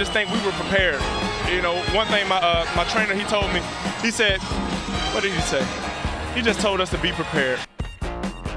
just 0.00 0.12
think 0.12 0.30
we 0.30 0.42
were 0.46 0.52
prepared. 0.52 0.98
You 1.52 1.60
know, 1.60 1.76
one 1.94 2.06
thing 2.06 2.26
my 2.26 2.38
uh, 2.38 2.66
my 2.74 2.84
trainer 2.84 3.12
he 3.12 3.22
told 3.24 3.52
me, 3.52 3.60
he 4.00 4.10
said, 4.10 4.40
what 5.12 5.22
did 5.22 5.30
he 5.30 5.40
say? 5.42 5.62
He 6.34 6.40
just 6.40 6.58
told 6.58 6.80
us 6.80 6.88
to 6.92 6.98
be 6.98 7.12
prepared. 7.12 7.60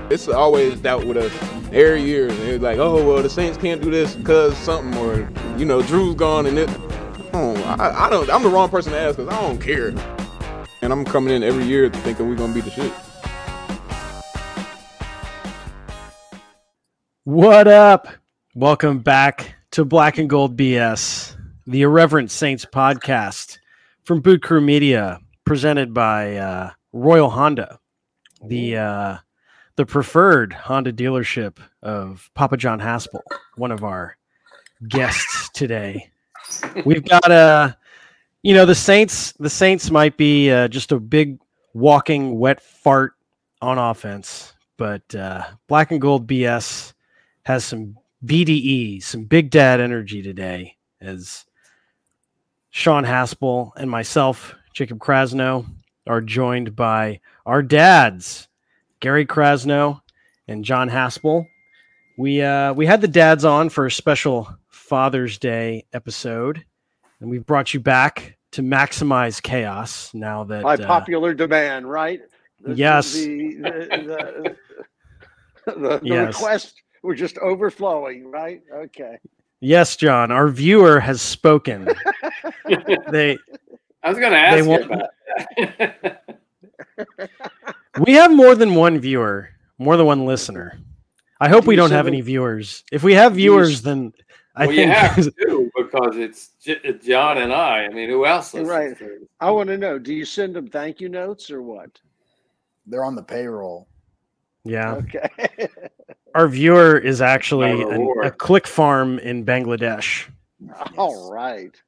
It's 0.09 0.29
always 0.29 0.79
doubt 0.79 1.05
with 1.05 1.17
us 1.17 1.33
every 1.73 2.01
year. 2.01 2.29
And 2.29 2.39
it's 2.43 2.63
like, 2.63 2.77
oh 2.77 3.05
well, 3.05 3.21
the 3.21 3.29
Saints 3.29 3.57
can't 3.57 3.81
do 3.81 3.91
this 3.91 4.15
because 4.15 4.57
something, 4.57 4.97
or 5.01 5.29
you 5.57 5.65
know, 5.65 5.81
Drew's 5.81 6.15
gone, 6.15 6.45
and 6.45 6.57
it. 6.57 6.69
Oh, 7.33 7.53
I, 7.77 8.05
I 8.05 8.09
don't. 8.09 8.29
I'm 8.29 8.43
the 8.43 8.47
wrong 8.47 8.69
person 8.69 8.93
to 8.93 8.99
ask 8.99 9.17
because 9.17 9.33
I 9.33 9.41
don't 9.41 9.59
care. 9.59 9.89
And 10.81 10.93
I'm 10.93 11.03
coming 11.03 11.33
in 11.33 11.43
every 11.43 11.65
year 11.65 11.89
thinking 11.89 12.29
we're 12.29 12.35
gonna 12.35 12.53
beat 12.53 12.63
the 12.63 12.71
shit. 12.71 12.93
What 17.25 17.67
up? 17.67 18.07
Welcome 18.55 18.99
back 18.99 19.55
to 19.73 19.83
Black 19.83 20.19
and 20.19 20.29
Gold 20.29 20.55
BS, 20.55 21.35
the 21.65 21.81
Irreverent 21.81 22.29
Saints 22.29 22.63
podcast 22.63 23.57
from 24.03 24.21
Boot 24.21 24.43
Crew 24.43 24.61
Media, 24.61 25.19
presented 25.45 25.95
by 25.95 26.37
uh, 26.37 26.69
Royal 26.91 27.31
Honda, 27.31 27.79
the 28.45 28.77
uh, 28.77 29.17
the 29.75 29.85
preferred 29.87 30.53
Honda 30.53 30.93
dealership 30.93 31.57
of 31.81 32.29
Papa 32.35 32.55
John 32.55 32.79
Haspel, 32.79 33.21
one 33.55 33.71
of 33.71 33.83
our 33.83 34.15
guests 34.89 35.49
today. 35.55 36.07
We've 36.85 37.03
got 37.03 37.31
a, 37.31 37.33
uh, 37.33 37.71
you 38.43 38.53
know, 38.53 38.67
the 38.67 38.75
Saints. 38.75 39.31
The 39.39 39.49
Saints 39.49 39.89
might 39.89 40.17
be 40.17 40.51
uh, 40.51 40.67
just 40.67 40.91
a 40.91 40.99
big 40.99 41.39
walking 41.73 42.37
wet 42.37 42.61
fart 42.61 43.13
on 43.59 43.79
offense, 43.79 44.53
but 44.77 45.15
uh, 45.15 45.45
Black 45.67 45.89
and 45.89 45.99
Gold 45.99 46.27
BS 46.27 46.93
has 47.41 47.65
some 47.65 47.97
BDE, 48.25 49.03
some 49.03 49.25
big 49.25 49.49
dad 49.49 49.81
energy 49.81 50.21
today, 50.21 50.77
as 51.01 51.45
Sean 52.69 53.03
Haspel 53.03 53.71
and 53.75 53.89
myself, 53.89 54.55
Jacob 54.73 54.99
Krasnow, 54.99 55.65
are 56.07 56.21
joined 56.21 56.75
by 56.75 57.19
our 57.45 57.61
dads, 57.61 58.47
Gary 58.99 59.25
Krasnow 59.25 60.01
and 60.47 60.63
John 60.63 60.89
Haspel. 60.89 61.47
We 62.17 62.41
uh, 62.41 62.73
we 62.73 62.85
had 62.85 63.01
the 63.01 63.07
dads 63.07 63.43
on 63.43 63.69
for 63.69 63.85
a 63.85 63.91
special 63.91 64.47
Father's 64.69 65.37
Day 65.37 65.85
episode, 65.93 66.63
and 67.19 67.29
we've 67.29 67.45
brought 67.45 67.73
you 67.73 67.79
back 67.79 68.37
to 68.51 68.61
maximize 68.61 69.41
chaos 69.41 70.13
now 70.13 70.43
that 70.45 70.63
by 70.63 70.75
uh, 70.75 70.85
popular 70.85 71.33
demand, 71.33 71.89
right? 71.89 72.21
The, 72.61 72.75
yes. 72.75 73.13
The, 73.13 73.55
the, 73.55 74.55
the, 75.65 75.73
the 75.79 75.99
yes. 76.03 76.27
request 76.27 76.82
we're 77.03 77.15
just 77.15 77.37
overflowing, 77.37 78.31
right? 78.31 78.63
Okay. 78.73 79.19
Yes, 79.59 79.95
John. 79.95 80.31
Our 80.31 80.47
viewer 80.47 80.99
has 80.99 81.21
spoken. 81.21 81.85
they. 83.11 83.37
I 84.03 84.09
was 84.09 84.17
going 84.17 84.31
to 84.31 84.37
ask 84.37 84.65
you 84.65 84.73
about 84.73 85.09
that. 85.57 86.23
we 88.05 88.13
have 88.13 88.33
more 88.33 88.55
than 88.55 88.75
one 88.75 88.99
viewer, 88.99 89.49
more 89.77 89.95
than 89.95 90.05
one 90.05 90.25
listener. 90.25 90.77
I 91.39 91.49
hope 91.49 91.63
do 91.63 91.69
we 91.69 91.75
don't 91.75 91.91
have 91.91 92.07
any 92.07 92.21
viewers. 92.21 92.83
If 92.91 93.03
we 93.03 93.13
have 93.13 93.35
viewers, 93.35 93.79
you, 93.79 93.85
then 93.85 94.13
I 94.55 94.67
well, 94.67 94.75
think 94.75 94.87
you 94.87 94.93
have 94.93 95.15
to 95.47 95.71
because 95.77 96.17
it's 96.17 96.49
John 97.05 97.37
and 97.37 97.53
I. 97.53 97.85
I 97.85 97.89
mean, 97.89 98.09
who 98.09 98.25
else? 98.25 98.53
Right. 98.53 98.95
I 99.39 99.51
want 99.51 99.67
to 99.69 99.77
know. 99.77 99.97
Do 99.99 100.13
you 100.13 100.25
send 100.25 100.55
them 100.55 100.67
thank 100.67 100.99
you 100.99 101.09
notes 101.09 101.49
or 101.49 101.61
what? 101.61 101.99
They're 102.85 103.05
on 103.05 103.15
the 103.15 103.23
payroll. 103.23 103.87
Yeah. 104.63 104.93
Okay. 104.93 105.29
Our 106.35 106.47
viewer 106.47 106.97
is 106.97 107.21
actually 107.21 107.81
an, 107.83 108.11
a 108.23 108.31
click 108.31 108.65
farm 108.65 109.19
in 109.19 109.45
Bangladesh. 109.45 110.27
All 110.97 111.31
right. 111.31 111.79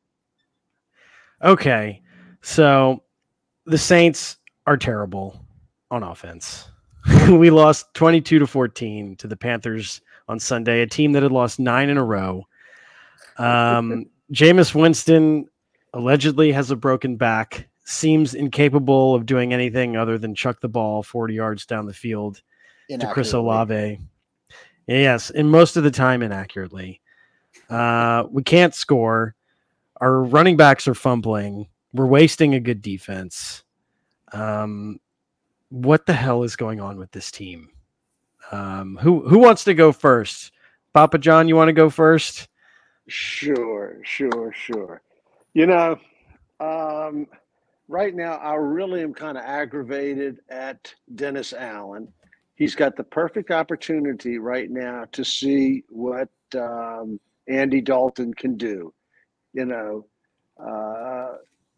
Okay. 1.41 2.01
So 2.41 3.03
the 3.65 3.77
Saints 3.77 4.37
are 4.67 4.77
terrible 4.77 5.43
on 5.89 6.03
offense. 6.03 6.69
we 7.29 7.49
lost 7.49 7.93
22 7.93 8.39
to 8.39 8.47
14 8.47 9.15
to 9.15 9.27
the 9.27 9.37
Panthers 9.37 10.01
on 10.27 10.39
Sunday, 10.39 10.81
a 10.81 10.87
team 10.87 11.11
that 11.13 11.23
had 11.23 11.31
lost 11.31 11.59
nine 11.59 11.89
in 11.89 11.97
a 11.97 12.03
row. 12.03 12.45
Um, 13.37 14.05
Jameis 14.31 14.73
Winston 14.73 15.47
allegedly 15.93 16.51
has 16.51 16.71
a 16.71 16.75
broken 16.75 17.15
back, 17.15 17.67
seems 17.85 18.33
incapable 18.33 19.15
of 19.15 19.25
doing 19.25 19.53
anything 19.53 19.95
other 19.97 20.17
than 20.17 20.35
chuck 20.35 20.59
the 20.61 20.67
ball 20.67 21.03
40 21.03 21.33
yards 21.33 21.65
down 21.65 21.85
the 21.85 21.93
field 21.93 22.41
to 22.89 23.09
Chris 23.11 23.33
Olave. 23.33 23.99
Yes, 24.87 25.31
and 25.31 25.49
most 25.49 25.77
of 25.77 25.83
the 25.83 25.91
time 25.91 26.21
inaccurately. 26.21 27.01
Uh, 27.69 28.25
we 28.29 28.43
can't 28.43 28.75
score. 28.75 29.35
Our 30.01 30.21
running 30.23 30.57
backs 30.57 30.87
are 30.87 30.93
fumbling. 30.93 31.67
We're 31.93 32.05
wasting 32.05 32.53
a 32.53 32.59
good 32.59 32.81
defense. 32.81 33.63
Um, 34.33 34.99
what 35.69 36.05
the 36.05 36.13
hell 36.13 36.43
is 36.43 36.55
going 36.55 36.79
on 36.79 36.97
with 36.97 37.11
this 37.11 37.31
team? 37.31 37.69
Um, 38.51 38.97
who 39.01 39.27
who 39.27 39.39
wants 39.39 39.63
to 39.63 39.73
go 39.73 39.91
first? 39.91 40.51
Papa 40.93 41.17
John, 41.17 41.47
you 41.47 41.55
want 41.55 41.69
to 41.69 41.73
go 41.73 41.89
first? 41.89 42.47
Sure, 43.07 43.97
sure, 44.03 44.53
sure. 44.53 45.01
You 45.53 45.65
know, 45.65 45.97
um, 46.59 47.27
right 47.87 48.13
now 48.13 48.33
I 48.35 48.53
really 48.55 49.01
am 49.01 49.13
kind 49.13 49.37
of 49.37 49.43
aggravated 49.43 50.39
at 50.49 50.93
Dennis 51.15 51.53
Allen 51.53 52.07
he's 52.55 52.75
got 52.75 52.95
the 52.95 53.03
perfect 53.03 53.51
opportunity 53.51 54.39
right 54.39 54.69
now 54.69 55.05
to 55.11 55.23
see 55.23 55.83
what 55.89 56.29
um, 56.55 57.19
Andy 57.47 57.81
Dalton 57.81 58.33
can 58.33 58.57
do. 58.57 58.93
You 59.53 59.65
know, 59.65 60.05
uh, 60.61 61.37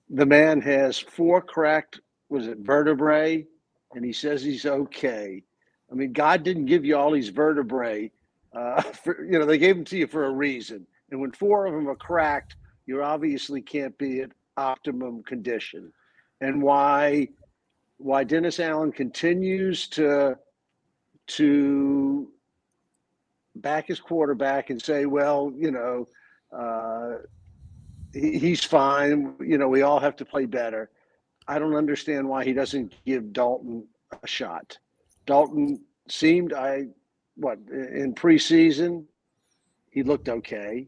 the 0.09 0.25
man 0.25 0.61
has 0.61 0.97
four 0.97 1.41
cracked, 1.41 1.99
was 2.29 2.47
it 2.47 2.59
vertebrae, 2.59 3.45
and 3.93 4.05
he 4.05 4.13
says 4.13 4.43
he's 4.43 4.65
okay. 4.65 5.43
I 5.91 5.95
mean, 5.95 6.13
God 6.13 6.43
didn't 6.43 6.65
give 6.65 6.85
you 6.85 6.97
all 6.97 7.11
these 7.11 7.29
vertebrae. 7.29 8.11
Uh, 8.53 8.81
for, 9.03 9.23
you 9.25 9.39
know, 9.39 9.45
they 9.45 9.57
gave 9.57 9.75
them 9.75 9.85
to 9.85 9.97
you 9.97 10.07
for 10.07 10.25
a 10.25 10.31
reason. 10.31 10.85
And 11.11 11.19
when 11.19 11.31
four 11.31 11.65
of 11.65 11.73
them 11.73 11.87
are 11.87 11.95
cracked, 11.95 12.55
you 12.85 13.03
obviously 13.03 13.61
can't 13.61 13.97
be 13.97 14.21
at 14.21 14.31
optimum 14.57 15.23
condition. 15.23 15.91
And 16.41 16.61
why 16.61 17.29
why 17.99 18.23
Dennis 18.23 18.59
Allen 18.59 18.91
continues 18.91 19.87
to 19.89 20.37
to 21.27 22.27
back 23.55 23.87
his 23.87 23.99
quarterback 23.99 24.69
and 24.69 24.81
say, 24.81 25.05
well, 25.05 25.51
you 25.55 25.71
know, 25.71 26.07
uh, 26.51 27.17
he, 28.13 28.37
he's 28.39 28.63
fine. 28.63 29.35
You 29.39 29.57
know, 29.57 29.67
we 29.67 29.81
all 29.81 29.99
have 29.99 30.15
to 30.17 30.25
play 30.25 30.45
better. 30.45 30.89
I 31.47 31.59
don't 31.59 31.75
understand 31.75 32.27
why 32.27 32.43
he 32.43 32.53
doesn't 32.53 32.93
give 33.05 33.33
Dalton 33.33 33.87
a 34.23 34.27
shot. 34.27 34.77
Dalton 35.25 35.83
seemed, 36.09 36.53
I, 36.53 36.87
what, 37.35 37.59
in 37.69 38.13
preseason, 38.13 39.05
he 39.89 40.03
looked 40.03 40.29
okay. 40.29 40.87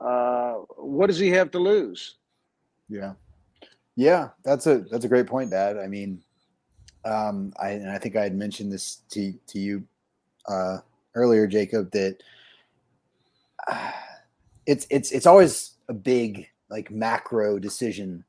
Uh, 0.00 0.54
what 0.76 1.06
does 1.06 1.18
he 1.18 1.30
have 1.30 1.50
to 1.52 1.58
lose? 1.58 2.16
Yeah. 2.88 3.14
Yeah, 3.96 4.28
that's 4.44 4.66
a 4.66 4.80
that's 4.90 5.06
a 5.06 5.08
great 5.08 5.26
point, 5.26 5.50
Dad. 5.50 5.78
I 5.78 5.86
mean, 5.86 6.22
um, 7.06 7.52
I, 7.60 7.70
and 7.70 7.90
I 7.90 7.98
think 7.98 8.16
I 8.16 8.22
had 8.22 8.34
mentioned 8.34 8.72
this 8.72 9.02
to 9.10 9.32
to 9.32 9.58
you 9.58 9.84
uh, 10.48 10.78
earlier, 11.14 11.46
Jacob, 11.46 11.90
that 11.92 12.22
uh, 13.70 13.92
it's 14.66 14.86
it's 14.90 15.12
it's 15.12 15.26
always 15.26 15.72
a 15.88 15.94
big 15.94 16.48
like 16.68 16.90
macro 16.90 17.58
decision 17.58 18.24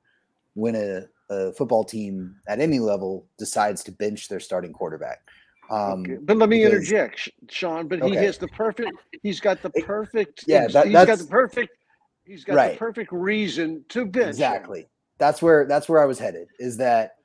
when 0.53 0.75
a, 0.75 1.07
a, 1.31 1.51
football 1.53 1.83
team 1.83 2.35
at 2.47 2.59
any 2.59 2.79
level 2.79 3.25
decides 3.39 3.83
to 3.83 3.91
bench 3.91 4.29
their 4.29 4.39
starting 4.39 4.71
quarterback. 4.71 5.23
Um, 5.71 6.01
okay. 6.01 6.17
But 6.21 6.37
let 6.37 6.49
me 6.49 6.63
because, 6.63 6.73
interject, 6.73 7.29
Sean. 7.49 7.87
But 7.87 8.01
okay. 8.01 8.11
he 8.11 8.15
has 8.25 8.37
the 8.37 8.47
perfect. 8.49 8.91
He's 9.23 9.39
got 9.39 9.61
the 9.63 9.71
perfect. 9.71 10.45
Yeah, 10.47 10.67
that, 10.67 10.85
he's 10.85 10.93
got 10.93 11.17
the 11.17 11.25
perfect. 11.25 11.77
He's 12.25 12.43
got 12.43 12.55
right. 12.55 12.71
the 12.73 12.77
perfect 12.77 13.11
reason 13.11 13.83
to 13.89 14.05
bench. 14.05 14.29
Exactly. 14.29 14.81
Him. 14.81 14.87
That's 15.17 15.41
where 15.41 15.65
that's 15.65 15.89
where 15.89 16.01
I 16.01 16.05
was 16.05 16.19
headed. 16.19 16.47
Is 16.59 16.77
that 16.77 17.16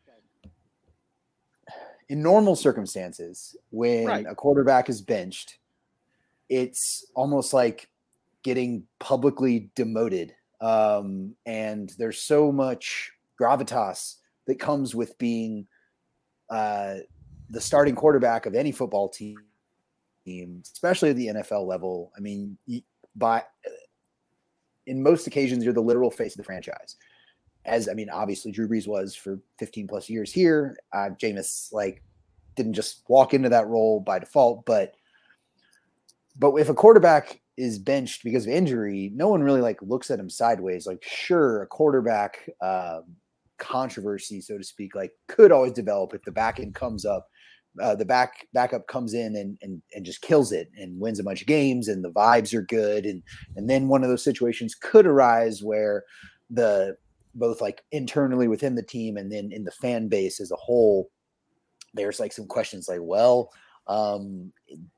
in 2.08 2.22
normal 2.22 2.56
circumstances, 2.56 3.56
when 3.70 4.06
right. 4.06 4.26
a 4.28 4.34
quarterback 4.34 4.88
is 4.88 5.00
benched, 5.00 5.58
it's 6.48 7.06
almost 7.14 7.52
like 7.52 7.88
getting 8.42 8.84
publicly 8.98 9.70
demoted. 9.74 10.34
Um, 10.60 11.34
and 11.46 11.92
there's 11.98 12.20
so 12.20 12.52
much 12.52 13.12
gravitas 13.40 14.16
that 14.46 14.58
comes 14.58 14.94
with 14.94 15.16
being 15.18 15.66
uh, 16.50 16.96
the 17.50 17.60
starting 17.60 17.94
quarterback 17.94 18.46
of 18.46 18.54
any 18.54 18.72
football 18.72 19.08
team, 19.08 19.36
especially 20.62 21.10
at 21.10 21.16
the 21.16 21.28
NFL 21.28 21.66
level. 21.66 22.12
I 22.16 22.20
mean, 22.20 22.56
by 23.16 23.44
in 24.86 25.02
most 25.02 25.26
occasions, 25.26 25.64
you're 25.64 25.72
the 25.72 25.80
literal 25.80 26.10
face 26.10 26.34
of 26.34 26.38
the 26.38 26.44
franchise 26.44 26.96
as 27.64 27.88
I 27.88 27.94
mean, 27.94 28.10
obviously 28.10 28.50
Drew 28.50 28.68
Brees 28.68 28.88
was 28.88 29.14
for 29.14 29.40
15 29.58 29.86
plus 29.86 30.08
years 30.08 30.32
here. 30.32 30.76
Uh, 30.92 31.10
Jameis 31.20 31.72
like 31.72 32.02
didn't 32.56 32.74
just 32.74 33.02
walk 33.08 33.34
into 33.34 33.48
that 33.48 33.68
role 33.68 34.00
by 34.00 34.18
default, 34.18 34.64
but 34.66 34.94
but 36.36 36.54
if 36.54 36.68
a 36.68 36.74
quarterback 36.74 37.40
is 37.56 37.78
benched 37.78 38.24
because 38.24 38.46
of 38.46 38.52
injury, 38.52 39.12
no 39.14 39.28
one 39.28 39.42
really 39.42 39.60
like 39.60 39.80
looks 39.82 40.10
at 40.10 40.18
him 40.18 40.30
sideways. 40.30 40.86
Like, 40.86 41.02
sure, 41.02 41.62
a 41.62 41.66
quarterback 41.66 42.48
um, 42.62 43.04
controversy, 43.58 44.40
so 44.40 44.58
to 44.58 44.64
speak, 44.64 44.94
like 44.94 45.12
could 45.28 45.52
always 45.52 45.72
develop 45.72 46.14
if 46.14 46.22
the 46.22 46.32
back 46.32 46.58
end 46.58 46.74
comes 46.74 47.04
up. 47.04 47.28
Uh, 47.82 47.94
the 47.94 48.04
back 48.04 48.46
backup 48.52 48.86
comes 48.86 49.14
in 49.14 49.34
and, 49.36 49.56
and 49.62 49.80
and 49.94 50.04
just 50.04 50.20
kills 50.20 50.52
it 50.52 50.68
and 50.76 51.00
wins 51.00 51.18
a 51.18 51.24
bunch 51.24 51.40
of 51.40 51.46
games 51.46 51.88
and 51.88 52.04
the 52.04 52.12
vibes 52.12 52.52
are 52.52 52.60
good 52.60 53.06
and 53.06 53.22
and 53.56 53.70
then 53.70 53.88
one 53.88 54.02
of 54.02 54.10
those 54.10 54.22
situations 54.22 54.74
could 54.74 55.06
arise 55.06 55.62
where 55.62 56.04
the 56.50 56.94
both 57.34 57.60
like 57.60 57.82
internally 57.92 58.48
within 58.48 58.74
the 58.74 58.82
team 58.82 59.16
and 59.16 59.30
then 59.30 59.50
in 59.52 59.64
the 59.64 59.70
fan 59.70 60.08
base 60.08 60.40
as 60.40 60.50
a 60.50 60.56
whole 60.56 61.10
there's 61.94 62.20
like 62.20 62.32
some 62.32 62.46
questions 62.46 62.88
like 62.88 63.00
well 63.02 63.50
um 63.86 64.52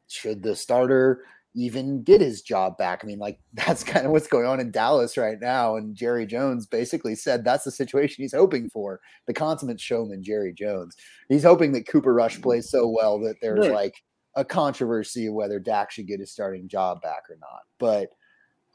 should 0.08 0.42
the 0.42 0.54
starter 0.54 1.22
even 1.56 2.02
get 2.02 2.20
his 2.20 2.42
job 2.42 2.76
back. 2.76 3.00
I 3.02 3.06
mean, 3.06 3.18
like 3.18 3.38
that's 3.54 3.84
kind 3.84 4.04
of 4.04 4.12
what's 4.12 4.26
going 4.26 4.46
on 4.46 4.60
in 4.60 4.70
Dallas 4.70 5.16
right 5.16 5.38
now. 5.40 5.76
And 5.76 5.94
Jerry 5.94 6.26
Jones 6.26 6.66
basically 6.66 7.14
said 7.14 7.44
that's 7.44 7.64
the 7.64 7.70
situation 7.70 8.22
he's 8.22 8.34
hoping 8.34 8.68
for. 8.68 9.00
The 9.26 9.34
consummate 9.34 9.80
showman, 9.80 10.22
Jerry 10.22 10.52
Jones. 10.52 10.96
He's 11.28 11.44
hoping 11.44 11.72
that 11.72 11.88
Cooper 11.88 12.12
Rush 12.12 12.40
plays 12.40 12.70
so 12.70 12.88
well 12.88 13.18
that 13.20 13.36
there's 13.40 13.68
like 13.68 13.94
a 14.34 14.44
controversy 14.44 15.26
of 15.26 15.34
whether 15.34 15.60
Dak 15.60 15.90
should 15.90 16.08
get 16.08 16.20
his 16.20 16.32
starting 16.32 16.68
job 16.68 17.00
back 17.02 17.22
or 17.30 17.36
not. 17.40 17.62
But 17.78 18.10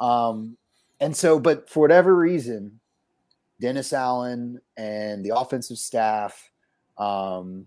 um, 0.03 0.57
and 1.01 1.15
so, 1.15 1.39
but 1.39 1.69
for 1.69 1.81
whatever 1.81 2.15
reason, 2.15 2.79
Dennis 3.59 3.93
Allen 3.93 4.59
and 4.77 5.23
the 5.23 5.35
offensive 5.35 5.77
staff, 5.77 6.51
um, 6.97 7.65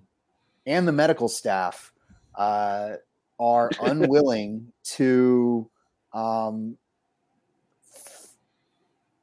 and 0.67 0.87
the 0.87 0.93
medical 0.93 1.29
staff, 1.29 1.93
uh, 2.35 2.94
are 3.39 3.71
unwilling 3.83 4.73
to 4.85 5.69
um, 6.12 6.77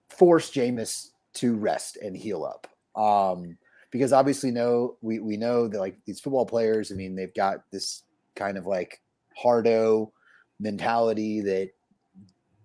force 0.10 0.52
Jameis 0.52 1.10
to 1.36 1.56
rest 1.56 1.98
and 1.98 2.16
heal 2.16 2.44
up. 2.44 2.68
Um, 3.02 3.58
because 3.92 4.14
obviously, 4.14 4.52
no, 4.52 4.98
we, 5.02 5.20
we 5.20 5.38
know 5.38 5.68
that 5.68 5.80
like 5.80 5.98
these 6.06 6.20
football 6.20 6.46
players, 6.46 6.92
I 6.92 6.96
mean, 6.96 7.16
they've 7.16 7.34
got 7.34 7.64
this 7.72 8.04
kind 8.36 8.58
of 8.58 8.68
like 8.68 9.02
hardo 9.36 10.12
mentality 10.60 11.42
that 11.42 11.72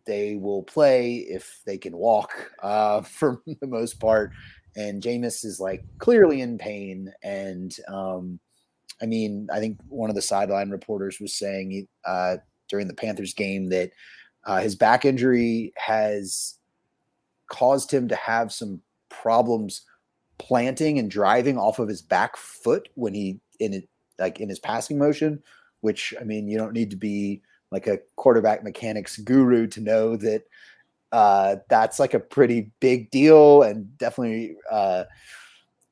they 0.06 0.36
will 0.36 0.62
play 0.62 1.16
if 1.16 1.60
they 1.64 1.78
can 1.78 1.96
walk 1.96 2.52
uh, 2.62 3.02
for 3.02 3.42
the 3.46 3.66
most 3.66 4.00
part. 4.00 4.32
And 4.76 5.02
Jameis 5.02 5.44
is 5.44 5.60
like 5.60 5.84
clearly 5.98 6.40
in 6.40 6.58
pain. 6.58 7.12
And 7.22 7.74
um, 7.88 8.40
I 9.00 9.06
mean, 9.06 9.48
I 9.52 9.60
think 9.60 9.78
one 9.88 10.10
of 10.10 10.16
the 10.16 10.22
sideline 10.22 10.70
reporters 10.70 11.20
was 11.20 11.34
saying 11.34 11.86
uh, 12.04 12.36
during 12.68 12.88
the 12.88 12.94
Panthers 12.94 13.34
game 13.34 13.68
that 13.68 13.92
uh, 14.44 14.60
his 14.60 14.74
back 14.74 15.04
injury 15.04 15.72
has 15.76 16.58
caused 17.48 17.90
him 17.90 18.08
to 18.08 18.16
have 18.16 18.52
some 18.52 18.80
problems 19.08 19.82
planting 20.38 20.98
and 20.98 21.10
driving 21.10 21.56
off 21.56 21.78
of 21.78 21.88
his 21.88 22.02
back 22.02 22.36
foot 22.36 22.88
when 22.94 23.14
he 23.14 23.38
in 23.60 23.72
it 23.72 23.88
like 24.18 24.40
in 24.40 24.48
his 24.48 24.58
passing 24.58 24.98
motion 24.98 25.40
which 25.80 26.12
i 26.20 26.24
mean 26.24 26.48
you 26.48 26.58
don't 26.58 26.72
need 26.72 26.90
to 26.90 26.96
be 26.96 27.40
like 27.74 27.88
a 27.88 27.98
quarterback 28.14 28.62
mechanics 28.62 29.18
guru 29.18 29.66
to 29.66 29.80
know 29.80 30.16
that 30.16 30.44
uh, 31.10 31.56
that's 31.68 31.98
like 31.98 32.14
a 32.14 32.20
pretty 32.20 32.70
big 32.80 33.10
deal 33.10 33.62
and 33.62 33.98
definitely 33.98 34.56
uh, 34.70 35.02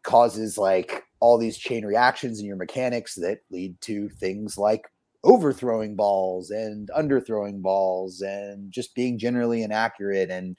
causes 0.05 0.57
like 0.57 1.03
all 1.19 1.39
these 1.39 1.59
chain 1.59 1.85
reactions 1.85 2.39
in 2.39 2.47
your 2.47 2.57
mechanics 2.57 3.17
that 3.17 3.41
lead 3.51 3.79
to 3.81 4.09
things 4.09 4.57
like 4.57 4.89
overthrowing 5.25 5.97
balls 5.97 6.51
and 6.51 6.89
underthrowing 6.97 7.61
balls 7.61 8.21
and 8.21 8.71
just 8.71 8.95
being 8.95 9.19
generally 9.19 9.63
inaccurate 9.63 10.31
and 10.31 10.57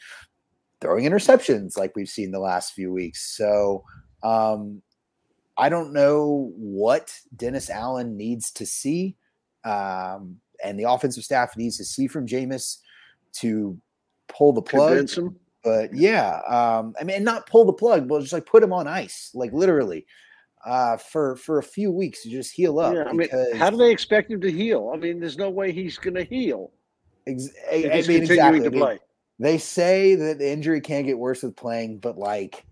throwing 0.81 1.05
interceptions 1.05 1.77
like 1.77 1.95
we've 1.95 2.09
seen 2.09 2.31
the 2.31 2.39
last 2.39 2.73
few 2.73 2.91
weeks. 2.91 3.35
So 3.37 3.83
um, 4.23 4.81
I 5.57 5.69
don't 5.69 5.93
know 5.93 6.51
what 6.55 7.13
Dennis 7.35 7.69
Allen 7.69 8.17
needs 8.17 8.51
to 8.51 8.65
see 8.65 9.15
um, 9.63 10.37
and 10.63 10.79
the 10.79 10.89
offensive 10.89 11.23
staff 11.23 11.55
needs 11.57 11.77
to 11.77 11.85
see 11.85 12.07
from 12.07 12.27
Jameis 12.27 12.77
to 13.33 13.77
pull 14.27 14.53
the 14.53 14.61
plug. 14.61 15.09
But 15.63 15.93
yeah, 15.93 16.41
um, 16.47 16.93
I 16.99 17.03
mean, 17.05 17.23
not 17.23 17.47
pull 17.47 17.63
the 17.65 17.73
plug, 17.73 18.07
but 18.07 18.19
just 18.21 18.33
like 18.33 18.45
put 18.45 18.61
him 18.61 18.73
on 18.73 18.85
ice, 18.85 19.31
like 19.33 19.53
literally, 19.53 20.05
uh, 20.65 20.97
for 20.97 21.37
for 21.37 21.59
a 21.59 21.63
few 21.63 21.89
weeks 21.89 22.23
to 22.23 22.29
just 22.29 22.51
heal 22.51 22.79
up. 22.79 22.93
Yeah, 22.93 23.05
I 23.05 23.13
mean, 23.13 23.29
how 23.55 23.69
do 23.69 23.77
they 23.77 23.91
expect 23.91 24.29
him 24.29 24.41
to 24.41 24.51
heal? 24.51 24.91
I 24.93 24.97
mean, 24.97 25.21
there's 25.21 25.37
no 25.37 25.49
way 25.49 25.71
he's 25.71 25.97
going 25.97 26.15
to 26.15 26.23
heal. 26.23 26.71
Ex- 27.27 27.49
I, 27.71 27.75
I 27.75 28.01
mean, 28.07 28.23
exactly. 28.23 28.65
I 28.65 28.69
mean, 28.69 28.99
they 29.39 29.57
say 29.57 30.15
that 30.15 30.37
the 30.37 30.51
injury 30.51 30.81
can't 30.81 31.05
get 31.05 31.17
worse 31.17 31.43
with 31.43 31.55
playing, 31.55 31.99
but 31.99 32.17
like, 32.17 32.65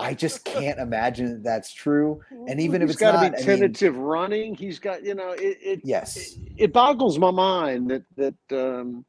I 0.00 0.14
just 0.14 0.44
can't 0.44 0.78
imagine 0.78 1.32
that 1.32 1.42
that's 1.42 1.72
true. 1.72 2.20
And 2.30 2.60
even 2.60 2.80
he's 2.80 2.90
if 2.90 2.94
it's 2.94 3.00
got 3.00 3.20
to 3.20 3.30
be 3.30 3.42
tentative 3.42 3.94
I 3.94 3.98
mean, 3.98 4.06
running, 4.06 4.54
he's 4.54 4.78
got 4.78 5.04
you 5.04 5.14
know 5.14 5.30
it. 5.32 5.58
it 5.60 5.80
yes, 5.82 6.16
it, 6.16 6.38
it, 6.56 6.72
boggles 6.72 7.18
my 7.18 7.32
mind 7.32 7.90
that 7.90 8.04
that 8.16 8.34
um, 8.52 9.04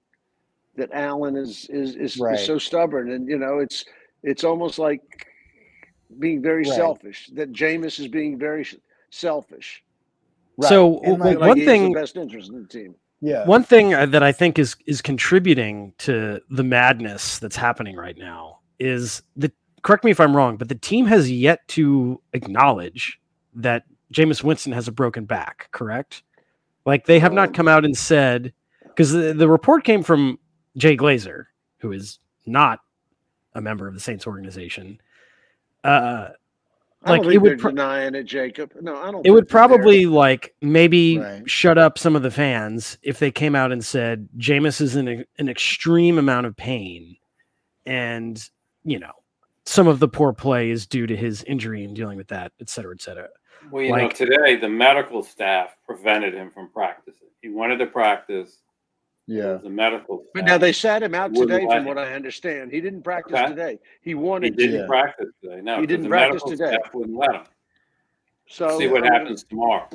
that 0.75 0.89
Allen 0.91 1.35
is 1.35 1.67
is 1.69 1.95
is, 1.95 2.17
right. 2.17 2.39
is, 2.39 2.45
so 2.45 2.57
stubborn, 2.57 3.11
and 3.11 3.29
you 3.29 3.37
know 3.37 3.59
it's 3.59 3.85
it's 4.23 4.43
almost 4.43 4.79
like 4.79 5.27
being 6.17 6.41
very 6.41 6.63
right. 6.63 6.73
selfish. 6.73 7.29
That 7.33 7.51
Jameis 7.51 7.99
is 7.99 8.07
being 8.07 8.39
very 8.39 8.65
selfish. 9.11 9.83
Right. 10.57 10.69
So 10.69 10.87
like, 10.87 11.39
one 11.39 11.63
thing, 11.65 11.93
best 11.93 12.17
interest 12.17 12.49
in 12.49 12.63
the 12.63 12.67
team. 12.67 12.95
Yeah. 13.21 13.45
One 13.45 13.63
thing 13.63 13.93
uh, 13.93 14.05
that 14.07 14.23
I 14.23 14.31
think 14.31 14.57
is 14.57 14.75
is 14.87 15.01
contributing 15.01 15.93
to 15.99 16.41
the 16.49 16.63
madness 16.63 17.37
that's 17.37 17.55
happening 17.55 17.95
right 17.95 18.17
now 18.17 18.59
is 18.79 19.21
the 19.35 19.51
correct 19.81 20.03
me 20.03 20.11
if 20.11 20.19
I'm 20.19 20.35
wrong, 20.35 20.57
but 20.57 20.69
the 20.69 20.75
team 20.75 21.05
has 21.07 21.31
yet 21.31 21.67
to 21.69 22.21
acknowledge 22.33 23.19
that 23.55 23.83
Jameis 24.13 24.43
Winston 24.43 24.71
has 24.73 24.87
a 24.87 24.91
broken 24.91 25.25
back, 25.25 25.69
correct? 25.71 26.23
Like 26.85 27.05
they 27.05 27.19
have 27.19 27.33
not 27.33 27.53
come 27.53 27.67
out 27.67 27.85
and 27.85 27.97
said 27.97 28.53
because 28.83 29.11
the, 29.11 29.33
the 29.33 29.49
report 29.49 29.83
came 29.83 30.03
from 30.03 30.39
Jay 30.77 30.97
Glazer, 30.97 31.45
who 31.77 31.91
is 31.91 32.19
not 32.45 32.79
a 33.53 33.61
member 33.61 33.87
of 33.87 33.93
the 33.93 33.99
Saints 33.99 34.25
organization, 34.25 34.99
uh, 35.83 36.29
like 37.05 37.23
it 37.23 37.37
would 37.37 37.59
pro- 37.59 37.71
denying 37.71 38.15
it, 38.15 38.23
Jacob. 38.23 38.73
No, 38.81 38.97
I 38.97 39.11
don't. 39.11 39.25
It 39.25 39.31
would 39.31 39.47
probably 39.47 40.05
like 40.05 40.53
maybe 40.61 41.19
right. 41.19 41.49
shut 41.49 41.77
up 41.77 41.97
some 41.97 42.15
of 42.15 42.23
the 42.23 42.31
fans 42.31 42.97
if 43.01 43.19
they 43.19 43.31
came 43.31 43.55
out 43.55 43.71
and 43.71 43.83
said 43.83 44.27
Jameis 44.37 44.81
is 44.81 44.95
in 44.95 45.07
a, 45.07 45.25
an 45.37 45.47
extreme 45.47 46.17
amount 46.17 46.45
of 46.45 46.57
pain, 46.57 47.15
and 47.85 48.43
you 48.83 48.99
know 48.99 49.13
some 49.69 49.87
of 49.87 49.99
the 49.99 50.07
poor 50.07 50.33
play 50.33 50.71
is 50.71 50.87
due 50.87 51.05
to 51.05 51.15
his 51.15 51.43
injury 51.43 51.83
and 51.83 51.95
dealing 51.95 52.17
with 52.17 52.27
that, 52.29 52.51
et 52.59 52.69
cetera, 52.69 52.91
et 52.91 53.01
cetera. 53.01 53.29
Well, 53.69 53.83
you 53.83 53.91
like, 53.91 54.01
know, 54.01 54.09
today 54.09 54.55
the 54.55 54.67
medical 54.67 55.21
staff 55.21 55.75
prevented 55.85 56.33
him 56.33 56.49
from 56.49 56.69
practicing. 56.69 57.27
He 57.43 57.49
wanted 57.49 57.77
to 57.77 57.85
practice 57.85 58.63
yeah, 59.27 59.59
the 59.61 59.69
medical. 59.69 60.23
But 60.33 60.45
now 60.45 60.57
they 60.57 60.73
sat 60.73 61.03
him 61.03 61.13
out 61.13 61.35
today, 61.35 61.67
from 61.67 61.85
what 61.85 61.99
I 61.99 62.15
understand. 62.15 62.71
He 62.71 62.81
didn't 62.81 63.03
practice 63.03 63.35
okay. 63.35 63.49
today. 63.49 63.79
He 64.01 64.15
wanted. 64.15 64.59
He 64.59 64.65
didn't 64.65 64.81
to. 64.81 64.87
practice 64.87 65.29
today. 65.43 65.61
No, 65.61 65.79
he 65.79 65.85
didn't 65.85 66.09
practice 66.09 66.41
today. 66.41 66.71
Staff 66.71 66.95
wouldn't 66.95 67.15
let 67.15 67.35
him. 67.35 67.43
So 68.47 68.79
see 68.79 68.87
what 68.87 69.05
um, 69.05 69.13
happens 69.13 69.43
tomorrow. 69.43 69.87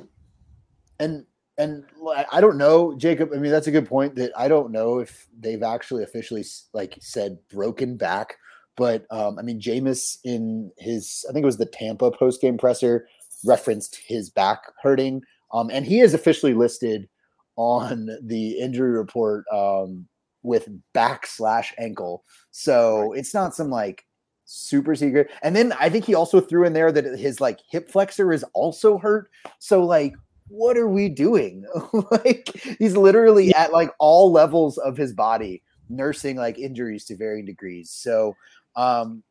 And 1.00 1.26
and 1.59 1.83
I 2.31 2.40
don't 2.40 2.59
know, 2.59 2.95
Jacob. 2.95 3.31
I 3.35 3.38
mean, 3.38 3.50
that's 3.50 3.66
a 3.66 3.73
good 3.73 3.88
point. 3.88 4.14
That 4.14 4.31
I 4.37 4.47
don't 4.47 4.71
know 4.71 5.00
if 5.00 5.26
they've 5.37 5.64
actually 5.64 6.04
officially 6.04 6.45
like 6.73 6.97
said 7.00 7.38
broken 7.49 7.97
back. 7.97 8.37
But 8.76 9.07
um, 9.11 9.38
I 9.38 9.43
mean, 9.43 9.61
Jameis 9.61 10.19
in 10.25 10.71
his, 10.78 11.25
I 11.28 11.33
think 11.33 11.45
it 11.45 11.47
was 11.47 11.59
the 11.59 11.66
Tampa 11.66 12.11
post 12.11 12.40
game 12.40 12.59
presser, 12.59 13.07
referenced 13.45 14.00
his 14.07 14.31
back 14.31 14.62
hurting, 14.83 15.23
um, 15.52 15.71
and 15.71 15.87
he 15.87 16.00
is 16.00 16.14
officially 16.14 16.54
listed 16.54 17.09
on 17.57 18.11
the 18.23 18.59
injury 18.59 18.90
report 18.90 19.45
um, 19.52 20.07
with 20.43 20.69
back 20.93 21.26
slash 21.26 21.73
ankle. 21.78 22.25
So 22.50 23.11
right. 23.11 23.19
it's 23.19 23.33
not 23.33 23.54
some 23.54 23.71
like 23.71 24.04
super 24.45 24.95
secret. 24.95 25.31
And 25.43 25.54
then 25.54 25.73
I 25.78 25.88
think 25.88 26.04
he 26.04 26.14
also 26.14 26.40
threw 26.40 26.66
in 26.66 26.73
there 26.73 26.93
that 26.93 27.04
his 27.19 27.40
like 27.40 27.61
hip 27.71 27.88
flexor 27.88 28.33
is 28.33 28.45
also 28.54 28.99
hurt. 28.99 29.31
So 29.59 29.85
like, 29.85 30.14
what 30.49 30.76
are 30.76 30.88
we 30.88 31.09
doing? 31.09 31.64
like 32.11 32.50
he's 32.78 32.97
literally 32.97 33.54
at 33.54 33.73
like 33.73 33.90
all 33.99 34.31
levels 34.31 34.78
of 34.78 34.97
his 34.97 35.12
body 35.12 35.62
nursing 35.88 36.37
like 36.37 36.59
injuries 36.59 37.04
to 37.07 37.16
varying 37.16 37.47
degrees. 37.47 37.90
So 37.90 38.35
um 38.76 39.23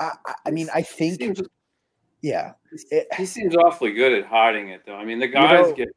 I, 0.00 0.12
I 0.46 0.50
mean 0.50 0.68
I 0.74 0.82
think 0.82 1.20
yeah, 2.20 2.52
it, 2.90 3.06
he 3.16 3.24
seems 3.24 3.54
awfully 3.54 3.92
good 3.92 4.12
at 4.12 4.26
hiding 4.26 4.70
it, 4.70 4.82
though. 4.84 4.96
I 4.96 5.04
mean, 5.04 5.20
the 5.20 5.28
guy's 5.28 5.50
you 5.50 5.62
know, 5.62 5.72
getting 5.74 5.92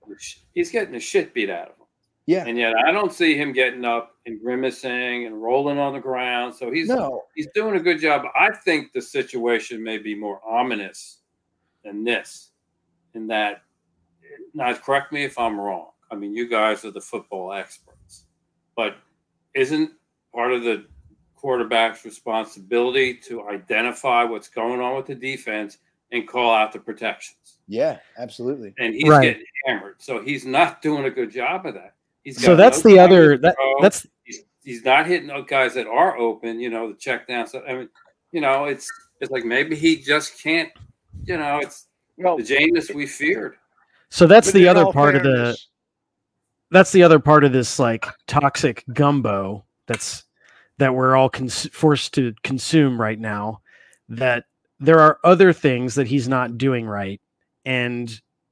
he's 0.53 0.71
getting 0.71 0.93
the 0.93 0.99
shit 0.99 1.33
beat 1.33 1.49
out 1.49 1.69
of 1.69 1.75
him. 1.75 1.87
Yeah, 2.27 2.45
and 2.45 2.57
yet 2.57 2.73
I 2.85 2.91
don't 2.91 3.11
see 3.11 3.35
him 3.35 3.51
getting 3.51 3.83
up 3.83 4.15
and 4.27 4.39
grimacing 4.39 5.25
and 5.25 5.41
rolling 5.41 5.79
on 5.79 5.93
the 5.93 5.99
ground. 5.99 6.53
So 6.53 6.71
he's 6.71 6.89
no. 6.89 7.23
he's 7.35 7.47
doing 7.55 7.75
a 7.75 7.79
good 7.79 7.99
job. 7.99 8.23
I 8.35 8.51
think 8.51 8.93
the 8.93 9.01
situation 9.01 9.83
may 9.83 9.97
be 9.97 10.13
more 10.13 10.39
ominous 10.47 11.21
than 11.83 12.03
this, 12.03 12.51
in 13.15 13.25
that. 13.27 13.63
Now, 14.53 14.73
correct 14.75 15.11
me 15.11 15.23
if 15.23 15.39
I'm 15.39 15.59
wrong. 15.59 15.89
I 16.11 16.15
mean, 16.15 16.35
you 16.35 16.47
guys 16.47 16.85
are 16.85 16.91
the 16.91 17.01
football 17.01 17.51
experts, 17.51 18.25
but 18.75 18.97
isn't 19.55 19.91
part 20.33 20.53
of 20.53 20.63
the 20.63 20.85
quarterback's 21.41 22.05
responsibility 22.05 23.15
to 23.15 23.47
identify 23.49 24.23
what's 24.23 24.47
going 24.47 24.79
on 24.79 24.95
with 24.95 25.07
the 25.07 25.15
defense 25.15 25.79
and 26.11 26.27
call 26.27 26.53
out 26.53 26.71
the 26.71 26.79
protections. 26.79 27.57
Yeah, 27.67 27.97
absolutely. 28.17 28.75
And 28.77 28.93
he's 28.93 29.09
right. 29.09 29.23
getting 29.23 29.45
hammered, 29.65 29.95
so 29.97 30.21
he's 30.21 30.45
not 30.45 30.81
doing 30.81 31.05
a 31.05 31.09
good 31.09 31.31
job 31.31 31.65
of 31.65 31.73
that. 31.73 31.95
He's 32.23 32.41
so 32.41 32.55
that's 32.55 32.85
no 32.85 32.91
the 32.91 32.99
other 32.99 33.37
that, 33.39 33.55
that's 33.81 34.05
he's, 34.23 34.43
he's 34.63 34.85
not 34.85 35.07
hitting 35.07 35.27
those 35.27 35.47
guys 35.47 35.73
that 35.73 35.87
are 35.87 36.15
open. 36.17 36.59
You 36.59 36.69
know, 36.69 36.89
the 36.89 36.97
check 36.97 37.27
down. 37.27 37.47
So 37.47 37.63
I 37.67 37.73
mean, 37.73 37.89
you 38.31 38.41
know, 38.41 38.65
it's 38.65 38.91
it's 39.19 39.31
like 39.31 39.43
maybe 39.43 39.75
he 39.75 39.95
just 39.97 40.41
can't. 40.41 40.69
You 41.25 41.37
know, 41.37 41.59
it's 41.59 41.87
well, 42.17 42.37
the 42.37 42.43
Jameis 42.43 42.93
we 42.93 43.07
feared. 43.07 43.55
So 44.09 44.27
that's 44.27 44.51
the 44.51 44.67
other 44.67 44.85
part 44.91 45.15
fairness. 45.15 45.25
of 45.25 45.55
the. 45.55 45.57
That's 46.71 46.91
the 46.91 47.03
other 47.03 47.19
part 47.19 47.43
of 47.43 47.51
this 47.51 47.79
like 47.79 48.05
toxic 48.27 48.85
gumbo 48.93 49.65
that's 49.87 50.23
that 50.81 50.95
we're 50.95 51.15
all 51.15 51.29
cons- 51.29 51.69
forced 51.71 52.15
to 52.15 52.33
consume 52.43 52.99
right 52.99 53.19
now. 53.19 53.61
That 54.09 54.45
there 54.79 54.99
are 54.99 55.19
other 55.23 55.53
things 55.53 55.95
that 55.95 56.07
he's 56.07 56.27
not 56.27 56.57
doing 56.57 56.87
right, 56.87 57.21
and 57.63 58.11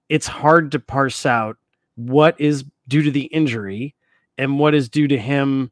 it's 0.09 0.27
hard 0.27 0.71
to 0.71 0.79
parse 0.79 1.25
out 1.25 1.57
what 1.95 2.39
is 2.39 2.63
due 2.88 3.01
to 3.01 3.12
the 3.12 3.25
injury 3.25 3.95
and 4.38 4.59
what 4.59 4.75
is 4.75 4.89
due 4.89 5.07
to 5.07 5.17
him 5.17 5.71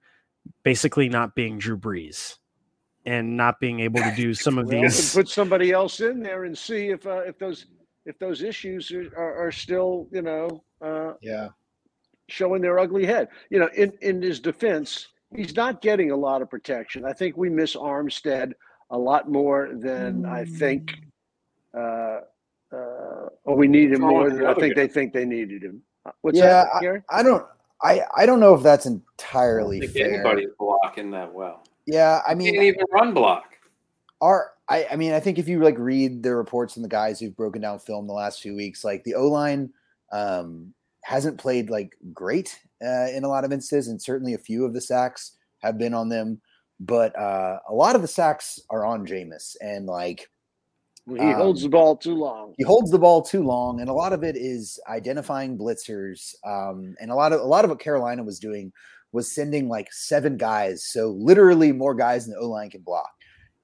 basically 0.64 1.10
not 1.10 1.36
being 1.36 1.60
Drew 1.60 1.78
Brees 1.78 2.38
and 3.06 3.38
not 3.38 3.60
being 3.60 3.80
able 3.80 4.02
to 4.02 4.14
do 4.16 4.34
some 4.34 4.58
of 4.58 4.66
well, 4.66 4.82
these. 4.82 5.14
Put 5.14 5.30
somebody 5.30 5.72
else 5.72 6.02
in 6.02 6.22
there 6.22 6.46
and 6.46 6.58
see 6.58 6.88
if 6.88 7.06
uh, 7.06 7.20
if 7.20 7.38
those 7.38 7.68
if 8.06 8.18
those 8.18 8.42
issues 8.42 8.92
are, 8.92 9.12
are, 9.16 9.48
are 9.48 9.52
still 9.52 10.08
you 10.12 10.24
know 10.24 10.64
uh, 10.82 11.14
yeah 11.22 11.50
showing 12.30 12.62
their 12.64 12.80
ugly 12.80 13.06
head. 13.06 13.28
You 13.52 13.60
know, 13.60 13.70
in 13.76 13.94
in 14.02 14.24
his 14.24 14.40
defense, 14.40 15.10
he's 15.36 15.56
not 15.56 15.82
getting 15.82 16.12
a 16.12 16.16
lot 16.16 16.42
of 16.42 16.50
protection. 16.50 17.06
I 17.06 17.14
think 17.14 17.38
we 17.38 17.50
miss 17.50 17.76
Armstead 17.76 18.54
a 18.90 18.98
lot 18.98 19.30
more 19.30 19.70
than 19.74 20.26
I 20.26 20.46
think. 20.46 20.96
Uh, 21.74 22.22
uh, 22.72 23.30
or 23.44 23.56
we 23.56 23.68
need 23.68 23.92
him 23.92 24.02
more 24.02 24.30
than 24.30 24.46
I 24.46 24.54
think 24.54 24.76
they 24.76 24.88
think 24.88 25.14
they 25.14 25.26
needed 25.26 25.64
him. 25.64 25.82
Uh, 26.06 26.12
what's 26.22 26.38
yeah, 26.38 26.66
that, 26.82 27.04
I, 27.10 27.20
I, 27.20 27.24
don't. 27.24 27.46
I 27.82 28.02
I 28.16 28.26
don't 28.26 28.40
know 28.40 28.54
if 28.54 28.64
that's 28.64 28.86
entirely 28.86 29.82
I 29.84 29.88
fair. 29.88 30.14
Anybody's 30.16 30.50
blocking 30.60 31.12
that 31.12 31.34
well. 31.34 31.64
Yeah, 31.86 32.22
I 32.28 32.36
mean, 32.36 32.54
can't 32.54 32.64
even 32.64 32.86
run 32.92 33.14
block. 33.14 33.58
Our, 34.20 34.52
I, 34.68 34.88
I 34.92 34.96
mean, 34.96 35.14
I 35.14 35.20
think 35.20 35.38
if 35.38 35.48
you 35.48 35.64
like 35.64 35.78
read 35.78 36.24
the 36.24 36.36
reports 36.36 36.74
from 36.74 36.84
the 36.84 36.90
guys 36.90 37.20
who've 37.20 37.36
broken 37.36 37.62
down 37.62 37.80
film 37.80 38.08
the 38.08 38.14
last 38.14 38.42
few 38.42 38.56
weeks, 38.56 38.84
like 38.84 39.04
the 39.04 39.16
O 39.16 39.28
line 39.28 39.72
um, 40.12 40.74
hasn't 41.08 41.38
played 41.38 41.70
like 41.70 41.96
great 42.14 42.60
uh, 42.84 43.08
in 43.16 43.24
a 43.24 43.30
lot 43.30 43.46
of 43.46 43.54
instances, 43.54 43.88
and 43.88 44.02
certainly 44.02 44.34
a 44.34 44.38
few 44.38 44.66
of 44.66 44.74
the 44.74 44.82
sacks 44.82 45.38
have 45.60 45.78
been 45.78 45.94
on 45.94 46.10
them. 46.10 46.42
But 46.82 47.18
uh, 47.18 47.60
a 47.70 47.74
lot 47.74 47.96
of 47.96 48.02
the 48.02 48.10
sacks 48.10 48.60
are 48.70 48.86
on 48.86 49.08
Jameis, 49.08 49.56
and 49.62 49.86
like 49.86 50.30
he 51.08 51.18
um, 51.18 51.36
holds 51.36 51.62
the 51.62 51.70
ball 51.70 51.96
too 51.96 52.14
long. 52.14 52.54
He 52.58 52.66
holds 52.66 52.92
the 52.92 53.00
ball 53.00 53.22
too 53.22 53.42
long, 53.42 53.80
and 53.80 53.90
a 53.90 53.94
lot 53.94 54.12
of 54.12 54.22
it 54.22 54.36
is 54.36 54.82
identifying 54.90 55.58
blitzers. 55.58 56.36
Um, 56.46 56.94
and 57.00 57.10
a 57.10 57.16
lot 57.16 57.32
of 57.32 57.40
a 57.40 57.46
lot 57.46 57.64
of 57.64 57.70
what 57.70 57.80
Carolina 57.80 58.26
was 58.26 58.38
doing 58.38 58.74
was 59.14 59.34
sending 59.34 59.70
like 59.70 59.94
seven 59.94 60.36
guys, 60.36 60.84
so 60.92 61.12
literally 61.12 61.72
more 61.72 61.96
guys 61.96 62.26
than 62.26 62.34
the 62.34 62.42
O 62.42 62.50
line 62.50 62.70
can 62.70 62.82
block. 62.82 63.14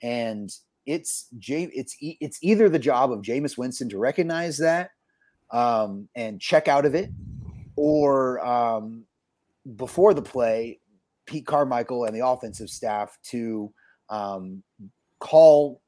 And 0.01 0.49
it's 0.85 1.27
Jay, 1.39 1.69
it's 1.73 1.97
it's 1.99 2.39
either 2.41 2.69
the 2.69 2.79
job 2.79 3.11
of 3.11 3.21
Jameis 3.21 3.57
Winston 3.57 3.89
to 3.89 3.97
recognize 3.97 4.59
that 4.59 4.91
um, 5.53 6.09
and 6.15 6.41
check 6.41 6.67
out 6.67 6.85
of 6.85 6.95
it, 6.95 7.11
or 7.75 8.45
um, 8.45 9.05
before 9.75 10.13
the 10.13 10.21
play, 10.21 10.79
Pete 11.25 11.45
Carmichael 11.45 12.05
and 12.05 12.15
the 12.15 12.25
offensive 12.25 12.69
staff 12.69 13.17
to 13.23 13.71
um, 14.09 14.63
call 15.19 15.81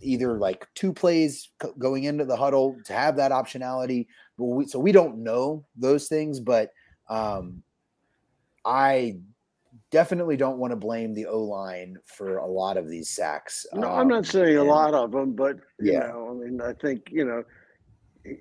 either 0.00 0.38
like 0.38 0.66
two 0.74 0.92
plays 0.92 1.50
going 1.78 2.04
into 2.04 2.24
the 2.24 2.36
huddle 2.36 2.76
to 2.86 2.92
have 2.92 3.16
that 3.16 3.32
optionality. 3.32 4.06
But 4.38 4.44
we, 4.46 4.66
so 4.66 4.78
we 4.78 4.92
don't 4.92 5.18
know 5.18 5.64
those 5.76 6.08
things, 6.08 6.40
but 6.40 6.70
um, 7.08 7.62
I 8.64 9.18
definitely 9.90 10.36
don't 10.36 10.58
want 10.58 10.70
to 10.72 10.76
blame 10.76 11.12
the 11.14 11.26
O 11.26 11.40
line 11.40 11.98
for 12.04 12.38
a 12.38 12.46
lot 12.46 12.76
of 12.76 12.88
these 12.88 13.10
sacks. 13.10 13.66
No, 13.74 13.90
um, 13.90 13.98
I'm 13.98 14.08
not 14.08 14.26
saying 14.26 14.56
and, 14.56 14.58
a 14.58 14.70
lot 14.70 14.94
of 14.94 15.12
them, 15.12 15.32
but 15.32 15.56
you 15.78 15.92
yeah. 15.92 16.08
know, 16.08 16.30
I 16.30 16.44
mean, 16.44 16.60
I 16.60 16.72
think 16.72 17.08
you 17.10 17.24
know 17.24 17.44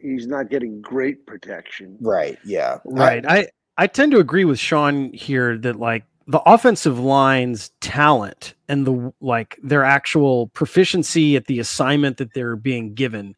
he's 0.01 0.27
not 0.27 0.49
getting 0.49 0.81
great 0.81 1.25
protection. 1.25 1.97
Right. 1.99 2.37
Yeah. 2.43 2.79
Right. 2.85 3.25
I 3.25 3.49
I 3.77 3.87
tend 3.87 4.11
to 4.11 4.19
agree 4.19 4.45
with 4.45 4.59
Sean 4.59 5.11
here 5.13 5.57
that 5.59 5.77
like 5.77 6.03
the 6.27 6.41
offensive 6.41 6.99
line's 6.99 7.71
talent 7.81 8.53
and 8.67 8.85
the 8.85 9.13
like 9.21 9.57
their 9.63 9.83
actual 9.83 10.47
proficiency 10.47 11.35
at 11.35 11.45
the 11.45 11.59
assignment 11.59 12.17
that 12.17 12.33
they're 12.33 12.55
being 12.55 12.93
given 12.93 13.35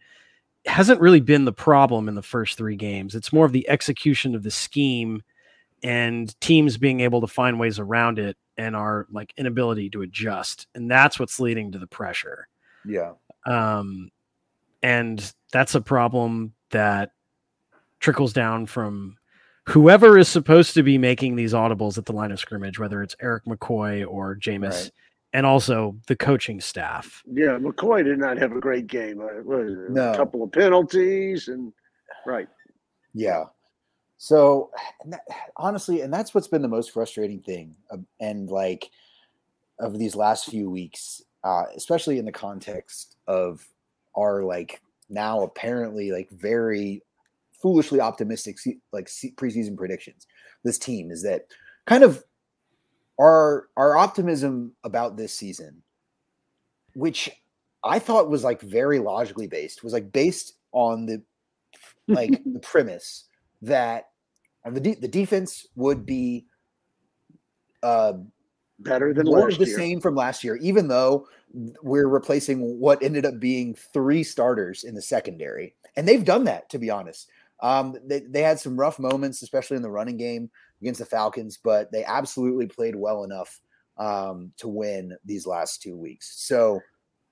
hasn't 0.65 1.01
really 1.01 1.21
been 1.21 1.45
the 1.45 1.53
problem 1.53 2.07
in 2.07 2.15
the 2.15 2.21
first 2.21 2.57
three 2.57 2.75
games. 2.75 3.15
It's 3.15 3.33
more 3.33 3.45
of 3.45 3.51
the 3.51 3.67
execution 3.69 4.35
of 4.35 4.43
the 4.43 4.51
scheme 4.51 5.23
and 5.83 6.39
teams 6.41 6.77
being 6.77 6.99
able 6.99 7.21
to 7.21 7.27
find 7.27 7.59
ways 7.59 7.79
around 7.79 8.19
it 8.19 8.37
and 8.57 8.75
our 8.75 9.07
like 9.11 9.33
inability 9.37 9.89
to 9.89 10.01
adjust 10.01 10.67
and 10.75 10.89
that's 10.89 11.19
what's 11.19 11.39
leading 11.39 11.71
to 11.71 11.79
the 11.79 11.87
pressure 11.87 12.47
yeah 12.85 13.13
um 13.45 14.09
and 14.83 15.33
that's 15.51 15.75
a 15.75 15.81
problem 15.81 16.53
that 16.71 17.11
trickles 17.99 18.33
down 18.33 18.65
from 18.65 19.17
whoever 19.67 20.17
is 20.17 20.27
supposed 20.27 20.73
to 20.73 20.83
be 20.83 20.97
making 20.97 21.35
these 21.35 21.53
audibles 21.53 21.97
at 21.97 22.05
the 22.05 22.13
line 22.13 22.31
of 22.31 22.39
scrimmage 22.39 22.79
whether 22.79 23.03
it's 23.03 23.15
Erik 23.21 23.45
McCoy 23.45 24.05
or 24.07 24.35
Jameis 24.35 24.83
right. 24.83 24.91
and 25.33 25.45
also 25.45 25.95
the 26.07 26.15
coaching 26.15 26.59
staff. 26.59 27.21
Yeah 27.31 27.57
McCoy 27.59 28.03
did 28.03 28.19
not 28.19 28.37
have 28.37 28.53
a 28.53 28.59
great 28.59 28.87
game. 28.87 29.21
Uh, 29.21 29.41
no. 29.89 30.13
a 30.13 30.15
couple 30.15 30.43
of 30.43 30.51
penalties 30.51 31.47
and 31.47 31.73
right. 32.25 32.47
Yeah. 33.13 33.45
So 34.17 34.71
and 35.03 35.13
that, 35.13 35.21
honestly, 35.57 36.01
and 36.01 36.13
that's 36.13 36.33
what's 36.33 36.47
been 36.47 36.61
the 36.61 36.67
most 36.67 36.91
frustrating 36.91 37.41
thing, 37.41 37.75
and 38.19 38.49
like 38.51 38.91
of 39.79 39.97
these 39.97 40.15
last 40.15 40.45
few 40.45 40.69
weeks, 40.69 41.23
uh, 41.43 41.63
especially 41.75 42.19
in 42.19 42.25
the 42.25 42.31
context 42.31 43.15
of 43.25 43.67
our 44.15 44.43
like 44.43 44.81
now 45.09 45.43
apparently 45.43 46.11
like 46.11 46.29
very 46.31 47.03
foolishly 47.61 47.99
optimistic 47.99 48.57
like 48.91 49.07
preseason 49.07 49.77
predictions. 49.77 50.27
This 50.63 50.77
team 50.77 51.11
is 51.11 51.23
that 51.23 51.47
kind 51.85 52.03
of 52.03 52.23
our 53.19 53.67
our 53.77 53.95
optimism 53.97 54.73
about 54.83 55.17
this 55.17 55.33
season, 55.33 55.83
which 56.93 57.29
I 57.83 57.99
thought 57.99 58.29
was 58.29 58.43
like 58.43 58.61
very 58.61 58.99
logically 58.99 59.47
based, 59.47 59.83
was 59.83 59.93
like 59.93 60.11
based 60.11 60.53
on 60.71 61.05
the 61.05 61.21
like 62.07 62.41
the 62.45 62.59
premise 62.59 63.25
that 63.61 64.09
the 64.65 64.79
de- 64.79 64.95
the 64.95 65.07
defense 65.07 65.67
would 65.75 66.05
be 66.05 66.45
uh, 67.83 68.13
better 68.83 69.13
than 69.13 69.25
more 69.25 69.49
of 69.49 69.57
the 69.57 69.65
year. 69.65 69.77
same 69.77 70.01
from 70.01 70.15
last 70.15 70.43
year, 70.43 70.57
even 70.57 70.87
though 70.87 71.27
we're 71.81 72.07
replacing 72.07 72.79
what 72.79 73.01
ended 73.03 73.25
up 73.25 73.39
being 73.39 73.75
three 73.75 74.23
starters 74.23 74.83
in 74.83 74.95
the 74.95 75.01
secondary, 75.01 75.75
and 75.95 76.07
they've 76.07 76.25
done 76.25 76.43
that. 76.45 76.69
To 76.69 76.79
be 76.79 76.89
honest, 76.89 77.29
um, 77.61 77.95
they 78.05 78.21
they 78.21 78.41
had 78.41 78.59
some 78.59 78.79
rough 78.79 78.99
moments, 78.99 79.41
especially 79.41 79.77
in 79.77 79.83
the 79.83 79.91
running 79.91 80.17
game 80.17 80.49
against 80.81 80.99
the 80.99 81.05
Falcons, 81.05 81.57
but 81.57 81.91
they 81.91 82.03
absolutely 82.03 82.67
played 82.67 82.95
well 82.95 83.23
enough 83.23 83.59
um, 83.97 84.51
to 84.57 84.67
win 84.67 85.15
these 85.25 85.45
last 85.45 85.81
two 85.81 85.97
weeks. 85.97 86.33
So. 86.45 86.79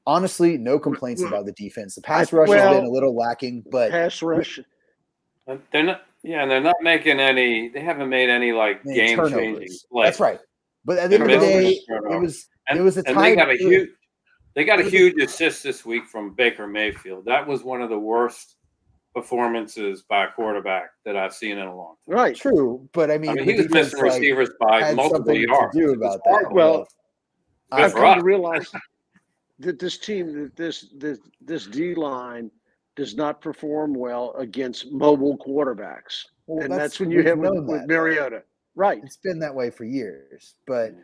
Honestly, 0.07 0.57
no 0.57 0.79
complaints 0.79 1.21
about 1.21 1.45
the 1.45 1.51
defense. 1.51 1.93
The 1.93 2.01
pass 2.01 2.33
rush 2.33 2.47
well, 2.47 2.67
has 2.67 2.77
been 2.77 2.85
a 2.85 2.89
little 2.89 3.15
lacking, 3.15 3.63
but 3.69 3.91
pass 3.91 4.23
rush. 4.23 4.59
They're 5.71 5.83
not 5.83 6.01
yeah, 6.23 6.41
and 6.41 6.51
they're 6.51 6.61
not 6.61 6.75
making 6.81 7.19
any. 7.19 7.69
They 7.69 7.79
haven't 7.79 8.09
made 8.09 8.29
any 8.29 8.51
like 8.51 8.83
game 8.83 9.17
changing. 9.29 9.69
That's 10.03 10.19
right. 10.19 10.39
But 10.89 10.97
at 10.97 11.11
the 11.11 11.17
end 11.17 11.31
of 11.31 11.39
the 11.39 11.45
day, 11.45 11.79
it 11.87 12.19
was 12.19 12.47
and, 12.67 12.79
it 12.79 12.81
was 12.81 12.97
a 12.97 13.03
and 13.05 13.15
they 13.15 13.35
got 13.35 13.51
a 13.51 13.55
huge. 13.55 13.91
They 14.55 14.65
got 14.65 14.79
a 14.79 14.83
huge 14.83 15.21
assist 15.21 15.61
this 15.61 15.85
week 15.85 16.07
from 16.07 16.33
Baker 16.33 16.65
Mayfield. 16.65 17.25
That 17.25 17.45
was 17.45 17.63
one 17.63 17.83
of 17.83 17.91
the 17.91 17.99
worst 17.99 18.55
performances 19.13 20.01
by 20.09 20.25
a 20.25 20.31
quarterback 20.31 20.89
that 21.05 21.15
I've 21.15 21.35
seen 21.35 21.59
in 21.59 21.67
a 21.67 21.75
long 21.75 21.93
time. 22.07 22.15
Right, 22.15 22.35
true, 22.35 22.89
but 22.91 23.11
I 23.11 23.19
mean, 23.19 23.29
I 23.29 23.33
mean 23.35 23.45
he 23.45 23.53
was 23.53 23.69
missing 23.69 23.99
like, 23.99 24.13
receivers 24.13 24.49
by 24.59 24.91
multiple 24.95 25.35
yards. 25.35 25.77
do 25.77 25.93
about 25.93 26.21
that. 26.25 26.47
Well, 26.51 26.87
I've 27.71 27.93
come 27.93 28.17
to 28.17 28.23
realize 28.23 28.71
that 29.59 29.77
this 29.77 29.99
team, 29.99 30.33
that 30.41 30.55
this 30.55 30.87
this 30.97 31.19
this 31.39 31.67
D 31.67 31.93
line 31.93 32.49
does 32.95 33.13
not 33.13 33.41
perform 33.41 33.93
well 33.93 34.33
against 34.39 34.91
mobile 34.91 35.37
quarterbacks. 35.37 36.25
Well, 36.47 36.63
and 36.63 36.73
that's, 36.73 36.81
that's, 36.81 36.99
when 36.99 37.11
you 37.11 37.21
have 37.21 37.37
with, 37.37 37.63
with 37.65 37.85
Mariota. 37.85 38.41
Right. 38.79 39.01
It's 39.03 39.17
been 39.17 39.39
that 39.39 39.53
way 39.53 39.69
for 39.69 39.83
years. 39.83 40.55
But 40.65 40.95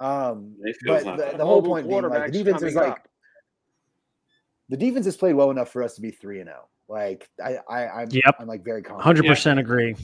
um 0.00 0.56
but 0.84 1.04
the, 1.04 1.34
the 1.38 1.46
whole 1.46 1.62
point 1.62 1.88
being 1.88 2.02
like 2.02 2.32
the 2.32 2.42
defense 2.42 2.60
is 2.62 2.74
like 2.74 2.88
up. 2.88 3.08
the 4.68 4.76
defense 4.76 5.06
has 5.06 5.16
played 5.16 5.34
well 5.34 5.52
enough 5.52 5.70
for 5.70 5.84
us 5.84 5.94
to 5.94 6.00
be 6.00 6.10
three 6.10 6.40
and 6.40 6.48
zero. 6.48 6.62
Oh. 6.64 6.92
Like 6.92 7.30
I, 7.42 7.58
I, 7.68 8.02
I'm, 8.02 8.08
yep. 8.10 8.34
I'm 8.40 8.48
like 8.48 8.64
very 8.64 8.82
confident. 8.82 9.04
Hundred 9.04 9.26
percent 9.26 9.60
agree. 9.60 9.94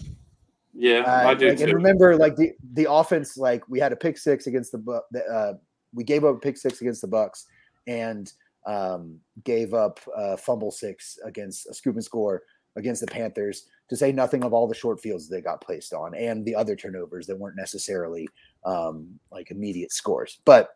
Yeah, 0.72 1.00
uh, 1.00 1.30
I 1.30 1.34
do 1.34 1.48
like, 1.48 1.58
too. 1.58 1.64
And 1.64 1.72
remember, 1.74 2.16
like 2.16 2.36
the 2.36 2.52
the 2.74 2.90
offense, 2.90 3.36
like 3.36 3.68
we 3.68 3.80
had 3.80 3.92
a 3.92 3.96
pick 3.96 4.16
six 4.16 4.46
against 4.46 4.70
the 4.70 5.02
uh, 5.30 5.54
we 5.92 6.04
gave 6.04 6.24
up 6.24 6.36
a 6.36 6.38
pick 6.38 6.56
six 6.56 6.80
against 6.80 7.02
the 7.02 7.08
Bucs, 7.08 7.46
and 7.88 8.32
um, 8.66 9.18
gave 9.42 9.74
up 9.74 9.98
a 10.16 10.36
fumble 10.36 10.70
six 10.70 11.18
against 11.24 11.66
a 11.68 11.74
scoop 11.74 11.96
and 11.96 12.04
score 12.04 12.42
against 12.76 13.00
the 13.00 13.08
Panthers. 13.08 13.66
To 13.90 13.96
say 13.96 14.12
nothing 14.12 14.44
of 14.44 14.52
all 14.52 14.66
the 14.66 14.74
short 14.74 15.00
fields 15.00 15.28
they 15.28 15.40
got 15.40 15.60
placed 15.60 15.92
on 15.92 16.14
and 16.14 16.44
the 16.44 16.54
other 16.54 16.76
turnovers 16.76 17.26
that 17.26 17.38
weren't 17.38 17.56
necessarily 17.56 18.28
um, 18.64 19.18
like 19.32 19.50
immediate 19.50 19.92
scores. 19.92 20.40
But 20.44 20.70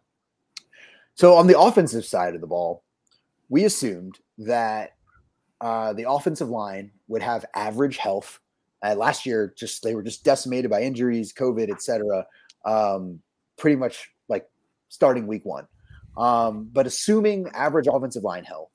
so 1.14 1.34
on 1.34 1.46
the 1.46 1.58
offensive 1.58 2.04
side 2.04 2.34
of 2.34 2.40
the 2.40 2.46
ball, 2.46 2.82
we 3.48 3.64
assumed 3.64 4.18
that 4.38 4.96
uh, 5.60 5.92
the 5.92 6.10
offensive 6.10 6.48
line 6.50 6.90
would 7.08 7.22
have 7.22 7.44
average 7.54 7.96
health. 7.96 8.40
Uh, 8.84 8.94
last 8.94 9.24
year, 9.24 9.54
just 9.56 9.82
they 9.82 9.94
were 9.94 10.02
just 10.02 10.24
decimated 10.24 10.70
by 10.70 10.82
injuries, 10.82 11.32
COVID, 11.32 11.70
etc. 11.70 12.26
Um, 12.64 13.20
pretty 13.56 13.76
much 13.76 14.10
like 14.28 14.46
starting 14.88 15.26
week 15.26 15.44
one. 15.44 15.66
Um, 16.16 16.68
but 16.72 16.86
assuming 16.86 17.48
average 17.54 17.86
offensive 17.86 18.24
line 18.24 18.44
health 18.44 18.72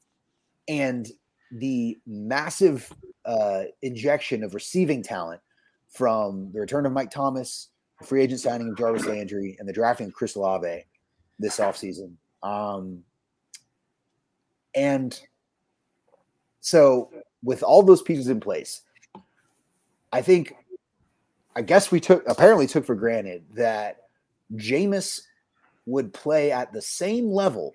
and 0.67 1.07
the 1.51 1.97
massive 2.05 2.91
uh, 3.25 3.63
injection 3.81 4.43
of 4.43 4.53
receiving 4.53 5.03
talent 5.03 5.41
from 5.89 6.51
the 6.51 6.59
return 6.59 6.85
of 6.85 6.91
Mike 6.91 7.11
Thomas, 7.11 7.69
the 7.99 8.05
free 8.05 8.21
agent 8.21 8.39
signing 8.39 8.69
of 8.69 8.77
Jarvis 8.77 9.05
Landry, 9.05 9.55
and 9.59 9.67
the 9.67 9.73
drafting 9.73 10.07
of 10.07 10.13
Chris 10.13 10.35
Olave 10.35 10.85
this 11.39 11.57
offseason. 11.57 12.13
Um, 12.43 13.03
and 14.75 15.19
so, 16.59 17.11
with 17.43 17.63
all 17.63 17.83
those 17.83 18.01
pieces 18.01 18.27
in 18.27 18.39
place, 18.39 18.81
I 20.11 20.21
think, 20.21 20.55
I 21.55 21.61
guess 21.61 21.91
we 21.91 21.99
took 21.99 22.27
apparently 22.27 22.67
took 22.67 22.85
for 22.85 22.95
granted 22.95 23.43
that 23.55 23.97
Jameis 24.55 25.21
would 25.85 26.13
play 26.13 26.51
at 26.51 26.71
the 26.71 26.81
same 26.81 27.31
level, 27.31 27.73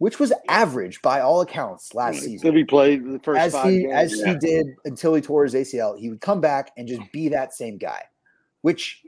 which 0.00 0.18
was 0.18 0.32
average 0.48 1.02
by 1.02 1.20
all 1.20 1.42
accounts 1.42 1.94
last 1.94 2.20
season. 2.20 2.46
Did 2.46 2.56
he 2.56 2.64
play 2.64 2.96
the 2.96 3.18
first 3.18 3.38
as 3.38 3.64
he 3.64 3.82
games? 3.82 3.92
as 3.92 4.18
yeah. 4.18 4.32
he 4.32 4.38
did 4.38 4.66
until 4.86 5.12
he 5.12 5.20
tore 5.20 5.44
his 5.44 5.52
ACL? 5.52 5.98
He 5.98 6.08
would 6.08 6.22
come 6.22 6.40
back 6.40 6.72
and 6.78 6.88
just 6.88 7.02
be 7.12 7.28
that 7.28 7.52
same 7.52 7.76
guy, 7.76 8.02
which, 8.62 9.04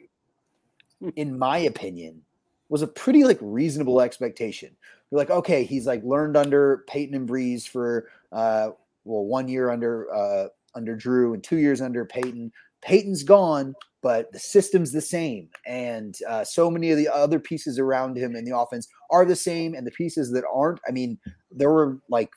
in 1.17 1.39
my 1.39 1.57
opinion, 1.57 2.21
was 2.69 2.83
a 2.83 2.87
pretty 2.87 3.25
like 3.25 3.39
reasonable 3.41 4.03
expectation. 4.03 4.77
You're 5.11 5.19
like, 5.19 5.31
okay, 5.31 5.65
he's 5.65 5.87
like 5.87 6.05
learned 6.05 6.37
under 6.37 6.85
Payton 6.87 7.15
and 7.15 7.27
Brees 7.27 7.67
for 7.67 8.09
uh, 8.31 8.73
well, 9.05 9.25
one 9.25 9.49
year 9.49 9.71
under 9.71 10.13
uh, 10.13 10.49
under 10.75 10.95
Drew 10.95 11.33
and 11.33 11.43
two 11.43 11.57
years 11.57 11.81
under 11.81 12.05
Payton. 12.05 12.53
Payton's 12.83 13.23
gone 13.23 13.75
but 14.03 14.33
the 14.33 14.39
system's 14.39 14.93
the 14.93 15.01
same. 15.01 15.49
And 15.65 16.19
uh, 16.29 16.45
so 16.45 16.71
many 16.71 16.91
of 16.91 16.99
the 16.99 17.09
other 17.09 17.39
pieces 17.39 17.79
around 17.79 18.19
him 18.19 18.35
in 18.35 18.45
the 18.45 18.57
offense 18.57 18.89
are 19.11 19.25
the 19.25 19.37
same. 19.37 19.75
And 19.75 19.87
the 19.87 19.93
pieces 19.93 20.33
that 20.33 20.45
aren't, 20.53 20.81
I 20.87 20.91
mean, 20.91 21.19
there 21.51 21.71
were 21.71 22.01
like 22.09 22.31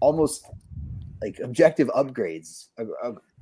almost 0.00 0.46
like 1.22 1.40
objective 1.42 1.88
upgrades 1.88 2.68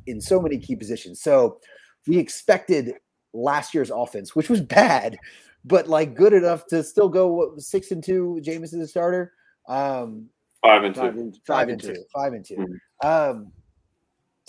in 0.06 0.20
so 0.20 0.40
many 0.40 0.58
key 0.58 0.76
positions. 0.76 1.20
So 1.20 1.58
we 2.06 2.18
expected 2.18 2.94
last 3.32 3.74
year's 3.74 3.90
offense, 3.90 4.36
which 4.36 4.48
was 4.48 4.60
bad, 4.60 5.18
but 5.64 5.88
like 5.88 6.14
good 6.14 6.32
enough 6.32 6.66
to 6.68 6.84
still 6.84 7.08
go 7.08 7.26
what, 7.26 7.60
six 7.60 7.90
and 7.90 8.02
two. 8.02 8.40
Jameis 8.44 8.74
is 8.74 8.74
a 8.74 8.86
starter. 8.86 9.32
Um, 9.68 10.28
five 10.62 10.84
and 10.84 10.94
two. 10.94 11.00
Five 11.00 11.16
and, 11.16 11.40
five 11.46 11.68
and 11.68 11.80
two. 11.80 12.04
Five 12.14 12.32
and 12.32 12.44
2 12.44 12.54
mm-hmm. 12.54 13.06
Um, 13.06 13.52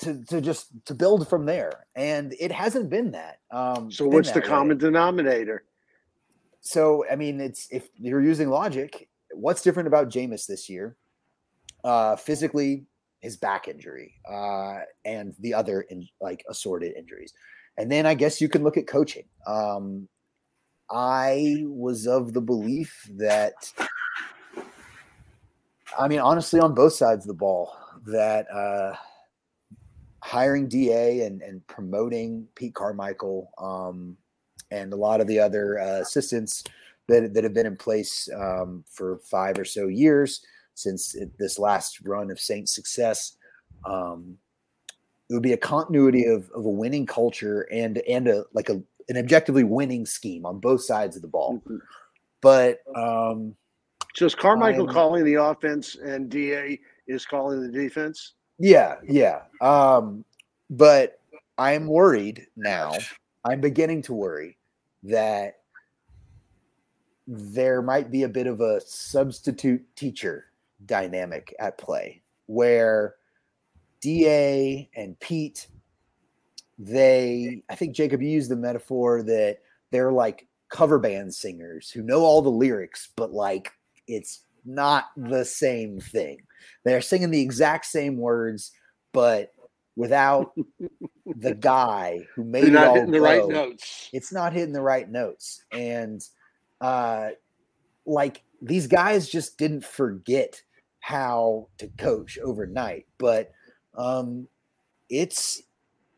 to 0.02 0.24
to 0.26 0.42
just 0.42 0.68
to 0.86 0.94
build 0.94 1.28
from 1.28 1.46
there, 1.46 1.86
and 1.96 2.34
it 2.40 2.52
hasn't 2.52 2.90
been 2.90 3.12
that. 3.12 3.40
Um, 3.52 3.92
so 3.92 4.08
what's 4.08 4.32
the 4.32 4.42
common 4.42 4.78
way. 4.78 4.82
denominator? 4.82 5.64
So 6.62 7.06
I 7.10 7.16
mean, 7.16 7.40
it's 7.40 7.68
if 7.72 7.90
you're 8.00 8.22
using 8.22 8.50
logic, 8.50 9.08
what's 9.34 9.62
different 9.62 9.88
about 9.88 10.10
Jameis 10.10 10.46
this 10.46 10.70
year? 10.70 10.98
Uh, 11.84 12.16
physically, 12.16 12.86
his 13.20 13.38
back 13.38 13.68
injury, 13.68 14.14
uh, 14.30 14.80
and 15.06 15.34
the 15.40 15.54
other 15.54 15.82
in, 15.82 16.08
like 16.20 16.44
assorted 16.50 16.94
injuries, 16.98 17.34
and 17.78 17.92
then 17.92 18.06
I 18.06 18.14
guess 18.14 18.42
you 18.42 18.50
can 18.50 18.64
look 18.64 18.78
at 18.78 18.88
coaching. 18.88 19.26
Um, 19.48 20.08
I 20.90 21.64
was 21.68 22.06
of 22.06 22.34
the 22.34 22.42
belief 22.42 23.10
that, 23.18 23.54
I 25.98 26.08
mean, 26.10 26.20
honestly, 26.20 26.60
on 26.60 26.76
both 26.76 26.94
sides 26.94 27.24
of 27.24 27.28
the 27.28 27.34
ball, 27.34 27.76
that. 28.08 28.52
Uh, 28.52 28.96
hiring 30.22 30.68
DA 30.68 31.22
and, 31.22 31.42
and 31.42 31.66
promoting 31.68 32.48
Pete 32.56 32.76
Carmichael 32.76 33.52
um, 33.58 34.18
and 34.70 34.94
a 34.94 34.96
lot 34.96 35.22
of 35.22 35.28
the 35.28 35.40
other 35.40 35.80
uh, 35.80 36.02
assistants 36.02 36.64
that, 37.08 37.34
that 37.34 37.44
have 37.44 37.54
been 37.54 37.66
in 37.66 37.76
place 37.76 38.30
um, 38.36 38.84
for 38.90 39.20
five 39.24 39.58
or 39.58 39.66
so 39.66 39.88
years 39.88 40.46
since 40.76 41.16
it, 41.16 41.32
this 41.38 41.60
last 41.60 42.00
run 42.06 42.32
of 42.32 42.40
Saints 42.40 42.74
success. 42.74 43.36
Um, 43.86 44.38
it 45.30 45.34
would 45.34 45.44
be 45.44 45.54
a 45.54 45.58
continuity 45.58 46.26
of, 46.26 46.50
of 46.52 46.66
a 46.66 46.70
winning 46.70 47.06
culture 47.06 47.62
and 47.72 48.00
and 48.00 48.28
a 48.28 48.44
like 48.54 48.70
a 48.70 48.82
an 49.10 49.18
objectively 49.18 49.64
winning 49.64 50.06
scheme 50.06 50.46
on 50.46 50.60
both 50.60 50.84
sides 50.84 51.16
of 51.16 51.22
the 51.22 51.28
ball. 51.28 51.56
Mm-hmm. 51.56 51.78
But 52.42 52.80
um, 52.96 53.56
so 54.16 54.26
is 54.26 54.36
Carmichael 54.36 54.88
calling 54.88 55.24
the 55.24 55.36
offense 55.36 55.96
and 55.96 56.30
DA 56.30 56.80
is 57.08 57.26
calling 57.26 57.62
the 57.62 57.72
defense? 57.72 58.34
Yeah, 58.62 58.98
yeah. 59.08 59.42
Um, 59.60 60.24
but 60.70 61.20
I'm 61.58 61.88
worried 61.88 62.46
now. 62.56 62.94
I'm 63.44 63.60
beginning 63.60 64.04
to 64.04 64.14
worry 64.14 64.58
that 65.04 65.62
there 67.28 67.82
might 67.82 68.12
be 68.12 68.24
a 68.24 68.30
bit 68.30 68.46
of 68.46 68.62
a 68.62 68.80
substitute 68.82 69.84
teacher 69.96 70.46
dynamic 70.86 71.56
at 71.60 71.80
play 71.80 72.22
where 72.46 73.16
DA 74.00 74.90
and 74.96 75.20
Pete, 75.20 75.68
they, 76.78 77.64
I 77.70 77.76
think 77.76 77.96
Jacob 77.96 78.22
used 78.22 78.52
the 78.52 78.56
metaphor 78.56 79.24
that 79.24 79.58
they're 79.92 80.12
like 80.12 80.48
cover 80.70 81.00
band 81.00 81.34
singers 81.34 81.90
who 81.90 82.04
know 82.04 82.22
all 82.22 82.44
the 82.44 82.50
lyrics, 82.50 83.10
but 83.16 83.32
like 83.34 83.72
it's 84.08 84.42
not 84.66 85.06
the 85.18 85.46
same 85.46 86.00
thing. 86.00 86.42
They're 86.84 87.02
singing 87.02 87.32
the 87.32 87.42
exact 87.42 87.86
same 87.86 88.18
words, 88.18 88.72
but 89.14 89.54
without 89.96 90.52
the 91.26 91.56
guy 91.56 92.20
who 92.36 92.44
made 92.44 92.64
You're 92.64 92.74
not 92.74 92.84
it 92.84 92.88
all 92.88 92.96
hitting 92.96 93.12
the 93.12 93.20
go, 93.20 93.24
right 93.24 93.48
notes. 93.48 94.10
It's 94.14 94.32
not 94.32 94.54
hitting 94.54 94.74
the 94.74 94.82
right 94.82 95.10
notes, 95.10 95.64
and 95.72 96.22
uh, 96.80 97.30
like 98.06 98.44
these 98.62 98.88
guys 98.88 99.30
just 99.30 99.58
didn't 99.58 99.86
forget 99.86 100.62
how 101.00 101.68
to 101.80 101.88
coach 101.98 102.38
overnight, 102.44 103.08
but 103.18 103.52
um, 103.98 104.48
it's 105.10 105.64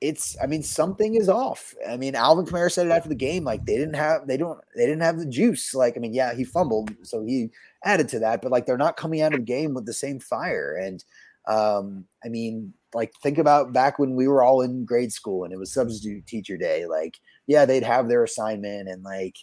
it's 0.03 0.35
I 0.43 0.47
mean 0.47 0.63
something 0.63 1.15
is 1.15 1.29
off. 1.29 1.73
I 1.89 1.95
mean 1.95 2.13
Alvin 2.13 2.45
Kamara 2.45 2.69
said 2.69 2.87
it 2.87 2.91
after 2.91 3.07
the 3.07 3.15
game 3.15 3.45
like 3.45 3.65
they 3.65 3.77
didn't 3.77 3.95
have 3.95 4.27
they 4.27 4.35
don't 4.35 4.59
they 4.75 4.85
didn't 4.85 5.01
have 5.01 5.17
the 5.17 5.25
juice. 5.25 5.73
Like 5.73 5.95
I 5.95 6.01
mean 6.01 6.13
yeah 6.13 6.33
he 6.33 6.43
fumbled 6.43 6.93
so 7.03 7.23
he 7.23 7.51
added 7.85 8.09
to 8.09 8.19
that, 8.19 8.41
but 8.41 8.51
like 8.51 8.65
they're 8.65 8.77
not 8.77 8.97
coming 8.97 9.21
out 9.21 9.33
of 9.33 9.39
the 9.39 9.45
game 9.45 9.73
with 9.73 9.85
the 9.85 9.93
same 9.93 10.19
fire. 10.19 10.75
And 10.75 11.03
um, 11.47 12.03
I 12.23 12.27
mean 12.27 12.73
like 12.93 13.13
think 13.23 13.37
about 13.37 13.71
back 13.71 13.97
when 13.97 14.13
we 14.15 14.27
were 14.27 14.43
all 14.43 14.61
in 14.61 14.83
grade 14.83 15.13
school 15.13 15.45
and 15.45 15.53
it 15.53 15.57
was 15.57 15.71
substitute 15.71 16.27
teacher 16.27 16.57
day. 16.57 16.85
Like 16.85 17.17
yeah 17.47 17.63
they'd 17.63 17.83
have 17.83 18.09
their 18.09 18.25
assignment 18.25 18.89
and 18.89 19.03
like 19.03 19.37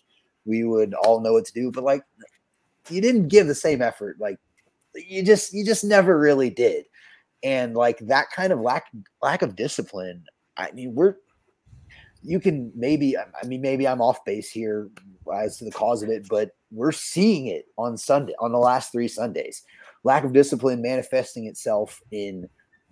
we 0.44 0.64
would 0.64 0.92
all 0.92 1.20
know 1.20 1.33
what 1.33 1.46
to 1.46 1.55
do, 1.55 1.70
but 1.73 1.85
like 1.85 2.03
you 2.90 3.01
didn't 3.01 3.29
give 3.29 3.46
the 3.46 3.55
same 3.55 3.81
effort. 3.81 4.18
Like 4.20 4.38
you 4.94 5.23
just 5.23 5.55
you 5.55 5.64
just 5.64 5.85
never 5.85 6.18
really 6.18 6.51
did 6.51 6.85
and 7.42 7.75
like 7.75 7.99
that 8.01 8.31
kind 8.31 8.53
of 8.53 8.61
lack 8.61 8.85
lack 9.23 9.40
of 9.40 9.57
discipline 9.57 10.23
I 10.61 10.73
mean, 10.73 10.94
we're 10.94 11.16
you 12.23 12.40
can 12.40 12.70
maybe 12.75 13.16
I 13.16 13.46
mean 13.46 13.61
maybe 13.61 13.88
I'm 13.88 14.01
off 14.01 14.25
base 14.25 14.51
here 14.51 14.90
as 15.35 15.57
to 15.59 15.64
the 15.64 15.70
cause 15.70 16.03
of 16.03 16.11
it, 16.11 16.29
but 16.29 16.51
we're 16.70 16.92
seeing 16.92 17.46
it 17.46 17.66
on 17.79 17.96
Sunday 17.96 18.35
on 18.38 18.53
the 18.53 18.59
last 18.59 18.92
three 18.92 19.09
Sundays. 19.09 19.62
Lack 20.05 20.25
of 20.25 20.33
discipline 20.33 20.83
manifesting 20.83 21.46
itself 21.46 22.01
in 22.11 22.49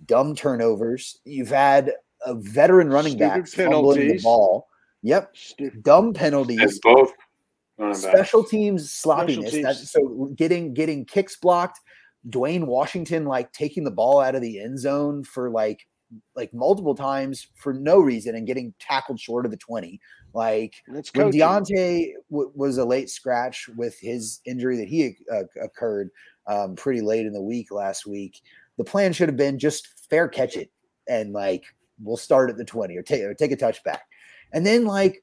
dumb 0.06 0.34
turnovers. 0.34 1.18
You've 1.24 1.48
had 1.48 1.92
a 2.24 2.34
veteran 2.34 2.88
running 2.88 3.12
Stupid 3.12 3.28
back 3.28 3.48
fumbling 3.48 4.08
the 4.08 4.20
ball. 4.22 4.66
Yep, 5.02 5.36
Stupid. 5.36 5.82
dumb 5.82 6.12
penalties. 6.12 6.60
It's 6.60 6.78
both 6.80 7.12
special 7.92 8.42
teams 8.44 8.90
sloppiness. 8.90 9.52
Special 9.52 9.74
teams. 9.74 9.90
so 9.90 10.32
getting 10.36 10.74
getting 10.74 11.04
kicks 11.04 11.36
blocked. 11.36 11.80
Dwayne 12.28 12.66
Washington 12.66 13.24
like 13.24 13.52
taking 13.52 13.84
the 13.84 13.90
ball 13.90 14.20
out 14.20 14.34
of 14.34 14.42
the 14.42 14.60
end 14.60 14.78
zone 14.78 15.22
for 15.24 15.50
like 15.50 15.86
like 16.34 16.52
multiple 16.54 16.94
times 16.94 17.48
for 17.54 17.72
no 17.72 17.98
reason 18.00 18.34
and 18.34 18.46
getting 18.46 18.72
tackled 18.78 19.20
short 19.20 19.44
of 19.44 19.50
the 19.50 19.56
20. 19.56 20.00
Like 20.34 20.82
Let's 20.88 21.12
when 21.14 21.30
Deonte 21.30 22.12
w- 22.30 22.52
was 22.54 22.78
a 22.78 22.84
late 22.84 23.10
scratch 23.10 23.68
with 23.76 23.98
his 23.98 24.40
injury 24.44 24.76
that 24.76 24.88
he 24.88 25.16
uh, 25.32 25.44
occurred 25.62 26.10
um, 26.46 26.76
pretty 26.76 27.00
late 27.00 27.26
in 27.26 27.32
the 27.32 27.42
week 27.42 27.70
last 27.70 28.06
week, 28.06 28.40
the 28.76 28.84
plan 28.84 29.12
should 29.12 29.28
have 29.28 29.36
been 29.36 29.58
just 29.58 30.08
fair 30.08 30.28
catch 30.28 30.56
it 30.56 30.70
and 31.08 31.32
like 31.32 31.64
we'll 32.02 32.16
start 32.16 32.50
at 32.50 32.56
the 32.56 32.64
20 32.64 32.96
or 32.96 33.02
take 33.02 33.22
or 33.22 33.34
take 33.34 33.52
a 33.52 33.56
touchback. 33.56 34.00
And 34.52 34.64
then 34.64 34.84
like 34.84 35.22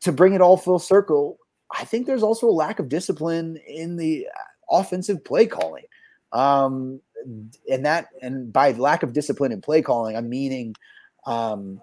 to 0.00 0.12
bring 0.12 0.34
it 0.34 0.40
all 0.40 0.56
full 0.56 0.78
circle, 0.78 1.38
I 1.76 1.84
think 1.84 2.06
there's 2.06 2.22
also 2.22 2.48
a 2.48 2.52
lack 2.52 2.78
of 2.78 2.88
discipline 2.88 3.58
in 3.66 3.96
the 3.96 4.26
offensive 4.70 5.24
play 5.24 5.46
calling. 5.46 5.84
Um, 6.32 7.00
and 7.24 7.84
that 7.84 8.08
and 8.22 8.52
by 8.52 8.72
lack 8.72 9.02
of 9.02 9.12
discipline 9.12 9.52
in 9.52 9.60
play 9.60 9.82
calling, 9.82 10.16
I'm 10.16 10.28
meaning 10.28 10.74
um, 11.26 11.80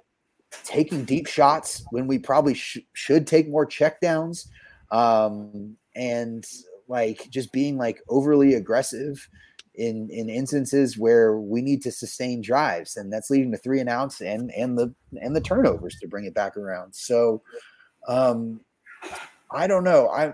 taking 0.63 1.06
deep 1.06 1.27
shots 1.27 1.84
when 1.91 2.08
we 2.08 2.19
probably 2.19 2.54
sh- 2.54 2.80
should 2.93 3.27
take 3.27 3.49
more 3.49 3.65
checkdowns, 3.65 4.47
um, 4.91 5.77
and 5.95 6.45
like 6.88 7.30
just 7.30 7.51
being 7.51 7.77
like 7.77 8.01
overly 8.10 8.54
aggressive 8.54 9.27
in 9.75 10.10
in 10.10 10.30
instances 10.30 10.97
where 10.97 11.38
we 11.38 11.62
need 11.62 11.82
to 11.84 11.91
sustain 11.91 12.41
drives, 12.41 12.97
and 12.97 13.12
that's 13.12 13.30
leading 13.30 13.51
to 13.51 13.58
three 13.58 13.80
and 13.80 13.89
outs 13.89 14.21
and 14.21 14.51
and 14.51 14.77
the 14.77 14.93
and 15.21 15.36
the 15.36 15.41
turnovers 15.41 15.95
to 15.97 16.08
bring 16.08 16.25
it 16.25 16.34
back 16.34 16.58
around. 16.58 16.93
So, 16.93 17.41
um, 18.08 18.62
I 19.51 19.67
don't 19.67 19.84
know. 19.84 20.10
I 20.10 20.34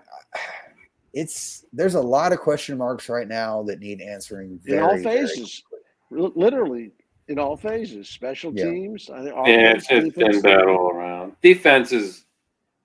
it's 1.14 1.66
there's 1.74 1.96
a 1.96 2.02
lot 2.02 2.34
of 2.34 2.40
question 2.40 2.78
marks 2.78 3.10
right 3.10 3.28
now 3.28 3.64
that 3.64 3.80
need 3.80 4.02
answering 4.02 4.60
very, 4.64 4.78
in 4.78 4.84
all 4.84 4.98
phases. 5.00 5.64
Literally 6.10 6.92
in 7.28 7.40
all 7.40 7.58
phases, 7.58 8.08
special 8.08 8.54
yeah. 8.54 8.66
teams. 8.66 9.10
I 9.10 9.24
think 9.24 9.36
yeah, 9.36 9.74
it's, 9.74 9.88
it's 9.90 10.16
been 10.16 10.42
bad 10.42 10.66
all 10.68 10.92
around. 10.92 11.34
Defense 11.42 11.92
is 11.92 12.26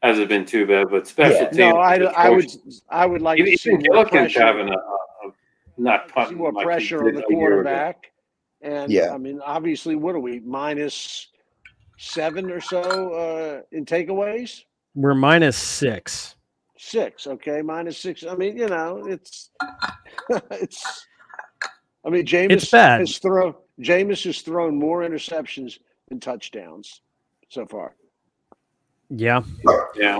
hasn't 0.02 0.28
been 0.28 0.44
too 0.44 0.66
bad, 0.66 0.88
but 0.90 1.06
special 1.06 1.42
yeah. 1.42 1.48
teams. 1.48 1.58
No, 1.58 1.76
I, 1.76 1.96
I 1.96 2.30
would 2.30 2.50
I 2.88 3.06
would 3.06 3.22
like 3.22 3.38
even, 3.38 3.52
to 3.52 3.58
see 3.58 3.76
more 3.88 4.04
pressure. 4.04 4.40
having 4.40 4.68
a, 4.68 4.72
a, 4.72 4.76
a 4.76 5.32
not 5.78 6.08
punting 6.08 6.38
more 6.38 6.52
like 6.52 6.64
pressure 6.64 7.06
on 7.06 7.14
the 7.14 7.22
quarterback. 7.22 8.10
And 8.60 8.90
yeah, 8.90 9.12
I 9.12 9.18
mean, 9.18 9.40
obviously, 9.44 9.94
what 9.94 10.14
are 10.14 10.20
we 10.20 10.40
minus 10.40 11.28
seven 11.98 12.50
or 12.50 12.60
so 12.60 13.12
uh, 13.12 13.62
in 13.76 13.84
takeaways? 13.84 14.64
We're 14.94 15.14
minus 15.14 15.56
six. 15.56 16.36
Six, 16.84 17.28
okay, 17.28 17.62
minus 17.62 17.96
six. 17.96 18.24
I 18.26 18.34
mean, 18.34 18.56
you 18.56 18.66
know, 18.66 19.06
it's 19.06 19.50
it's. 20.50 21.06
I 22.04 22.10
mean, 22.10 22.26
James 22.26 22.68
has 22.72 23.18
thrown 23.18 23.54
Jameis 23.80 24.24
has 24.24 24.40
thrown 24.40 24.76
more 24.76 25.02
interceptions 25.02 25.78
than 26.08 26.18
touchdowns 26.18 27.02
so 27.48 27.66
far. 27.66 27.94
Yeah. 29.10 29.42
Yeah. 29.94 30.18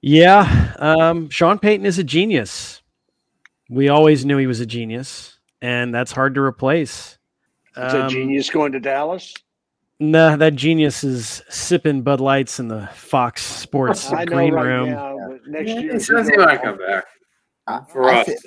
Yeah. 0.00 0.74
Um, 0.80 1.30
Sean 1.30 1.60
Payton 1.60 1.86
is 1.86 2.00
a 2.00 2.04
genius. 2.04 2.82
We 3.70 3.88
always 3.88 4.24
knew 4.24 4.38
he 4.38 4.48
was 4.48 4.58
a 4.58 4.66
genius, 4.66 5.38
and 5.62 5.94
that's 5.94 6.10
hard 6.10 6.34
to 6.34 6.40
replace. 6.40 7.18
Is 7.76 7.94
um, 7.94 8.08
genius 8.08 8.50
going 8.50 8.72
to 8.72 8.80
Dallas? 8.80 9.32
Nah, 10.00 10.34
that 10.36 10.56
genius 10.56 11.04
is 11.04 11.42
sipping 11.48 12.02
Bud 12.02 12.20
Lights 12.20 12.58
in 12.58 12.66
the 12.66 12.88
Fox 12.94 13.44
Sports 13.44 14.10
green 14.26 14.52
right 14.52 14.64
room. 14.64 14.90
Now, 14.90 15.15
next 15.46 15.70
year, 15.70 15.92
he 15.92 15.98
says 16.00 16.28
he 16.28 16.36
might 16.36 16.62
come 16.62 16.78
back 16.78 17.04
for 17.88 18.08
I 18.08 18.20
us. 18.20 18.26
Th- 18.26 18.38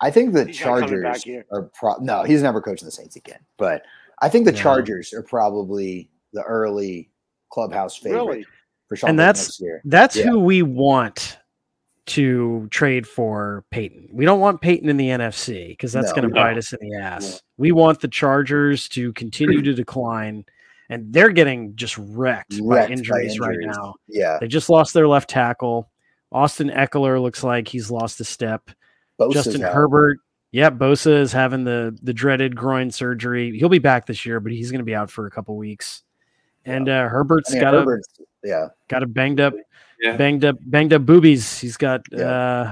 I 0.00 0.10
think 0.10 0.32
the 0.32 0.46
he's 0.46 0.56
Chargers 0.56 1.24
are 1.52 1.70
pro- 1.78 1.98
no, 1.98 2.24
he's 2.24 2.42
never 2.42 2.60
coaching 2.60 2.86
the 2.86 2.92
Saints 2.92 3.16
again. 3.16 3.38
But 3.56 3.82
I 4.20 4.28
think 4.28 4.44
the 4.44 4.52
Chargers 4.52 5.12
are 5.12 5.22
probably 5.22 6.10
the 6.32 6.42
early 6.42 7.10
clubhouse 7.50 7.96
favorite 7.96 8.24
really? 8.24 8.46
for 8.88 8.96
Sean. 8.96 9.10
And 9.10 9.18
that's 9.18 9.62
that's 9.84 10.16
yeah. 10.16 10.24
who 10.24 10.40
we 10.40 10.62
want 10.62 11.38
to 12.04 12.66
trade 12.70 13.06
for 13.06 13.64
Payton. 13.70 14.08
We 14.12 14.24
don't 14.24 14.40
want 14.40 14.60
Payton 14.60 14.88
in 14.88 14.96
the 14.96 15.08
NFC 15.08 15.68
because 15.68 15.92
that's 15.92 16.08
no, 16.08 16.14
going 16.14 16.28
to 16.28 16.34
bite 16.34 16.58
us 16.58 16.72
in 16.72 16.78
the 16.88 16.96
ass. 16.96 17.34
Yeah. 17.34 17.38
We 17.58 17.70
want 17.72 18.00
the 18.00 18.08
Chargers 18.08 18.88
to 18.90 19.12
continue 19.12 19.62
to 19.62 19.72
decline, 19.72 20.44
and 20.90 21.12
they're 21.12 21.30
getting 21.30 21.76
just 21.76 21.96
wrecked, 21.96 22.54
wrecked 22.60 22.88
by, 22.88 22.92
injuries 22.92 23.08
by, 23.08 23.20
injuries 23.20 23.38
right 23.38 23.76
now. 23.76 23.94
Yeah, 24.08 24.38
they 24.40 24.48
just 24.48 24.68
lost 24.68 24.94
their 24.94 25.06
left 25.06 25.30
tackle. 25.30 25.91
Austin 26.32 26.70
Ekeler 26.70 27.20
looks 27.20 27.44
like 27.44 27.68
he's 27.68 27.90
lost 27.90 28.20
a 28.20 28.24
step. 28.24 28.70
Bosa's 29.20 29.34
Justin 29.34 29.64
out. 29.64 29.74
Herbert. 29.74 30.18
Yeah, 30.50 30.70
Bosa 30.70 31.20
is 31.20 31.32
having 31.32 31.64
the 31.64 31.96
the 32.02 32.12
dreaded 32.12 32.54
groin 32.56 32.90
surgery. 32.90 33.58
He'll 33.58 33.68
be 33.68 33.78
back 33.78 34.06
this 34.06 34.26
year, 34.26 34.40
but 34.40 34.52
he's 34.52 34.70
going 34.70 34.80
to 34.80 34.84
be 34.84 34.94
out 34.94 35.10
for 35.10 35.26
a 35.26 35.30
couple 35.30 35.56
weeks. 35.56 36.02
And 36.64 36.88
uh, 36.88 37.08
Herbert's 37.08 37.50
I 37.50 37.54
mean, 37.54 37.62
got 37.62 37.74
Herbert's, 37.74 38.08
a 38.18 38.48
yeah 38.48 38.68
got 38.88 39.02
a 39.02 39.06
banged 39.06 39.40
up, 39.40 39.54
yeah. 40.00 40.16
banged 40.16 40.44
up, 40.44 40.56
banged 40.60 40.92
up 40.92 41.06
boobies. 41.06 41.58
He's 41.58 41.76
got 41.76 42.02
yeah. 42.10 42.24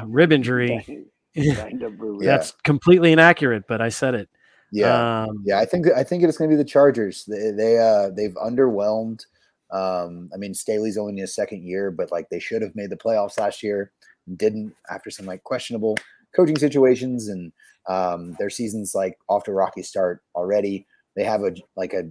uh, 0.02 0.04
rib 0.06 0.32
injury. 0.32 1.06
Banged 1.34 1.84
up 1.84 1.96
boobies. 1.96 2.26
That's 2.26 2.50
completely 2.64 3.12
inaccurate, 3.12 3.64
but 3.66 3.80
I 3.80 3.88
said 3.88 4.14
it. 4.14 4.28
Yeah, 4.72 5.24
um, 5.24 5.42
yeah. 5.44 5.58
I 5.58 5.64
think 5.64 5.86
I 5.88 6.04
think 6.04 6.22
it's 6.22 6.36
going 6.36 6.50
to 6.50 6.56
be 6.56 6.62
the 6.62 6.68
Chargers. 6.68 7.24
They 7.24 7.50
they 7.50 7.78
uh, 7.78 8.10
they've 8.10 8.34
underwhelmed. 8.34 9.24
Um, 9.72 10.30
I 10.34 10.36
mean, 10.36 10.54
Staley's 10.54 10.98
only 10.98 11.12
in 11.12 11.18
his 11.18 11.34
second 11.34 11.62
year, 11.62 11.90
but 11.90 12.10
like 12.10 12.28
they 12.28 12.40
should 12.40 12.62
have 12.62 12.74
made 12.74 12.90
the 12.90 12.96
playoffs 12.96 13.38
last 13.38 13.62
year, 13.62 13.92
and 14.26 14.36
didn't 14.36 14.74
after 14.90 15.10
some 15.10 15.26
like 15.26 15.44
questionable 15.44 15.96
coaching 16.34 16.56
situations 16.56 17.28
and 17.28 17.52
um, 17.88 18.36
their 18.38 18.50
season's 18.50 18.94
like 18.94 19.18
off 19.28 19.44
to 19.44 19.50
a 19.50 19.54
rocky 19.54 19.82
start 19.82 20.22
already. 20.34 20.86
They 21.16 21.24
have 21.24 21.42
a 21.42 21.54
like 21.76 21.92
a, 21.92 22.04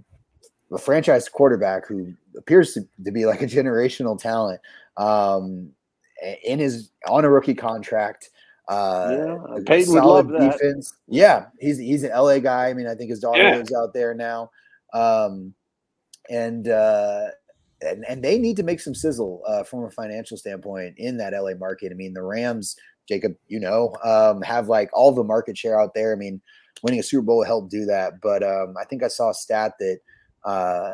a 0.72 0.78
franchise 0.78 1.28
quarterback 1.28 1.86
who 1.86 2.12
appears 2.36 2.74
to, 2.74 2.82
to, 3.04 3.10
be 3.10 3.24
like 3.24 3.42
a 3.42 3.46
generational 3.46 4.20
talent 4.20 4.60
um, 4.96 5.70
in 6.44 6.58
his 6.58 6.90
on 7.08 7.24
a 7.24 7.30
rookie 7.30 7.54
contract. 7.54 8.30
Uh, 8.68 9.08
yeah, 9.10 9.58
Payton 9.66 9.94
would 9.94 10.04
love 10.04 10.28
that. 10.28 10.52
Defense. 10.52 10.94
Yeah, 11.08 11.46
he's 11.58 11.78
he's 11.78 12.04
an 12.04 12.10
LA 12.10 12.38
guy. 12.38 12.68
I 12.68 12.74
mean, 12.74 12.86
I 12.86 12.94
think 12.94 13.10
his 13.10 13.20
daughter 13.20 13.42
yeah. 13.42 13.56
lives 13.56 13.72
out 13.72 13.92
there 13.94 14.14
now, 14.14 14.50
um, 14.92 15.54
and 16.28 16.68
uh, 16.68 17.28
and 17.82 18.04
and 18.08 18.22
they 18.22 18.38
need 18.38 18.56
to 18.56 18.62
make 18.62 18.80
some 18.80 18.94
sizzle 18.94 19.42
uh, 19.46 19.62
from 19.62 19.84
a 19.84 19.90
financial 19.90 20.36
standpoint 20.36 20.94
in 20.98 21.16
that 21.18 21.32
LA 21.32 21.54
market. 21.54 21.92
I 21.92 21.94
mean, 21.94 22.14
the 22.14 22.22
Rams 22.22 22.76
Jacob, 23.08 23.34
you 23.48 23.58
know, 23.58 23.94
um, 24.04 24.40
have 24.42 24.68
like 24.68 24.88
all 24.92 25.12
the 25.12 25.24
market 25.24 25.58
share 25.58 25.80
out 25.80 25.94
there. 25.94 26.12
I 26.12 26.16
mean, 26.16 26.40
winning 26.82 27.00
a 27.00 27.02
Super 27.02 27.22
Bowl 27.22 27.44
helped 27.44 27.70
do 27.70 27.84
that. 27.86 28.20
But 28.22 28.42
um, 28.42 28.74
I 28.80 28.84
think 28.84 29.02
I 29.02 29.08
saw 29.08 29.30
a 29.30 29.34
stat 29.34 29.74
that 29.80 29.98
uh, 30.44 30.92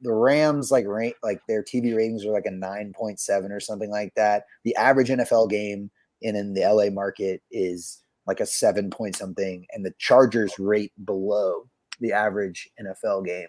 the 0.00 0.12
Rams 0.12 0.70
like 0.70 0.86
rank 0.86 1.16
like 1.22 1.40
their 1.48 1.62
TV 1.62 1.96
ratings 1.96 2.24
are 2.24 2.32
like 2.32 2.46
a 2.46 2.50
nine 2.50 2.92
point 2.94 3.20
seven 3.20 3.52
or 3.52 3.60
something 3.60 3.90
like 3.90 4.14
that. 4.16 4.44
The 4.64 4.74
average 4.76 5.08
NFL 5.08 5.50
game 5.50 5.90
in 6.22 6.36
in 6.36 6.54
the 6.54 6.62
LA 6.62 6.90
market 6.90 7.42
is 7.50 8.02
like 8.26 8.40
a 8.40 8.46
seven 8.46 8.90
point 8.90 9.16
something, 9.16 9.66
and 9.72 9.84
the 9.84 9.94
Chargers 9.98 10.58
rate 10.58 10.92
below 11.04 11.64
the 12.00 12.12
average 12.12 12.68
NFL 12.80 13.26
game 13.26 13.48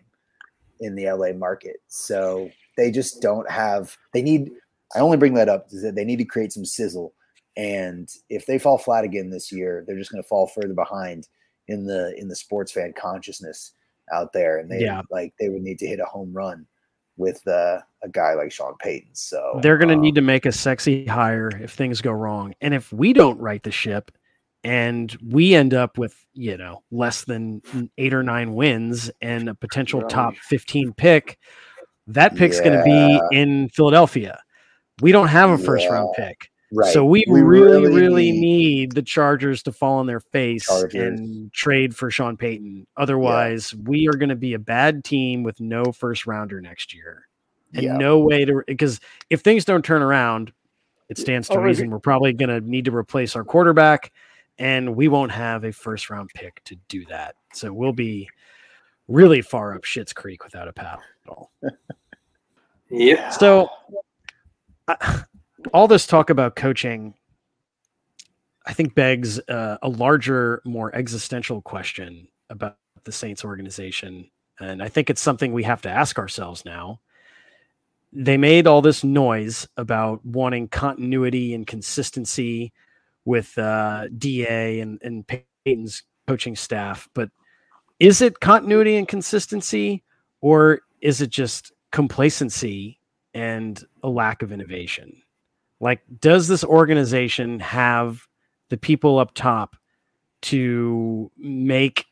in 0.79 0.95
the 0.95 1.11
LA 1.11 1.33
market. 1.33 1.77
So 1.88 2.49
they 2.77 2.91
just 2.91 3.21
don't 3.21 3.49
have. 3.49 3.97
They 4.13 4.21
need. 4.21 4.51
I 4.95 4.99
only 4.99 5.17
bring 5.17 5.33
that 5.33 5.49
up 5.49 5.67
is 5.71 5.81
that 5.81 5.95
they 5.95 6.05
need 6.05 6.19
to 6.19 6.25
create 6.25 6.53
some 6.53 6.65
sizzle 6.65 7.13
and 7.57 8.09
if 8.29 8.45
they 8.45 8.59
fall 8.59 8.77
flat 8.77 9.05
again 9.05 9.29
this 9.29 9.51
year, 9.51 9.83
they're 9.88 9.97
just 9.97 10.11
going 10.11 10.21
to 10.21 10.27
fall 10.27 10.47
further 10.47 10.73
behind 10.73 11.27
in 11.67 11.85
the 11.85 12.13
in 12.17 12.27
the 12.27 12.35
sports 12.35 12.71
fan 12.71 12.93
consciousness 12.97 13.71
out 14.13 14.33
there. 14.33 14.59
And 14.59 14.69
they 14.69 14.81
yeah. 14.81 15.01
like 15.09 15.33
they 15.39 15.49
would 15.49 15.61
need 15.61 15.79
to 15.79 15.88
hit 15.88 15.99
a 15.99 16.05
home 16.05 16.33
run 16.33 16.65
with 17.17 17.41
uh, 17.47 17.79
a 18.03 18.09
guy 18.11 18.33
like 18.33 18.51
Sean 18.51 18.75
Payton. 18.79 19.11
So 19.13 19.59
they're 19.61 19.77
going 19.77 19.89
to 19.89 19.95
um, 19.95 20.01
need 20.01 20.15
to 20.15 20.21
make 20.21 20.45
a 20.45 20.51
sexy 20.51 21.05
hire 21.05 21.49
if 21.61 21.71
things 21.71 22.01
go 22.01 22.11
wrong. 22.11 22.53
And 22.59 22.73
if 22.73 22.91
we 22.91 23.13
don't 23.13 23.39
right 23.39 23.63
the 23.63 23.71
ship 23.71 24.11
and 24.65 25.15
we 25.23 25.54
end 25.54 25.75
up 25.75 25.99
with, 25.99 26.15
you 26.34 26.58
know, 26.58 26.82
less 26.89 27.23
than 27.25 27.62
eight 27.99 28.15
or 28.15 28.23
nine 28.23 28.56
wins 28.56 29.12
and 29.21 29.47
a 29.47 29.54
potential 29.54 30.01
top 30.01 30.34
15 30.38 30.91
pick, 30.93 31.38
that 32.08 32.36
pick's 32.36 32.58
yeah. 32.58 32.63
going 32.63 32.78
to 32.80 32.84
be 32.84 33.38
in 33.38 33.69
Philadelphia. 33.69 34.41
We 35.01 35.12
don't 35.12 35.28
have 35.28 35.51
a 35.51 35.60
first 35.60 35.84
yeah. 35.84 35.91
round 35.91 36.15
pick. 36.15 36.49
Right. 36.73 36.91
So 36.91 37.06
we, 37.06 37.23
we 37.30 37.43
really, 37.43 37.93
really, 37.93 38.32
need, 38.32 38.41
need, 38.41 38.91
the 38.93 39.04
Chargers 39.04 39.62
to 39.63 39.71
fall 39.71 39.99
on 39.99 40.08
their 40.08 40.19
face 40.19 40.65
Chargers. 40.65 40.95
and 40.95 41.54
trade 41.54 41.95
for 41.95 42.10
Sean 42.10 42.36
Payton. 42.36 42.88
Otherwise, 42.97 43.71
yeah. 43.71 43.82
we 43.86 44.08
are 44.08 44.17
going 44.17 44.30
to 44.30 44.36
be 44.36 44.56
a 44.56 44.60
bad 44.60 45.04
team 45.04 45.43
with 45.43 45.62
no 45.62 45.91
first 45.91 46.25
rounder 46.25 46.60
next 46.60 46.91
year. 46.91 47.28
And 47.75 47.99
no 47.99 48.19
way 48.19 48.45
to 48.45 48.63
because 48.65 48.99
if 49.30 49.41
things 49.41 49.65
don't 49.65 49.84
turn 49.84 50.01
around, 50.01 50.54
it 51.10 51.17
stands 51.17 51.49
to 51.49 51.56
oh, 51.56 51.62
reason 51.62 51.89
we're 51.89 51.99
probably 51.99 52.34
going 52.34 52.49
to 52.49 52.62
need 52.62 52.86
to 52.86 52.95
replace 52.95 53.36
our 53.36 53.43
quarterback, 53.43 54.12
and 54.57 54.95
we 54.95 55.07
won't 55.07 55.31
have 55.31 55.63
a 55.63 55.71
first 55.71 56.09
round 56.09 56.29
pick 56.33 56.63
to 56.65 56.75
do 56.87 57.05
that. 57.05 57.35
So 57.53 57.73
we'll 57.73 57.93
be 57.93 58.29
really 59.07 59.41
far 59.41 59.75
up 59.75 59.83
Shit's 59.83 60.13
Creek 60.13 60.43
without 60.43 60.67
a 60.67 60.73
paddle. 60.73 61.01
At 61.25 61.29
all. 61.29 61.51
yeah. 62.89 63.29
So. 63.29 63.69
I, 64.87 65.23
all 65.73 65.87
this 65.87 66.05
talk 66.05 66.29
about 66.29 66.55
coaching, 66.55 67.13
I 68.65 68.73
think 68.73 68.95
begs 68.95 69.39
uh, 69.39 69.77
a 69.81 69.89
larger, 69.89 70.61
more 70.65 70.93
existential 70.95 71.61
question 71.61 72.27
about 72.49 72.77
the 73.03 73.11
Saints 73.11 73.45
organization. 73.45 74.29
And 74.59 74.81
I 74.81 74.89
think 74.89 75.09
it's 75.09 75.21
something 75.21 75.51
we 75.53 75.63
have 75.63 75.81
to 75.83 75.89
ask 75.89 76.17
ourselves 76.17 76.65
now. 76.65 76.99
They 78.13 78.37
made 78.37 78.65
all 78.65 78.81
this 78.81 79.03
noise 79.03 79.67
about 79.75 80.25
wanting 80.25 80.69
continuity 80.69 81.53
and 81.53 81.67
consistency 81.67 82.71
with 83.25 83.57
uh, 83.57 84.07
DA 84.17 84.79
and, 84.79 85.01
and 85.03 85.25
Payton's 85.27 86.03
coaching 86.27 86.55
staff, 86.55 87.09
but 87.13 87.29
is 87.99 88.21
it 88.21 88.39
continuity 88.39 88.95
and 88.97 89.07
consistency, 89.07 90.03
or 90.41 90.81
is 91.01 91.21
it 91.21 91.29
just 91.29 91.71
complacency 91.91 92.99
and 93.33 93.83
a 94.03 94.09
lack 94.09 94.41
of 94.41 94.51
innovation? 94.51 95.21
Like, 95.79 96.01
does 96.19 96.47
this 96.47 96.63
organization 96.63 97.59
have 97.59 98.27
the 98.69 98.77
people 98.77 99.19
up 99.19 99.33
top 99.33 99.75
to 100.43 101.31
make 101.38 102.05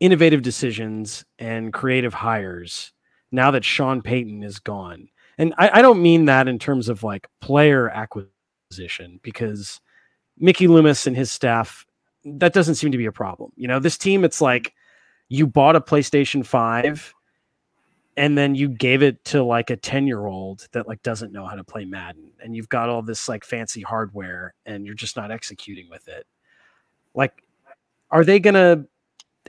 innovative 0.00 0.42
decisions 0.42 1.24
and 1.38 1.72
creative 1.72 2.14
hires 2.14 2.92
now 3.32 3.50
that 3.50 3.64
Sean 3.64 4.02
Payton 4.02 4.42
is 4.42 4.58
gone? 4.58 5.08
And 5.38 5.54
I, 5.58 5.78
I 5.78 5.82
don't 5.82 6.02
mean 6.02 6.26
that 6.26 6.48
in 6.48 6.58
terms 6.58 6.88
of 6.88 7.02
like 7.02 7.28
player 7.40 7.88
acquisition, 7.88 9.20
because 9.22 9.80
Mickey 10.40 10.66
Loomis 10.66 11.06
and 11.06 11.16
his 11.16 11.30
staff, 11.30 11.86
that 12.24 12.52
doesn't 12.52 12.74
seem 12.74 12.90
to 12.92 12.98
be 12.98 13.06
a 13.06 13.12
problem. 13.12 13.52
You 13.56 13.68
know, 13.68 13.78
this 13.78 13.96
team, 13.96 14.24
it's 14.24 14.40
like 14.40 14.74
you 15.28 15.46
bought 15.46 15.76
a 15.76 15.80
PlayStation 15.80 16.44
5 16.44 17.14
and 18.16 18.36
then 18.36 18.54
you 18.54 18.68
gave 18.68 19.02
it 19.02 19.24
to 19.26 19.42
like 19.42 19.70
a 19.70 19.76
10 19.76 20.06
year 20.06 20.26
old 20.26 20.66
that 20.72 20.88
like 20.88 21.02
doesn't 21.02 21.32
know 21.32 21.46
how 21.46 21.54
to 21.54 21.64
play 21.64 21.84
Madden 21.84 22.30
and 22.42 22.56
you've 22.56 22.68
got 22.68 22.88
all 22.88 23.02
this 23.02 23.28
like 23.28 23.44
fancy 23.44 23.82
hardware 23.82 24.54
and 24.66 24.84
you're 24.84 24.94
just 24.94 25.16
not 25.16 25.30
executing 25.30 25.88
with 25.88 26.08
it. 26.08 26.26
Like, 27.14 27.44
are 28.10 28.24
they 28.24 28.40
going 28.40 28.54
to 28.54 28.86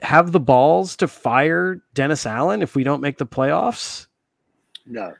have 0.02 0.32
the 0.32 0.40
balls 0.40 0.96
to 0.96 1.08
fire 1.08 1.82
Dennis 1.94 2.26
Allen 2.26 2.62
if 2.62 2.74
we 2.74 2.84
don't 2.84 3.00
make 3.00 3.18
the 3.18 3.26
playoffs? 3.26 4.06
No. 4.86 5.12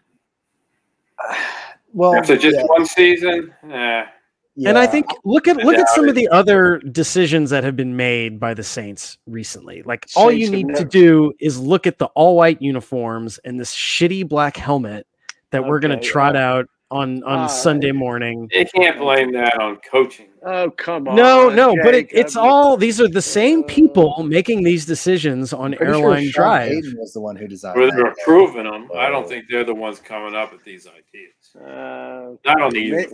well, 1.93 2.15
after 2.15 2.37
just 2.37 2.57
yeah. 2.57 2.65
one 2.67 2.87
season, 2.87 3.55
yeah. 3.67 4.09
Yeah. 4.55 4.71
And 4.71 4.79
I 4.79 4.87
think 4.87 5.07
look 5.25 5.49
at 5.49 5.57
look 5.59 5.77
at 5.77 5.89
some 5.91 6.09
of 6.09 6.15
the 6.15 6.29
other 6.29 6.79
decisions 6.91 7.49
that 7.51 7.65
have 7.65 7.75
been 7.75 7.97
made 7.97 8.39
by 8.39 8.53
the 8.53 8.63
Saints 8.63 9.17
recently. 9.27 9.83
Like 9.83 10.05
Saints 10.07 10.17
all 10.17 10.31
you 10.31 10.51
need 10.51 10.75
to 10.77 10.85
do 10.85 11.33
is 11.41 11.59
look 11.59 11.87
at 11.87 11.99
the 11.99 12.07
all 12.09 12.37
white 12.37 12.61
uniforms 12.61 13.39
and 13.45 13.59
this 13.59 13.75
shitty 13.75 14.29
black 14.29 14.57
helmet 14.57 15.07
that 15.53 15.61
okay, 15.61 15.69
we're 15.69 15.81
going 15.81 15.99
to 15.99 16.05
trot 16.05 16.35
yeah. 16.35 16.51
out 16.51 16.67
on 16.91 17.25
on 17.25 17.39
uh, 17.39 17.49
Sunday 17.49 17.93
morning. 17.93 18.49
They 18.53 18.67
can't 18.67 18.99
blame 18.99 19.33
that 19.33 19.59
on 19.59 19.79
coaching. 19.91 20.29
Oh 20.45 20.71
come 20.71 21.09
on! 21.09 21.17
No, 21.17 21.49
no, 21.49 21.75
but 21.83 21.95
it, 21.95 22.09
it's 22.11 22.37
all 22.37 22.77
these 22.77 23.01
are 23.01 23.09
the 23.09 23.23
same 23.23 23.65
people 23.65 24.23
making 24.23 24.63
these 24.63 24.85
decisions 24.85 25.55
on 25.55 25.75
airline 25.81 26.25
sure 26.25 26.45
drive. 26.45 26.73
Hayden 26.73 26.97
was 26.99 27.15
the 27.15 27.21
one 27.21 27.37
who 27.37 27.49
designed. 27.49 27.81
Well, 27.81 27.91
they're 27.91 28.13
approving 28.13 28.65
them. 28.65 28.91
I 28.95 29.09
don't 29.09 29.27
think 29.27 29.47
they're 29.49 29.65
the 29.65 29.75
ones 29.75 29.99
coming 29.99 30.35
up 30.35 30.53
with 30.53 30.63
these 30.65 30.87
ideas. 30.87 31.57
Uh, 31.57 32.37
Not 32.45 32.61
on 32.61 32.73
the 32.73 33.09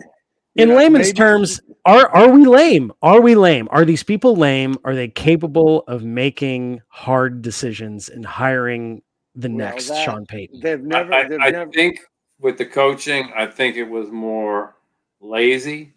in 0.59 0.75
layman's 0.75 1.09
maybe. 1.09 1.16
terms, 1.16 1.61
are 1.85 2.09
are 2.14 2.29
we 2.31 2.44
lame? 2.44 2.92
Are 3.03 3.21
we 3.21 3.35
lame? 3.35 3.68
Are 3.71 3.85
these 3.85 4.03
people 4.03 4.37
lame? 4.37 4.77
Are 4.85 4.94
they 4.94 5.09
capable 5.09 5.85
of 5.88 6.05
making 6.05 6.83
hard 6.88 7.42
decisions 7.42 8.09
and 8.09 8.27
hiring 8.27 9.03
the 9.35 9.49
well, 9.49 9.59
next 9.59 9.88
that, 9.88 10.05
Sean 10.05 10.27
Payton? 10.27 10.61
They've 10.61 10.83
never. 10.83 11.12
I, 11.12 11.29
they've 11.29 11.40
I 11.40 11.51
never... 11.51 11.71
think 11.71 12.01
with 12.40 12.59
the 12.59 12.66
coaching, 12.66 13.33
I 13.37 13.47
think 13.47 13.77
it 13.77 13.88
was 13.88 14.11
more 14.11 14.77
lazy. 15.21 15.94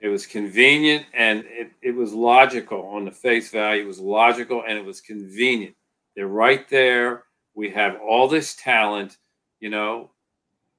It 0.00 0.08
was 0.08 0.26
convenient 0.26 1.06
and 1.14 1.44
it, 1.46 1.70
it 1.80 1.94
was 1.94 2.12
logical 2.12 2.82
on 2.86 3.04
the 3.04 3.12
face 3.12 3.50
value. 3.50 3.84
It 3.84 3.86
was 3.86 4.00
logical 4.00 4.64
and 4.66 4.76
it 4.76 4.84
was 4.84 5.00
convenient. 5.00 5.76
They're 6.16 6.26
right 6.26 6.68
there. 6.68 7.24
We 7.54 7.70
have 7.70 8.00
all 8.00 8.26
this 8.26 8.56
talent. 8.56 9.18
You 9.60 9.70
know, 9.70 10.10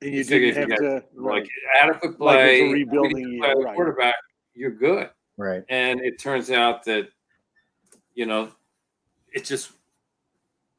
and 0.04 0.14
you 0.14 0.24
didn't 0.24 0.56
have 0.56 0.70
you 0.70 0.78
to 0.78 1.04
like 1.16 1.48
adequate 1.82 2.18
play, 2.18 2.64
like 2.64 2.74
rebuilding 2.74 3.40
play 3.40 3.54
right. 3.54 3.76
quarterback, 3.76 4.16
you're 4.54 4.72
good. 4.72 5.10
Right. 5.38 5.64
And 5.70 6.02
it 6.02 6.20
turns 6.20 6.52
out 6.52 6.84
that 6.86 7.10
you 8.14 8.26
know 8.26 8.52
it 9.34 9.46
just 9.46 9.72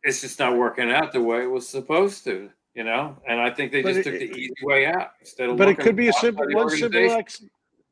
it's 0.02 0.20
just 0.20 0.38
not 0.38 0.56
working 0.56 0.90
out 0.90 1.12
the 1.12 1.20
way 1.20 1.42
it 1.42 1.50
was 1.50 1.68
supposed 1.68 2.24
to. 2.24 2.50
You 2.74 2.82
know, 2.82 3.16
and 3.28 3.40
I 3.40 3.50
think 3.50 3.70
they 3.70 3.82
but 3.82 3.94
just 3.94 4.08
it, 4.08 4.10
took 4.10 4.20
the 4.20 4.36
easy 4.36 4.52
way 4.62 4.86
out 4.86 5.12
instead 5.20 5.48
of. 5.48 5.56
But 5.56 5.68
it 5.68 5.78
could 5.78 5.94
be 5.94 6.08
a 6.08 6.12
simple 6.12 6.44
one 6.50 6.68
simple 6.70 7.12
ex, 7.12 7.44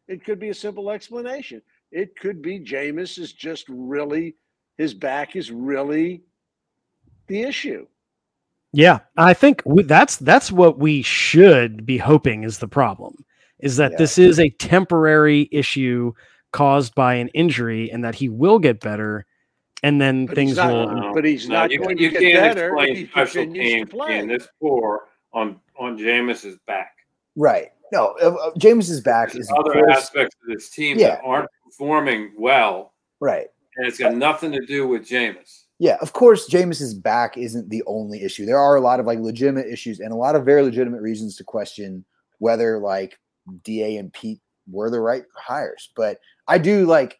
It 0.08 0.24
could 0.24 0.40
be 0.40 0.48
a 0.48 0.54
simple 0.54 0.90
explanation. 0.90 1.62
It 1.92 2.18
could 2.18 2.42
be 2.42 2.58
Jameis 2.58 3.16
is 3.18 3.32
just 3.32 3.66
really 3.68 4.34
his 4.78 4.92
back 4.92 5.36
is 5.36 5.52
really 5.52 6.24
the 7.28 7.42
issue. 7.42 7.86
Yeah, 8.72 9.00
I 9.16 9.35
think 9.35 9.62
that's 9.66 10.16
that's 10.16 10.50
what 10.50 10.78
we 10.78 11.02
should 11.02 11.85
be 11.85 11.98
hoping 11.98 12.44
is 12.44 12.58
the 12.58 12.68
problem 12.68 13.24
is 13.58 13.76
that 13.76 13.92
yeah. 13.92 13.98
this 13.98 14.18
is 14.18 14.40
a 14.40 14.50
temporary 14.50 15.48
issue 15.52 16.12
caused 16.52 16.94
by 16.94 17.14
an 17.14 17.28
injury 17.28 17.90
and 17.90 18.04
that 18.04 18.14
he 18.14 18.28
will 18.28 18.58
get 18.58 18.80
better 18.80 19.24
and 19.82 20.00
then 20.00 20.26
but 20.26 20.35
things 20.35 20.56
not, 20.56 20.72
will 20.72 21.14
but 21.14 21.24
he's 21.24 21.48
not 21.48 21.70
you, 21.70 21.78
going 21.78 21.98
you 21.98 22.11
to 22.11 22.18
get 22.18 22.32
can't 22.32 22.56
better 22.56 22.76
explain 22.76 23.08
special 23.08 23.52
teams 23.52 23.90
being 23.90 24.26
this 24.26 24.48
poor 24.61 25.08
on 25.32 25.61
on 25.78 25.98
Jameis's 25.98 26.58
back. 26.66 26.96
Right. 27.37 27.68
No, 27.92 28.16
uh, 28.22 28.30
uh 28.30 28.50
Jameis's 28.58 29.00
back 29.00 29.32
There's 29.32 29.46
is 29.46 29.52
other 29.56 29.88
aspects 29.90 30.37
of 30.42 30.54
this 30.54 30.70
team 30.70 30.98
yeah. 30.98 31.08
that 31.08 31.20
aren't 31.24 31.48
performing 31.64 32.32
well. 32.38 32.94
Right. 33.20 33.48
And 33.76 33.87
it's 33.87 33.98
got 33.98 34.14
nothing 34.14 34.52
to 34.52 34.64
do 34.66 34.87
with 34.87 35.06
Jameis 35.06 35.62
yeah, 35.78 35.96
of 36.00 36.12
course, 36.12 36.46
Jameis's 36.46 36.94
back 36.94 37.37
isn't 37.37 37.70
the 37.70 37.82
only 37.87 38.22
issue. 38.22 38.46
There 38.46 38.58
are 38.58 38.76
a 38.76 38.80
lot 38.80 39.00
of 39.00 39.06
like 39.06 39.18
legitimate 39.18 39.66
issues 39.66 40.00
and 40.00 40.12
a 40.12 40.16
lot 40.16 40.37
of 40.37 40.44
very 40.44 40.62
legitimate 40.62 41.02
reasons 41.02 41.37
to 41.37 41.44
question 41.44 42.04
whether 42.38 42.78
like 42.78 43.18
DA 43.64 43.96
and 43.96 44.12
Pete 44.12 44.40
were 44.70 44.90
the 44.90 45.00
right 45.00 45.24
hires. 45.35 45.90
But 45.96 46.18
I 46.48 46.58
do 46.58 46.87
like, 46.87 47.18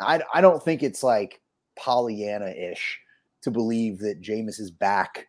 I 0.00 0.22
I 0.32 0.40
don't 0.40 0.62
think 0.62 0.82
it's 0.82 1.02
like 1.02 1.40
Pollyanna 1.76 2.50
ish 2.50 3.00
to 3.42 3.50
believe 3.50 3.98
that 3.98 4.20
Jameis's 4.20 4.70
back, 4.70 5.28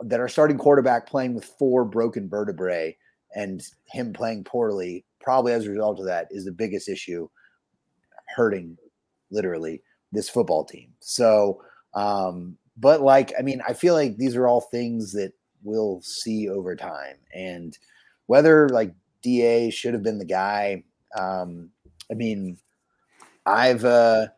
that 0.00 0.20
our 0.20 0.28
starting 0.28 0.58
quarterback 0.58 1.06
playing 1.06 1.34
with 1.34 1.44
four 1.44 1.84
broken 1.84 2.28
vertebrae 2.28 2.96
and 3.34 3.62
him 3.86 4.12
playing 4.12 4.44
poorly, 4.44 5.04
probably 5.20 5.52
as 5.52 5.66
a 5.66 5.70
result 5.70 6.00
of 6.00 6.06
that, 6.06 6.28
is 6.30 6.44
the 6.44 6.52
biggest 6.52 6.88
issue 6.88 7.28
hurting 8.34 8.76
literally 9.30 9.82
this 10.12 10.28
football 10.28 10.64
team. 10.64 10.90
So 11.00 11.60
um, 11.94 12.56
but 12.76 13.00
like, 13.00 13.32
I 13.38 13.42
mean, 13.42 13.60
I 13.66 13.72
feel 13.72 13.94
like 13.94 14.16
these 14.16 14.36
are 14.36 14.46
all 14.46 14.60
things 14.60 15.12
that 15.12 15.32
we'll 15.62 16.00
see 16.02 16.48
over 16.48 16.76
time. 16.76 17.16
And 17.34 17.76
whether 18.26 18.68
like 18.68 18.94
DA 19.22 19.70
should 19.70 19.94
have 19.94 20.02
been 20.02 20.18
the 20.18 20.24
guy, 20.24 20.84
um, 21.18 21.70
I 22.10 22.14
mean, 22.14 22.58
I've 23.46 23.84
uh, 23.84 24.28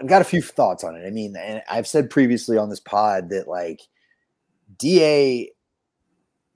I've 0.00 0.08
got 0.08 0.22
a 0.22 0.26
few 0.26 0.42
thoughts 0.42 0.84
on 0.84 0.96
it. 0.96 1.06
I 1.06 1.10
mean, 1.10 1.36
and 1.36 1.62
I've 1.70 1.86
said 1.86 2.10
previously 2.10 2.58
on 2.58 2.68
this 2.68 2.80
pod 2.80 3.28
that 3.30 3.48
like 3.48 3.82
DA, 4.78 5.50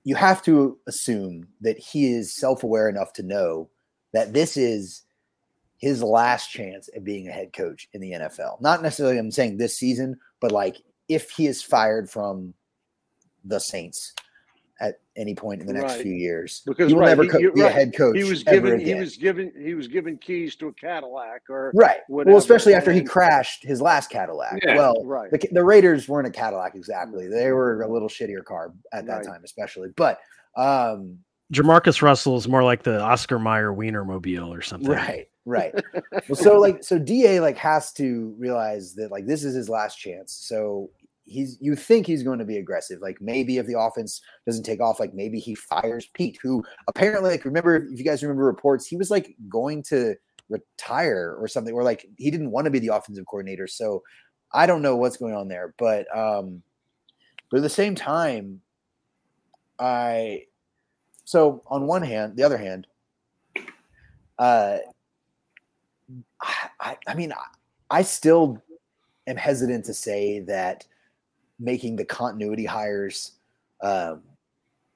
you 0.03 0.15
have 0.15 0.41
to 0.43 0.77
assume 0.87 1.47
that 1.61 1.77
he 1.77 2.11
is 2.11 2.35
self-aware 2.35 2.89
enough 2.89 3.13
to 3.13 3.23
know 3.23 3.69
that 4.13 4.33
this 4.33 4.57
is 4.57 5.03
his 5.77 6.01
last 6.01 6.49
chance 6.49 6.89
at 6.95 7.03
being 7.03 7.27
a 7.27 7.31
head 7.31 7.53
coach 7.53 7.87
in 7.93 8.01
the 8.01 8.11
NFL. 8.11 8.61
Not 8.61 8.81
necessarily, 8.81 9.17
I'm 9.17 9.31
saying 9.31 9.57
this 9.57 9.77
season, 9.77 10.19
but 10.39 10.51
like 10.51 10.77
if 11.07 11.29
he 11.31 11.47
is 11.47 11.61
fired 11.61 12.09
from 12.09 12.53
the 13.45 13.59
Saints 13.59 14.13
at 14.79 14.99
any 15.15 15.33
point 15.33 15.61
in 15.61 15.67
the 15.67 15.73
next 15.73 15.93
right. 15.93 16.01
few 16.01 16.13
years, 16.13 16.61
because 16.65 16.89
he 16.89 16.93
will 16.93 17.01
right, 17.01 17.09
never 17.09 17.25
co- 17.25 17.39
he, 17.39 17.49
be 17.49 17.61
right. 17.61 17.71
a 17.71 17.73
head 17.73 17.95
coach. 17.95 18.15
He 18.15 18.23
was 18.23 18.43
given, 18.43 18.79
he 18.79 18.93
was 18.95 19.17
given, 19.17 19.51
he 19.59 19.73
was 19.73 19.87
given 19.87 20.17
keys 20.17 20.55
to 20.57 20.67
a 20.67 20.73
Cadillac 20.73 21.43
or 21.49 21.71
right. 21.75 21.99
Whatever. 22.07 22.33
Well, 22.33 22.39
especially 22.39 22.73
after 22.73 22.91
he 22.91 23.03
crashed 23.03 23.63
his 23.63 23.81
last 23.81 24.09
Cadillac. 24.09 24.59
Yeah. 24.63 24.75
Well, 24.75 25.03
right. 25.05 25.31
The, 25.31 25.47
the, 25.51 25.63
Raiders 25.63 26.07
weren't 26.07 26.27
a 26.27 26.31
Cadillac 26.31 26.75
exactly; 26.75 27.27
they 27.27 27.51
were 27.51 27.81
a 27.81 27.91
little 27.91 28.09
shittier 28.09 28.43
car 28.43 28.73
at 28.93 29.05
that 29.07 29.25
time, 29.25 29.41
especially. 29.43 29.89
But 29.95 30.19
um, 30.55 31.19
JaMarcus 31.53 32.01
Russell 32.01 32.35
is 32.37 32.47
more 32.47 32.63
like 32.63 32.83
the 32.83 32.99
Oscar 32.99 33.39
Mayer 33.39 33.71
Wienermobile 33.71 34.49
or 34.49 34.61
something. 34.61 34.89
Right, 34.89 35.27
right. 35.47 35.73
well, 36.29 36.35
so 36.35 36.59
like, 36.59 36.83
so 36.83 36.99
DA 36.99 37.39
like 37.39 37.57
has 37.57 37.91
to 37.93 38.35
realize 38.37 38.93
that 38.95 39.11
like 39.11 39.25
this 39.25 39.43
is 39.43 39.55
his 39.55 39.69
last 39.69 39.95
chance. 39.95 40.33
So 40.33 40.91
he's 41.27 41.57
you 41.59 41.75
think 41.75 42.05
he's 42.05 42.23
going 42.23 42.39
to 42.39 42.45
be 42.45 42.57
aggressive. 42.57 43.01
Like 43.01 43.21
maybe 43.21 43.57
if 43.57 43.65
the 43.65 43.79
offense 43.79 44.21
doesn't 44.45 44.63
take 44.63 44.81
off, 44.81 44.99
like 44.99 45.13
maybe 45.13 45.39
he 45.39 45.55
fires 45.55 46.07
Pete, 46.13 46.37
who 46.41 46.63
apparently 46.87 47.31
like 47.31 47.45
remember 47.45 47.75
if 47.75 47.97
you 47.97 48.05
guys 48.05 48.23
remember 48.23 48.45
reports, 48.45 48.85
he 48.85 48.97
was 48.97 49.11
like 49.11 49.35
going 49.49 49.83
to 49.83 50.15
retire 50.49 51.35
or 51.39 51.47
something, 51.47 51.73
or 51.73 51.83
like 51.83 52.05
he 52.17 52.31
didn't 52.31 52.51
want 52.51 52.65
to 52.65 52.71
be 52.71 52.79
the 52.79 52.93
offensive 52.93 53.25
coordinator. 53.25 53.67
So 53.67 54.03
I 54.53 54.65
don't 54.65 54.81
know 54.81 54.95
what's 54.95 55.17
going 55.17 55.35
on 55.35 55.47
there, 55.47 55.73
but 55.77 56.05
um, 56.17 56.61
but 57.49 57.57
at 57.57 57.63
the 57.63 57.69
same 57.69 57.95
time, 57.95 58.61
I 59.79 60.43
so 61.25 61.61
on 61.67 61.87
one 61.87 62.03
hand, 62.03 62.37
the 62.37 62.43
other 62.43 62.57
hand, 62.57 62.87
uh, 64.39 64.77
I, 66.79 66.97
I 67.07 67.13
mean, 67.13 67.33
I 67.89 68.01
still 68.01 68.61
am 69.27 69.37
hesitant 69.37 69.85
to 69.85 69.93
say 69.93 70.39
that 70.41 70.85
making 71.59 71.95
the 71.95 72.05
continuity 72.05 72.65
hires 72.65 73.33
um, 73.81 74.21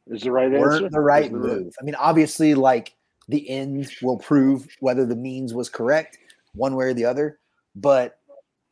is 0.08 0.22
the 0.22 0.32
right 0.32 0.54
answer. 0.54 0.90
the 0.90 1.00
right 1.00 1.32
move. 1.32 1.74
I 1.80 1.84
mean, 1.84 1.96
obviously, 1.96 2.56
like 2.56 2.96
the 3.28 3.50
end 3.50 3.92
will 4.02 4.18
prove 4.18 4.68
whether 4.80 5.06
the 5.06 5.16
means 5.16 5.54
was 5.54 5.70
correct, 5.70 6.18
one 6.54 6.76
way 6.76 6.86
or 6.86 6.94
the 6.94 7.06
other. 7.06 7.40
But 7.76 8.18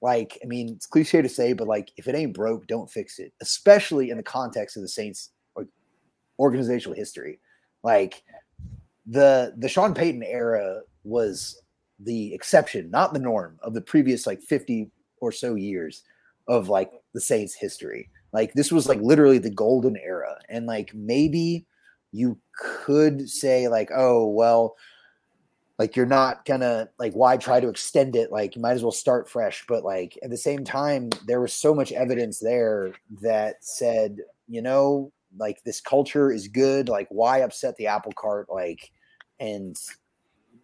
like, 0.01 0.37
I 0.43 0.47
mean, 0.47 0.69
it's 0.69 0.85
cliche 0.85 1.21
to 1.21 1.29
say, 1.29 1.53
but 1.53 1.67
like, 1.67 1.91
if 1.97 2.07
it 2.07 2.15
ain't 2.15 2.33
broke, 2.33 2.67
don't 2.67 2.89
fix 2.89 3.19
it. 3.19 3.33
Especially 3.41 4.09
in 4.09 4.17
the 4.17 4.23
context 4.23 4.77
of 4.77 4.81
the 4.81 4.89
Saints 4.89 5.31
organizational 6.39 6.95
history. 6.95 7.39
Like 7.83 8.23
the 9.05 9.53
the 9.57 9.69
Sean 9.69 9.93
Payton 9.93 10.23
era 10.23 10.81
was 11.03 11.61
the 11.99 12.33
exception, 12.33 12.89
not 12.89 13.13
the 13.13 13.19
norm 13.19 13.57
of 13.61 13.73
the 13.73 13.81
previous 13.81 14.25
like 14.25 14.41
50 14.41 14.89
or 15.21 15.31
so 15.31 15.55
years 15.55 16.03
of 16.47 16.69
like 16.69 16.91
the 17.13 17.21
Saints 17.21 17.53
history. 17.53 18.09
Like 18.31 18.53
this 18.53 18.71
was 18.71 18.87
like 18.87 19.01
literally 19.01 19.37
the 19.37 19.49
golden 19.49 19.97
era. 19.97 20.37
And 20.49 20.65
like 20.65 20.93
maybe 20.93 21.65
you 22.11 22.37
could 22.57 23.29
say 23.29 23.67
like, 23.67 23.89
oh, 23.95 24.27
well, 24.27 24.75
like 25.79 25.95
you're 25.95 26.05
not 26.05 26.45
gonna 26.45 26.89
like 26.99 27.13
why 27.13 27.37
try 27.37 27.59
to 27.59 27.69
extend 27.69 28.15
it 28.15 28.31
like 28.31 28.55
you 28.55 28.61
might 28.61 28.73
as 28.73 28.83
well 28.83 28.91
start 28.91 29.29
fresh 29.29 29.63
but 29.67 29.83
like 29.83 30.19
at 30.21 30.29
the 30.29 30.37
same 30.37 30.63
time 30.63 31.09
there 31.25 31.41
was 31.41 31.53
so 31.53 31.73
much 31.73 31.93
evidence 31.93 32.39
there 32.39 32.91
that 33.21 33.63
said 33.63 34.17
you 34.47 34.61
know 34.61 35.11
like 35.37 35.63
this 35.63 35.79
culture 35.79 36.31
is 36.31 36.47
good 36.49 36.89
like 36.89 37.07
why 37.09 37.39
upset 37.39 37.75
the 37.77 37.87
apple 37.87 38.11
cart 38.11 38.47
like 38.51 38.91
and 39.39 39.77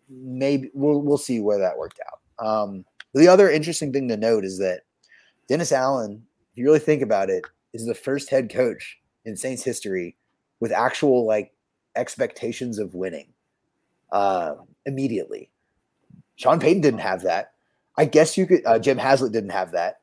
maybe 0.09 0.69
we'll 0.73 1.01
we'll 1.01 1.17
see 1.17 1.39
where 1.39 1.59
that 1.59 1.77
worked 1.77 1.99
out 2.07 2.45
um 2.45 2.85
the 3.13 3.27
other 3.27 3.49
interesting 3.49 3.93
thing 3.93 4.07
to 4.07 4.17
note 4.17 4.43
is 4.45 4.57
that 4.59 4.81
dennis 5.47 5.71
allen 5.71 6.21
if 6.51 6.57
you 6.57 6.65
really 6.65 6.79
think 6.79 7.01
about 7.01 7.29
it 7.29 7.43
is 7.73 7.85
the 7.85 7.95
first 7.95 8.29
head 8.29 8.49
coach 8.49 8.99
in 9.25 9.35
saints 9.35 9.63
history 9.63 10.15
with 10.59 10.71
actual 10.71 11.25
like 11.25 11.51
expectations 11.95 12.79
of 12.79 12.93
winning 12.93 13.27
uh, 14.11 14.55
immediately. 14.85 15.49
Sean 16.35 16.59
Payton 16.59 16.81
didn't 16.81 16.99
have 16.99 17.23
that. 17.23 17.53
I 17.97 18.05
guess 18.05 18.37
you 18.37 18.45
could. 18.45 18.65
Uh, 18.65 18.79
Jim 18.79 18.97
Haslett 18.97 19.31
didn't 19.31 19.51
have 19.51 19.71
that. 19.71 19.97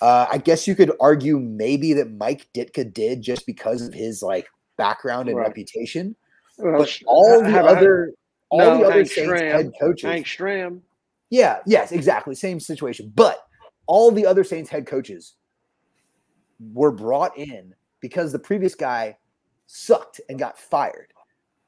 Uh, 0.00 0.26
I 0.30 0.38
guess 0.38 0.66
you 0.66 0.74
could 0.74 0.92
argue 1.00 1.38
maybe 1.38 1.92
that 1.94 2.10
Mike 2.12 2.48
Ditka 2.54 2.92
did 2.92 3.22
just 3.22 3.46
because 3.46 3.86
of 3.86 3.92
his 3.94 4.22
like 4.22 4.48
background 4.76 5.28
and 5.28 5.38
right. 5.38 5.46
reputation. 5.46 6.16
Well, 6.58 6.78
but 6.78 6.98
all 7.06 7.42
the 7.42 7.60
other, 7.60 8.12
all 8.52 8.58
no, 8.58 8.78
the 8.78 8.84
other 8.84 9.04
Saints 9.06 9.40
head 9.40 9.72
coaches, 9.80 10.04
Hank 10.04 10.26
Stram. 10.26 10.82
Yeah. 11.30 11.60
Yes. 11.64 11.90
Exactly. 11.90 12.34
Same 12.34 12.60
situation. 12.60 13.10
But 13.14 13.38
all 13.86 14.10
the 14.10 14.26
other 14.26 14.44
Saints 14.44 14.68
head 14.68 14.86
coaches 14.86 15.36
were 16.74 16.92
brought 16.92 17.36
in 17.38 17.74
because 18.00 18.30
the 18.30 18.38
previous 18.38 18.74
guy 18.74 19.16
sucked 19.66 20.20
and 20.28 20.38
got 20.38 20.58
fired. 20.58 21.14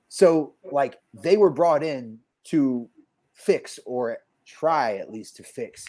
So, 0.09 0.55
like, 0.71 0.99
they 1.15 1.39
were 1.39 1.49
brought 1.49 1.83
in 1.83 2.19
to 2.45 2.87
fix 3.33 3.81
or 3.87 4.19
try 4.45 4.97
at 4.97 5.11
least 5.11 5.37
to 5.37 5.43
fix 5.43 5.87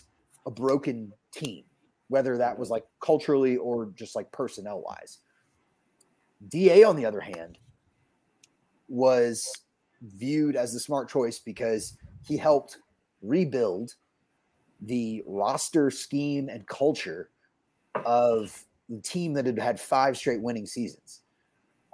a 0.47 0.51
broken 0.51 1.11
team, 1.33 1.65
whether 2.07 2.37
that 2.37 2.57
was 2.57 2.69
like 2.69 2.85
culturally 3.01 3.57
or 3.57 3.91
just 3.97 4.15
like 4.15 4.31
personnel 4.31 4.81
wise. 4.81 5.19
DA, 6.47 6.85
on 6.85 6.95
the 6.95 7.05
other 7.05 7.19
hand, 7.19 7.57
was 8.87 9.45
viewed 10.01 10.55
as 10.55 10.73
the 10.73 10.79
smart 10.79 11.09
choice 11.09 11.39
because 11.39 11.97
he 12.25 12.37
helped 12.37 12.77
rebuild 13.21 13.95
the 14.81 15.23
roster 15.25 15.89
scheme 15.89 16.49
and 16.49 16.67
culture 16.67 17.29
of 18.05 18.63
the 18.89 19.01
team 19.01 19.33
that 19.33 19.45
had 19.45 19.57
had 19.57 19.79
five 19.79 20.17
straight 20.17 20.41
winning 20.41 20.65
seasons. 20.65 21.21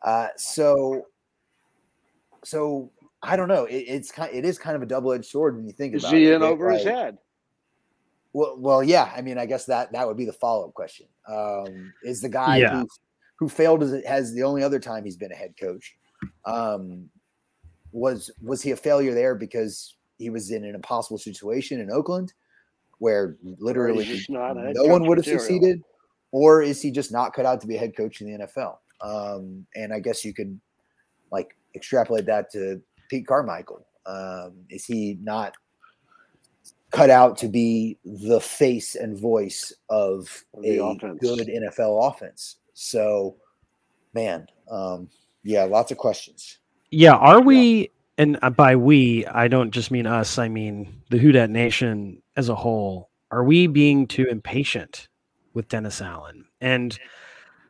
Uh, 0.04 0.28
so 0.36 1.06
so 2.44 2.92
I 3.24 3.36
don't 3.36 3.48
know. 3.48 3.66
It, 3.66 3.86
it's 3.88 4.12
kind. 4.12 4.34
It 4.34 4.46
is 4.46 4.58
kind 4.58 4.76
of 4.76 4.82
a 4.82 4.86
double 4.86 5.12
edged 5.14 5.26
sword 5.26 5.56
when 5.56 5.66
you 5.66 5.74
think 5.74 5.94
is 5.94 6.04
about 6.04 6.14
it. 6.14 6.22
Is 6.22 6.28
he 6.28 6.34
in 6.34 6.42
over 6.42 6.70
like, 6.70 6.80
his 6.80 6.88
head? 6.88 7.18
Well, 8.34 8.56
well, 8.58 8.84
yeah. 8.84 9.12
I 9.16 9.22
mean, 9.22 9.38
I 9.38 9.46
guess 9.46 9.66
that 9.66 9.92
that 9.92 10.08
would 10.08 10.18
be 10.18 10.26
the 10.26 10.34
follow 10.34 10.68
up 10.68 10.74
question. 10.74 11.08
Um, 11.28 11.94
is 12.04 12.22
the 12.22 12.30
guy 12.30 12.58
yeah. 12.58 12.80
who 12.80 12.88
who 13.38 13.50
failed 13.50 13.84
as 13.84 14.04
has 14.06 14.34
the 14.34 14.44
only 14.44 14.64
other 14.64 14.80
time 14.80 15.04
he's 15.04 15.18
been 15.18 15.32
a 15.32 15.36
head 15.36 15.54
coach? 15.60 15.96
Um, 16.46 17.10
was 17.92 18.32
was 18.42 18.62
he 18.62 18.72
a 18.72 18.76
failure 18.76 19.14
there 19.14 19.36
because 19.36 19.96
he 20.18 20.30
was 20.30 20.52
in 20.52 20.64
an 20.64 20.76
impossible 20.76 21.18
situation 21.18 21.80
in 21.80 21.92
Oakland, 21.92 22.34
where 23.00 23.38
literally 23.44 24.22
no 24.30 24.84
one 24.86 25.06
would 25.08 25.18
have 25.18 25.26
succeeded, 25.26 25.82
or 26.32 26.62
is 26.62 26.82
he 26.82 26.92
just 26.92 27.12
not 27.12 27.34
cut 27.34 27.46
out 27.46 27.62
to 27.62 27.68
be 27.68 27.76
a 27.76 27.80
head 27.80 27.96
coach 27.96 28.22
in 28.22 28.32
the 28.32 28.46
NFL? 28.46 28.78
Um, 29.02 29.66
and 29.76 29.94
I 29.94 30.00
guess 30.00 30.24
you 30.24 30.34
could 30.34 30.60
like 31.32 31.56
extrapolate 31.76 32.26
that 32.28 32.52
to 32.52 32.82
Pete 33.10 33.28
Carmichael. 33.28 33.86
Um, 34.06 34.54
is 34.70 34.86
he 34.86 35.18
not 35.22 35.56
cut 36.92 37.10
out 37.10 37.38
to 37.38 37.48
be 37.48 37.98
the 38.04 38.40
face 38.40 38.96
and 38.96 39.18
voice 39.18 39.74
of 39.90 40.44
a 40.64 40.78
offense. 40.78 41.20
good 41.20 41.48
NFL 41.48 42.10
offense? 42.10 42.58
So, 42.74 43.38
man, 44.14 44.48
um, 44.70 45.10
yeah, 45.44 45.64
lots 45.64 45.92
of 45.92 45.98
questions. 45.98 46.60
Yeah, 46.92 47.14
are 47.14 47.42
we? 47.42 47.90
And 48.18 48.38
by 48.56 48.76
we, 48.76 49.26
I 49.26 49.48
don't 49.48 49.72
just 49.72 49.90
mean 49.90 50.06
us. 50.06 50.38
I 50.38 50.50
mean 50.50 51.02
the 51.10 51.18
Who 51.18 51.32
Dat 51.32 51.50
Nation 51.50 52.22
as 52.36 52.50
a 52.50 52.56
whole. 52.56 53.10
Are 53.32 53.44
we 53.44 53.68
being 53.68 54.08
too 54.08 54.26
impatient 54.26 55.08
with 55.54 55.70
Dennis 55.70 56.02
Allen? 56.02 56.46
And 56.60 56.98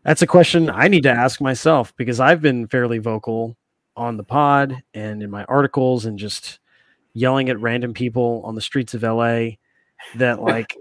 that's 0.04 0.24
a 0.24 0.28
question 0.28 0.70
I 0.70 0.88
need 0.88 1.04
to 1.04 1.12
ask 1.12 1.40
myself 1.40 1.96
because 1.96 2.20
I've 2.20 2.42
been 2.42 2.68
fairly 2.68 2.98
vocal 2.98 3.56
on 3.96 4.18
the 4.18 4.24
pod 4.24 4.82
and 4.94 5.22
in 5.22 5.30
my 5.30 5.44
articles 5.46 6.06
and 6.06 6.18
just 6.18 6.60
yelling 7.14 7.50
at 7.50 7.60
random 7.60 7.94
people 7.94 8.42
on 8.44 8.56
the 8.56 8.62
streets 8.62 8.94
of 8.96 9.04
LA 9.04 9.50
that 10.16 10.42
like 10.42 10.76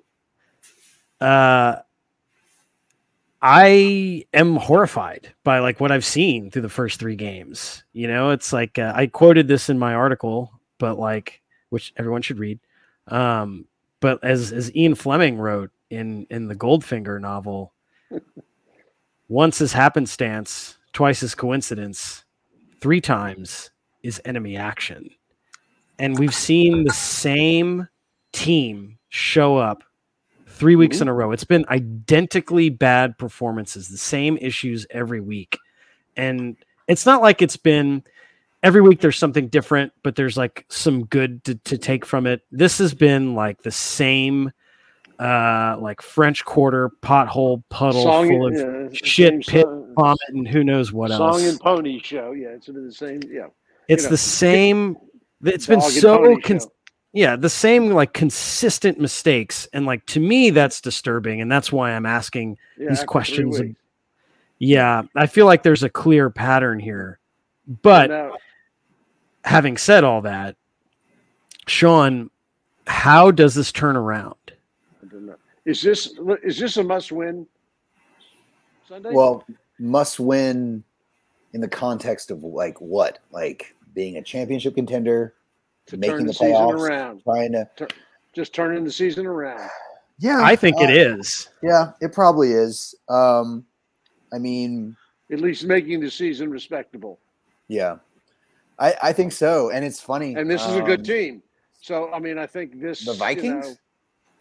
uh 1.21 1.77
I 3.43 4.27
am 4.35 4.57
horrified 4.57 5.33
by 5.45 5.61
like 5.61 5.81
what 5.81 5.91
I've 5.91 6.05
seen 6.05 6.51
through 6.51 6.63
the 6.63 6.69
first 6.69 7.01
3 7.01 7.17
games. 7.17 7.85
You 7.93 8.07
know, 8.07 8.31
it's 8.31 8.53
like 8.53 8.79
uh, 8.79 8.93
I 8.95 9.07
quoted 9.07 9.49
this 9.49 9.71
in 9.71 9.79
my 9.79 9.95
article, 9.95 10.53
but 10.79 10.99
like 10.99 11.41
which 11.71 11.93
everyone 11.97 12.23
should 12.23 12.39
read. 12.39 12.59
Um 13.09 13.67
but 14.01 14.23
as 14.25 14.53
as 14.53 14.75
Ian 14.75 14.95
Fleming 14.95 15.39
wrote 15.39 15.71
in 15.91 16.27
in 16.31 16.49
the 16.49 16.55
Goldfinger 16.55 17.21
novel, 17.21 17.73
once 19.29 19.61
is 19.61 19.73
happenstance, 19.73 20.77
twice 20.93 21.23
is 21.23 21.35
coincidence, 21.35 22.25
three 22.81 23.01
times 23.01 23.71
is 24.03 24.21
enemy 24.25 24.57
action. 24.57 25.11
And 25.99 26.19
we've 26.19 26.35
seen 26.35 26.85
the 26.85 26.93
same 26.93 27.89
team 28.33 28.99
show 29.11 29.57
up 29.57 29.83
three 30.61 30.77
weeks 30.77 30.97
mm-hmm. 30.97 31.05
in 31.05 31.09
a 31.09 31.15
row. 31.15 31.33
It's 31.33 31.43
been 31.43 31.65
identically 31.71 32.69
bad 32.69 33.17
performances, 33.17 33.89
the 33.89 33.97
same 33.97 34.37
issues 34.37 34.87
every 34.91 35.23
week. 35.23 35.59
And 36.17 36.55
it's 36.87 37.07
not 37.07 37.23
like 37.23 37.41
it's 37.41 37.57
been 37.57 38.05
every 38.63 38.83
week 38.83 39.01
there's 39.01 39.17
something 39.17 39.49
different, 39.49 39.95
but 40.03 40.17
there's 40.17 40.37
like 40.37 40.67
some 40.69 41.07
good 41.07 41.43
to, 41.45 41.55
to 41.55 41.79
take 41.79 42.05
from 42.05 42.27
it. 42.27 42.43
This 42.53 42.77
has 42.77 42.93
been 42.93 43.35
like 43.35 43.63
the 43.63 43.71
same 43.71 44.53
uh 45.19 45.77
like 45.81 46.03
French 46.03 46.45
Quarter 46.45 46.91
pothole 47.03 47.63
puddle 47.71 48.03
song, 48.03 48.29
full 48.29 48.47
of 48.47 48.97
shit 48.97 49.47
pit 49.47 49.65
song, 49.65 49.95
vomit 49.97 50.19
and 50.29 50.47
who 50.47 50.63
knows 50.63 50.93
what 50.93 51.11
song 51.11 51.21
else. 51.21 51.41
Song 51.41 51.49
and 51.49 51.61
pony 51.61 52.01
show. 52.03 52.33
Yeah, 52.33 52.49
it's 52.49 52.67
been 52.67 52.87
the 52.87 52.93
same. 52.93 53.21
Yeah. 53.31 53.47
It's 53.89 54.03
you 54.03 54.09
know, 54.09 54.11
the 54.11 54.17
same 54.19 54.97
it's 55.43 55.67
been 55.67 55.81
so 55.81 56.37
con- 56.43 56.61
yeah, 57.13 57.37
the 57.37 57.51
same 57.51 57.91
like 57.91 58.13
consistent 58.13 58.99
mistakes. 58.99 59.69
And 59.73 59.87
like 59.87 60.07
to 60.07 60.21
me, 60.21 60.51
that's 60.51 60.81
disturbing. 60.81 61.41
And 61.41 61.51
that's 61.51 61.73
why 61.73 61.93
I'm 61.93 62.07
asking 62.07 62.59
yeah, 62.79 62.91
these 62.91 63.05
questions. 63.05 63.61
yeah, 64.59 65.03
I 65.17 65.27
feel 65.27 65.47
like 65.47 65.63
there's 65.63 65.83
a 65.83 65.91
clear 65.91 66.31
pattern 66.31 66.79
here. 66.79 67.19
But 67.83 68.33
having 69.45 69.77
said 69.77 70.05
all 70.05 70.23
that, 70.23 70.57
Sean, 71.67 72.31
how 72.87 73.31
does 73.31 73.55
this 73.55 73.73
turn 73.73 73.97
around? 73.97 74.35
Is 75.65 75.83
this 75.83 76.19
is 76.43 76.59
this 76.59 76.77
a 76.79 76.83
must 76.83 77.13
win 77.13 77.47
Sunday? 78.89 79.11
Well, 79.13 79.45
must 79.79 80.19
win 80.19 80.83
in 81.53 81.61
the 81.61 81.69
context 81.69 82.31
of 82.31 82.43
like 82.43 82.81
what? 82.81 83.19
Like 83.31 83.75
being 83.95 84.17
a 84.17 84.23
championship 84.23 84.75
contender, 84.75 85.35
to 85.87 85.97
making 85.97 86.27
the, 86.27 86.33
the 86.33 86.39
playoffs, 86.39 86.89
around. 86.89 87.23
trying 87.25 87.53
to 87.53 87.69
just 88.35 88.55
turning 88.55 88.85
the 88.85 88.93
season 88.93 89.27
around. 89.27 89.69
Yeah, 90.19 90.43
I 90.43 90.55
think 90.55 90.77
uh, 90.77 90.85
it 90.85 90.91
is. 90.91 91.49
Yeah, 91.63 91.93
it 92.01 92.13
probably 92.13 92.53
is. 92.53 92.95
Um, 93.09 93.65
I 94.33 94.39
mean, 94.39 94.97
at 95.33 95.41
least 95.41 95.65
making 95.65 96.01
the 96.01 96.11
season 96.11 96.51
respectable. 96.51 97.19
Yeah, 97.69 97.97
I, 98.79 98.95
I 99.03 99.13
think 99.13 99.33
so. 99.33 99.71
And 99.71 99.85
it's 99.85 100.01
funny. 100.01 100.35
And 100.35 100.51
this 100.51 100.65
is 100.67 100.75
a 100.75 100.83
good 100.83 101.01
um, 101.01 101.05
team. 101.05 101.43
So 101.81 102.13
I 102.13 102.19
mean, 102.19 102.39
I 102.39 102.47
think 102.47 102.81
this 102.81 103.05
the 103.05 103.15
Vikings. 103.15 103.47
You 103.47 103.71
know, 103.71 103.77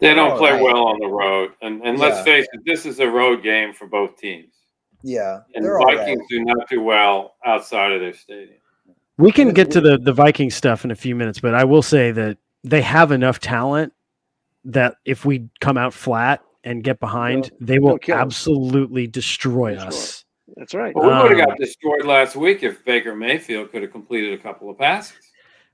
they 0.00 0.14
don't 0.14 0.32
oh, 0.32 0.38
play 0.38 0.52
right. 0.52 0.62
well 0.62 0.86
on 0.86 0.98
the 0.98 1.08
road, 1.08 1.52
and 1.62 1.82
and 1.82 1.98
yeah. 1.98 2.04
let's 2.04 2.22
face 2.22 2.46
it, 2.52 2.60
this 2.64 2.86
is 2.86 3.00
a 3.00 3.08
road 3.08 3.42
game 3.42 3.72
for 3.72 3.86
both 3.86 4.16
teams. 4.16 4.54
Yeah, 5.02 5.40
and 5.54 5.64
Vikings 5.64 6.20
right. 6.20 6.28
do 6.28 6.44
not 6.44 6.68
do 6.68 6.82
well 6.82 7.36
outside 7.44 7.92
of 7.92 8.00
their 8.00 8.14
stadium. 8.14 8.59
We 9.20 9.32
can 9.32 9.52
get 9.52 9.70
to 9.72 9.80
the 9.80 9.98
the 9.98 10.12
Viking 10.12 10.50
stuff 10.50 10.84
in 10.84 10.90
a 10.90 10.94
few 10.94 11.14
minutes, 11.14 11.40
but 11.40 11.54
I 11.54 11.64
will 11.64 11.82
say 11.82 12.10
that 12.12 12.38
they 12.64 12.82
have 12.82 13.12
enough 13.12 13.38
talent 13.38 13.92
that 14.64 14.96
if 15.04 15.24
we 15.24 15.48
come 15.60 15.76
out 15.78 15.94
flat 15.94 16.42
and 16.64 16.82
get 16.84 17.00
behind, 17.00 17.44
They'll- 17.44 17.52
they 17.60 17.78
will 17.78 17.98
they'll 18.04 18.16
us. 18.16 18.22
absolutely 18.22 19.06
destroy 19.06 19.74
Destroy. 19.74 19.88
us. 19.88 20.24
That's 20.56 20.74
right. 20.74 20.94
Well, 20.94 21.06
we 21.06 21.28
would 21.28 21.38
have 21.38 21.40
Um, 21.40 21.46
got 21.54 21.58
destroyed 21.58 22.04
last 22.04 22.36
week 22.36 22.62
if 22.62 22.84
Baker 22.84 23.14
Mayfield 23.14 23.70
could 23.70 23.82
have 23.82 23.92
completed 23.92 24.34
a 24.34 24.38
couple 24.38 24.68
of 24.68 24.76
passes. 24.78 25.16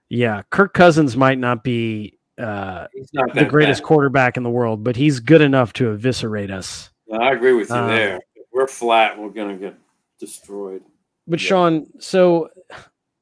Yeah, 0.08 0.42
Kirk 0.50 0.74
Cousins 0.74 1.16
might 1.16 1.38
not 1.38 1.64
be 1.64 2.18
uh, 2.38 2.86
not 3.14 3.34
the 3.34 3.46
greatest 3.46 3.80
bad. 3.80 3.86
quarterback 3.88 4.36
in 4.36 4.42
the 4.42 4.50
world, 4.50 4.84
but 4.84 4.94
he's 4.94 5.18
good 5.20 5.40
enough 5.40 5.72
to 5.72 5.90
eviscerate 5.90 6.50
us. 6.50 6.90
No, 7.08 7.18
I 7.18 7.32
agree 7.32 7.54
with 7.54 7.70
you 7.70 7.74
Uh, 7.74 7.86
there. 7.88 8.20
If 8.36 8.44
we're 8.52 8.66
flat, 8.68 9.18
we're 9.18 9.30
going 9.30 9.58
to 9.58 9.64
get 9.64 9.74
destroyed. 10.20 10.82
But 11.26 11.40
Yeah. 11.42 11.48
Sean, 11.48 11.86
so 11.98 12.50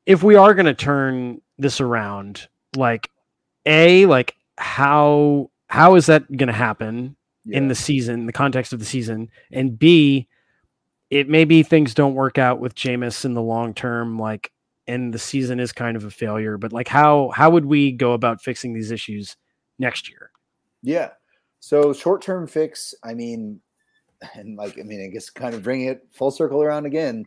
if 0.07 0.23
we 0.23 0.37
are 0.37 0.55
going 0.55 0.67
to 0.67 0.75
turn 0.75 1.41
this 1.59 1.81
around, 1.81 2.49
like 2.77 3.11
a 3.67 4.07
like 4.07 4.37
how 4.57 5.51
how 5.69 5.95
is 5.95 6.07
that 6.07 6.31
going 6.37 6.49
to 6.49 6.53
happen 6.53 7.17
in 7.47 7.69
the 7.69 7.75
season, 7.75 8.27
the 8.27 8.33
context 8.33 8.73
of 8.73 8.79
the 8.79 8.85
season, 8.85 9.29
and 9.53 9.79
b 9.79 10.29
it 11.11 11.29
maybe 11.29 11.63
things 11.63 11.95
don't 11.95 12.15
work 12.15 12.39
out 12.39 12.61
with 12.61 12.75
Jameis 12.75 13.25
in 13.25 13.35
the 13.35 13.43
long 13.43 13.75
term, 13.75 14.19
like 14.19 14.51
and 14.87 15.15
the 15.15 15.19
season 15.19 15.61
is 15.61 15.73
kind 15.73 15.97
of 15.97 16.05
a 16.05 16.11
failure. 16.11 16.59
But 16.59 16.73
like 16.73 16.89
how 16.89 17.31
how 17.35 17.51
would 17.51 17.67
we 17.67 17.93
go 17.93 18.13
about 18.13 18.43
fixing 18.43 18.75
these 18.75 18.91
issues 18.91 19.37
next 19.79 20.09
year? 20.09 20.31
Yeah. 20.83 21.11
So 21.61 21.93
short 21.93 22.21
term 22.21 22.47
fix, 22.47 22.95
I 23.03 23.15
mean, 23.15 23.61
and 24.35 24.57
like, 24.57 24.79
I 24.79 24.83
mean, 24.83 25.03
I 25.05 25.13
guess 25.13 25.31
kind 25.31 25.55
of 25.55 25.63
bring 25.63 25.83
it 25.83 26.07
full 26.13 26.31
circle 26.31 26.63
around 26.63 26.87
again. 26.87 27.27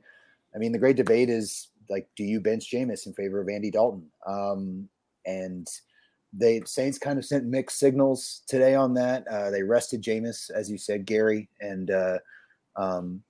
I 0.55 0.59
mean, 0.59 0.71
the 0.71 0.79
great 0.79 0.95
debate 0.95 1.29
is 1.29 1.69
like, 1.89 2.07
do 2.15 2.23
you 2.23 2.39
bench 2.39 2.71
Jameis 2.71 3.05
in 3.05 3.13
favor 3.13 3.41
of 3.41 3.49
Andy 3.49 3.71
Dalton? 3.71 4.07
Um, 4.25 4.89
and 5.25 5.67
they 6.33 6.61
Saints 6.65 6.97
kind 6.97 7.17
of 7.17 7.25
sent 7.25 7.45
mixed 7.45 7.79
signals 7.79 8.43
today 8.47 8.75
on 8.75 8.93
that. 8.95 9.27
Uh, 9.27 9.49
they 9.49 9.63
rested 9.63 10.01
Jameis, 10.01 10.51
as 10.51 10.69
you 10.69 10.77
said, 10.77 11.05
Gary, 11.05 11.49
and 11.59 11.89
uh, 11.91 12.17
um, 12.75 13.21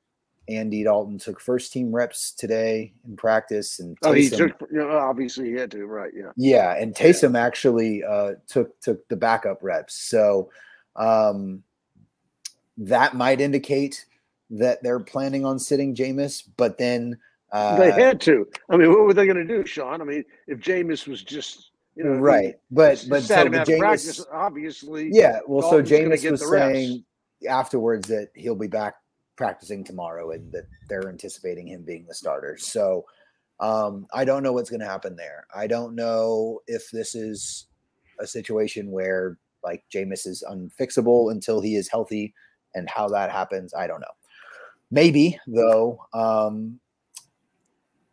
Andy 0.49 0.83
Dalton 0.83 1.17
took 1.17 1.39
first 1.39 1.73
team 1.73 1.93
reps 1.93 2.31
today 2.31 2.93
in 3.07 3.15
practice. 3.15 3.79
And 3.79 3.97
Oh, 4.03 4.13
he 4.13 4.29
took. 4.29 4.59
You 4.71 4.79
know, 4.79 4.89
obviously, 4.89 5.49
he 5.49 5.53
had 5.53 5.71
to. 5.71 5.85
Right. 5.85 6.11
Yeah. 6.15 6.31
yeah, 6.35 6.75
and 6.75 6.95
Taysom 6.95 7.37
actually 7.37 8.03
uh, 8.03 8.33
took 8.47 8.79
took 8.79 9.07
the 9.09 9.15
backup 9.15 9.59
reps, 9.61 9.95
so 9.95 10.49
um, 10.95 11.63
that 12.77 13.15
might 13.15 13.41
indicate 13.41 14.05
that 14.49 14.81
they're 14.81 14.99
planning 14.99 15.45
on 15.45 15.59
sitting 15.59 15.95
Jameis. 15.95 16.43
But 16.55 16.77
then, 16.77 17.17
uh, 17.51 17.77
they 17.77 17.91
had 17.91 18.19
to. 18.21 18.47
I 18.69 18.77
mean, 18.77 18.89
what 18.89 19.01
were 19.01 19.13
they 19.13 19.25
going 19.25 19.37
to 19.37 19.45
do, 19.45 19.65
Sean? 19.65 20.01
I 20.01 20.05
mean, 20.05 20.23
if 20.47 20.59
Jameis 20.59 21.07
was 21.07 21.23
just, 21.23 21.71
you 21.95 22.03
know, 22.03 22.11
right? 22.11 22.55
But 22.71 23.05
but 23.09 23.23
so 23.23 23.45
him 23.45 23.53
the 23.53 23.61
out 23.61 23.69
of 23.69 23.73
Jameis, 23.73 23.79
practice, 23.79 24.25
obviously. 24.31 25.09
yeah. 25.11 25.39
Well, 25.47 25.69
so 25.69 25.81
Dalton's 25.81 26.23
gonna 26.23 26.37
Jameis 26.37 26.41
was 26.41 26.49
saying 26.49 27.05
afterwards 27.49 28.07
that 28.09 28.29
he'll 28.35 28.55
be 28.55 28.67
back 28.67 28.95
practicing 29.35 29.83
tomorrow, 29.83 30.31
and 30.31 30.51
that 30.51 30.67
they're 30.89 31.09
anticipating 31.09 31.67
him 31.67 31.83
being 31.83 32.05
the 32.07 32.13
starter. 32.13 32.57
So. 32.57 33.05
Um, 33.59 34.05
I 34.13 34.23
don't 34.23 34.43
know 34.43 34.53
what's 34.53 34.69
going 34.69 34.81
to 34.81 34.85
happen 34.85 35.15
there. 35.15 35.47
I 35.51 35.65
don't 35.65 35.95
know 35.95 36.59
if 36.67 36.91
this 36.91 37.15
is 37.15 37.65
a 38.19 38.27
situation 38.27 38.91
where 38.91 39.39
like 39.63 39.83
Jameis 39.91 40.27
is 40.27 40.43
unfixable 40.47 41.31
until 41.31 41.59
he 41.59 41.75
is 41.75 41.89
healthy, 41.89 42.35
and 42.75 42.87
how 42.87 43.07
that 43.09 43.31
happens, 43.31 43.73
I 43.73 43.87
don't 43.87 43.99
know. 43.99 44.05
Maybe 44.91 45.39
though, 45.47 45.99
um, 46.13 46.79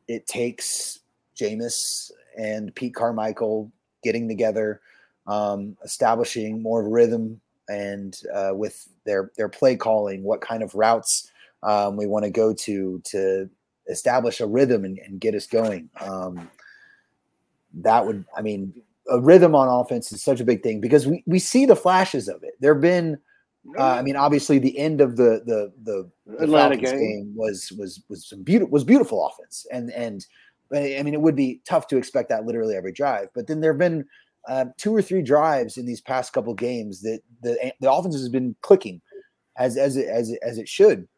it 0.08 0.26
takes 0.26 1.00
Jameis 1.36 2.10
and 2.38 2.74
Pete 2.74 2.94
Carmichael 2.94 3.70
getting 4.02 4.28
together, 4.28 4.80
um, 5.26 5.76
establishing 5.84 6.62
more 6.62 6.82
of 6.84 6.90
rhythm, 6.90 7.40
and 7.68 8.20
uh, 8.34 8.52
with 8.54 8.88
their 9.04 9.30
their 9.36 9.48
play 9.48 9.76
calling, 9.76 10.22
what 10.22 10.40
kind 10.40 10.62
of 10.62 10.74
routes 10.74 11.30
um, 11.62 11.96
we 11.96 12.06
want 12.06 12.24
to 12.24 12.30
go 12.30 12.52
to 12.52 13.00
to 13.04 13.48
establish 13.88 14.40
a 14.40 14.46
rhythm 14.46 14.84
and, 14.84 14.98
and 14.98 15.20
get 15.20 15.34
us 15.34 15.46
going. 15.46 15.88
Um, 16.00 16.50
that 17.74 18.06
would, 18.06 18.24
I 18.36 18.42
mean, 18.42 18.82
a 19.10 19.20
rhythm 19.20 19.54
on 19.54 19.68
offense 19.68 20.12
is 20.12 20.22
such 20.22 20.40
a 20.40 20.44
big 20.44 20.62
thing 20.62 20.80
because 20.80 21.06
we, 21.06 21.22
we 21.26 21.38
see 21.38 21.66
the 21.66 21.76
flashes 21.76 22.28
of 22.28 22.42
it. 22.42 22.54
There 22.60 22.74
have 22.74 22.80
been, 22.80 23.18
uh, 23.78 23.82
I 23.82 24.02
mean, 24.02 24.16
obviously 24.16 24.58
the 24.58 24.78
end 24.78 25.00
of 25.00 25.16
the 25.16 25.42
the 25.46 25.72
the, 25.82 26.10
the 26.26 26.44
Atlanta 26.44 26.76
game. 26.76 26.98
game 26.98 27.32
was 27.34 27.72
was 27.78 28.02
was 28.08 28.28
some 28.28 28.42
beautiful 28.42 28.70
was 28.70 28.84
beautiful 28.84 29.26
offense, 29.26 29.66
and 29.72 29.90
and 29.92 30.26
I 30.72 31.02
mean 31.02 31.14
it 31.14 31.20
would 31.20 31.36
be 31.36 31.60
tough 31.66 31.86
to 31.88 31.96
expect 31.96 32.28
that 32.28 32.44
literally 32.44 32.76
every 32.76 32.92
drive. 32.92 33.28
But 33.34 33.46
then 33.46 33.60
there 33.60 33.72
have 33.72 33.78
been 33.78 34.04
uh, 34.48 34.66
two 34.76 34.94
or 34.94 35.00
three 35.00 35.22
drives 35.22 35.78
in 35.78 35.86
these 35.86 36.00
past 36.00 36.32
couple 36.32 36.54
games 36.54 37.00
that 37.02 37.20
the 37.42 37.72
the 37.80 37.90
offense 37.90 38.14
has 38.14 38.28
been 38.28 38.54
clicking 38.60 39.00
as 39.56 39.76
as 39.76 39.96
it 39.96 40.08
as 40.08 40.30
it, 40.30 40.38
as 40.42 40.58
it 40.58 40.68
should, 40.68 41.08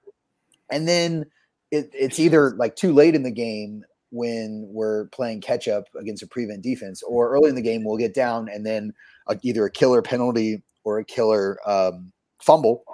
and 0.70 0.86
then 0.86 1.26
it, 1.72 1.90
it's 1.92 2.20
either 2.20 2.52
like 2.52 2.76
too 2.76 2.92
late 2.92 3.14
in 3.14 3.24
the 3.24 3.30
game 3.30 3.84
when 4.10 4.68
we're 4.70 5.06
playing 5.06 5.40
catch 5.40 5.66
up 5.66 5.88
against 5.98 6.22
a 6.22 6.26
prevent 6.28 6.62
defense, 6.62 7.02
or 7.02 7.30
early 7.30 7.48
in 7.48 7.56
the 7.56 7.62
game 7.62 7.82
we'll 7.82 7.96
get 7.96 8.14
down 8.14 8.48
and 8.48 8.64
then 8.64 8.94
a, 9.26 9.36
either 9.42 9.64
a 9.64 9.70
killer 9.70 10.00
penalty 10.00 10.62
or 10.84 11.00
a 11.00 11.04
killer 11.04 11.58
um, 11.68 12.12
fumble 12.40 12.84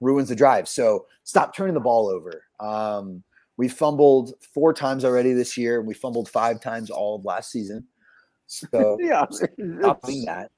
ruins 0.00 0.28
the 0.28 0.36
drive. 0.36 0.68
So 0.68 1.06
stop 1.24 1.54
turning 1.54 1.74
the 1.74 1.80
ball 1.80 2.08
over. 2.08 2.44
Um, 2.60 3.22
we 3.56 3.68
fumbled 3.68 4.34
four 4.54 4.72
times 4.72 5.04
already 5.04 5.32
this 5.32 5.56
year, 5.56 5.78
and 5.78 5.88
we 5.88 5.94
fumbled 5.94 6.28
five 6.28 6.60
times 6.60 6.90
all 6.90 7.16
of 7.16 7.24
last 7.24 7.50
season. 7.50 7.86
So 8.46 8.96
Yeah. 9.00 9.24
stop 9.80 10.02
doing 10.02 10.24
that. 10.26 10.50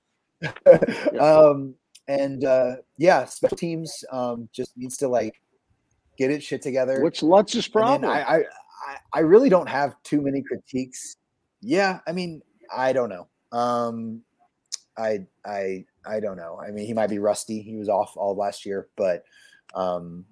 um, 1.21 1.75
and 2.09 2.45
uh, 2.45 2.77
yeah, 2.99 3.25
special 3.25 3.57
teams 3.57 4.05
um, 4.13 4.49
just 4.53 4.77
needs 4.77 4.97
to 4.99 5.09
like 5.09 5.41
get 6.19 6.31
its 6.31 6.45
shit 6.45 6.61
together. 6.63 7.03
Which 7.03 7.23
And 7.65 8.03
then 8.03 8.11
problem? 8.11 8.11
I, 8.11 8.37
I- 8.37 8.45
I 9.13 9.21
really 9.21 9.51
don't 9.51 9.69
have 9.69 9.95
too 10.05 10.23
many 10.23 10.43
critiques. 10.43 11.17
Yeah, 11.61 12.01
I 12.09 12.13
mean, 12.13 12.41
I 12.75 12.93
don't 12.95 13.11
know. 13.11 13.29
Um, 13.53 14.23
I, 14.97 15.27
I, 15.45 15.85
I 16.07 16.21
don't 16.21 16.37
know. 16.37 16.61
I 16.61 16.71
mean, 16.71 16.87
he 16.87 16.95
might 16.95 17.11
be 17.11 17.19
rusty. 17.19 17.61
He 17.63 17.77
was 17.77 17.89
off 17.89 18.17
all 18.17 18.35
last 18.35 18.65
year, 18.65 18.89
but 18.97 19.25
um, 19.75 20.25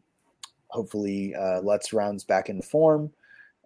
hopefully, 0.69 1.35
uh, 1.35 1.61
Lutz 1.61 1.93
rounds 1.93 2.25
back 2.25 2.49
in 2.49 2.63
form, 2.63 3.11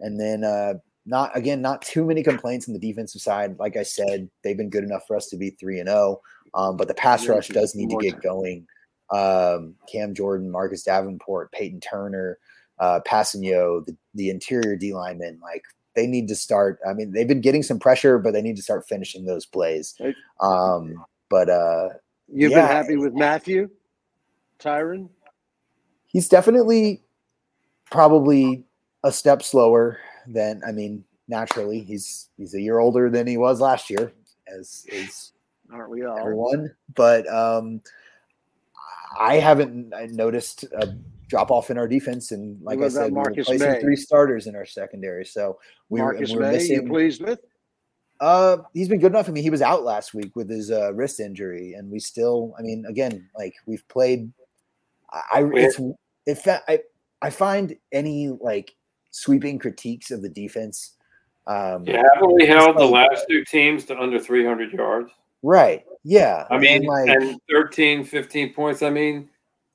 and 0.00 0.18
then 0.18 0.44
uh, 0.44 0.74
not 1.06 1.36
again, 1.36 1.62
not 1.62 1.82
too 1.82 2.04
many 2.04 2.22
complaints 2.22 2.68
on 2.68 2.74
the 2.74 2.80
defensive 2.80 3.20
side. 3.20 3.58
Like 3.58 3.76
I 3.76 3.82
said, 3.82 4.28
they've 4.42 4.56
been 4.56 4.70
good 4.70 4.84
enough 4.84 5.06
for 5.06 5.16
us 5.16 5.28
to 5.28 5.36
be 5.36 5.50
three 5.50 5.78
and 5.78 5.88
zero. 5.88 6.20
Um, 6.54 6.76
but 6.76 6.88
the 6.88 6.94
pass 6.94 7.26
rush 7.28 7.48
does 7.48 7.74
need 7.74 7.90
to 7.90 7.98
get 7.98 8.20
going. 8.20 8.66
Um, 9.10 9.74
Cam 9.90 10.14
Jordan, 10.14 10.50
Marcus 10.50 10.82
Davenport, 10.82 11.52
Peyton 11.52 11.80
Turner, 11.80 12.38
uh, 12.78 13.00
Passanio, 13.06 13.84
the, 13.84 13.96
the 14.14 14.30
interior 14.30 14.76
D 14.76 14.92
linemen, 14.92 15.38
like 15.42 15.62
they 15.94 16.06
need 16.06 16.28
to 16.28 16.36
start. 16.36 16.78
I 16.88 16.92
mean, 16.94 17.12
they've 17.12 17.28
been 17.28 17.40
getting 17.40 17.62
some 17.62 17.78
pressure, 17.78 18.18
but 18.18 18.32
they 18.32 18.42
need 18.42 18.56
to 18.56 18.62
start 18.62 18.88
finishing 18.88 19.24
those 19.24 19.46
plays. 19.46 19.94
Um, 20.40 21.04
but 21.32 21.48
uh, 21.48 21.88
You've 22.28 22.52
yeah. 22.52 22.66
been 22.66 22.76
happy 22.76 22.96
with 22.98 23.14
Mathieu, 23.14 23.70
Tyrann? 24.58 25.08
he's 26.06 26.28
definitely 26.28 27.02
probably 27.90 28.64
a 29.02 29.10
step 29.10 29.42
slower 29.42 29.98
than 30.26 30.60
I 30.66 30.72
mean, 30.72 31.04
naturally, 31.28 31.80
he's 31.80 32.28
he's 32.36 32.54
a 32.54 32.60
year 32.60 32.78
older 32.78 33.08
than 33.08 33.26
he 33.26 33.38
was 33.38 33.62
last 33.62 33.88
year, 33.88 34.12
as 34.46 34.84
is 34.92 35.32
Aren't 35.72 35.90
we 35.90 36.04
all? 36.04 36.18
everyone. 36.18 36.74
But 36.94 37.26
um, 37.32 37.80
I 39.18 39.36
haven't 39.36 39.90
noticed 40.12 40.64
a 40.64 40.94
drop 41.28 41.50
off 41.50 41.70
in 41.70 41.78
our 41.78 41.88
defense, 41.88 42.32
and 42.32 42.60
like 42.62 42.78
I 42.80 42.88
said, 42.88 43.10
we're 43.10 43.22
replacing 43.24 43.58
Maye? 43.58 43.80
three 43.80 43.96
starters 43.96 44.46
in 44.48 44.54
our 44.54 44.66
secondary. 44.66 45.24
So 45.24 45.58
we 45.88 46.00
were, 46.02 46.12
Marcus 46.12 46.32
we're 46.32 46.40
Maye, 46.40 46.62
you 46.62 46.82
pleased 46.82 47.22
with? 47.22 47.40
Uh, 48.22 48.58
he's 48.72 48.88
been 48.88 49.00
good 49.00 49.10
enough. 49.10 49.28
I 49.28 49.32
mean, 49.32 49.42
he 49.42 49.50
was 49.50 49.62
out 49.62 49.82
last 49.82 50.14
week 50.14 50.36
with 50.36 50.48
his 50.48 50.70
uh, 50.70 50.94
wrist 50.94 51.18
injury, 51.18 51.74
and 51.74 51.90
we 51.90 51.98
still. 51.98 52.54
I 52.56 52.62
mean, 52.62 52.84
again, 52.86 53.28
like 53.36 53.54
we've 53.66 53.86
played. 53.88 54.32
I, 55.10 55.40
I 55.40 55.50
it's 55.54 55.80
it. 56.26 56.36
fa- 56.36 56.62
I 56.68 56.78
I 57.20 57.30
find 57.30 57.76
any 57.90 58.28
like 58.28 58.74
sweeping 59.10 59.58
critiques 59.58 60.12
of 60.12 60.22
the 60.22 60.28
defense. 60.28 60.92
Um, 61.48 61.84
Yeah, 61.84 62.04
haven't 62.14 62.32
we 62.34 62.46
held 62.46 62.78
the 62.78 62.84
last 62.84 63.26
two 63.28 63.44
teams 63.44 63.84
to 63.86 63.98
under 64.00 64.20
300 64.20 64.72
yards? 64.72 65.10
Right. 65.42 65.84
Yeah. 66.04 66.46
I 66.50 66.58
mean, 66.58 66.76
and, 66.76 66.84
like, 66.86 67.08
and 67.08 67.40
13, 67.50 68.04
15 68.04 68.54
points. 68.54 68.82
I 68.82 68.90
mean, 68.90 69.28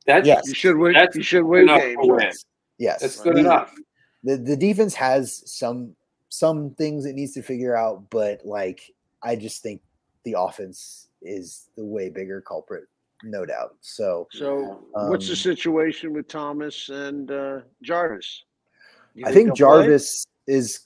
that's 0.06 0.26
Yes. 0.26 0.48
You 0.48 0.54
should 0.54 0.78
win. 0.78 0.94
That's 0.94 1.18
You 1.18 1.24
should 1.24 1.44
win 1.44 1.64
enough 1.64 1.82
games. 1.82 1.98
to 2.02 2.14
win. 2.14 2.32
yes, 2.78 3.02
That's 3.02 3.20
good 3.22 3.36
the- 3.36 3.40
enough. 3.42 3.76
The 4.24 4.38
the 4.38 4.56
defense 4.56 4.96
has 4.96 5.44
some 5.52 5.94
some 6.30 6.72
things 6.72 7.06
it 7.06 7.16
needs 7.16 7.34
to 7.34 7.42
figure 7.42 7.76
out, 7.76 8.10
but 8.10 8.46
like 8.46 8.94
I 9.24 9.36
just 9.36 9.62
think 9.64 9.82
the 10.24 10.36
offense 10.38 11.08
is 11.22 11.70
the 11.76 11.86
way 11.86 12.10
bigger 12.10 12.42
culprit, 12.42 12.86
no 13.24 13.46
doubt. 13.46 13.76
So 13.82 14.28
So, 14.32 14.84
what's 14.94 15.28
the 15.28 15.34
Um, 15.34 15.36
situation 15.36 16.14
with 16.14 16.28
Thomas 16.28 16.90
and 16.90 17.32
uh, 17.32 17.60
Jarvis? 17.82 18.44
You 19.16 19.26
I 19.26 19.32
think 19.32 19.48
they'll 19.48 19.56
play? 19.56 19.58
Jarvis 19.88 20.28
is 20.48 20.82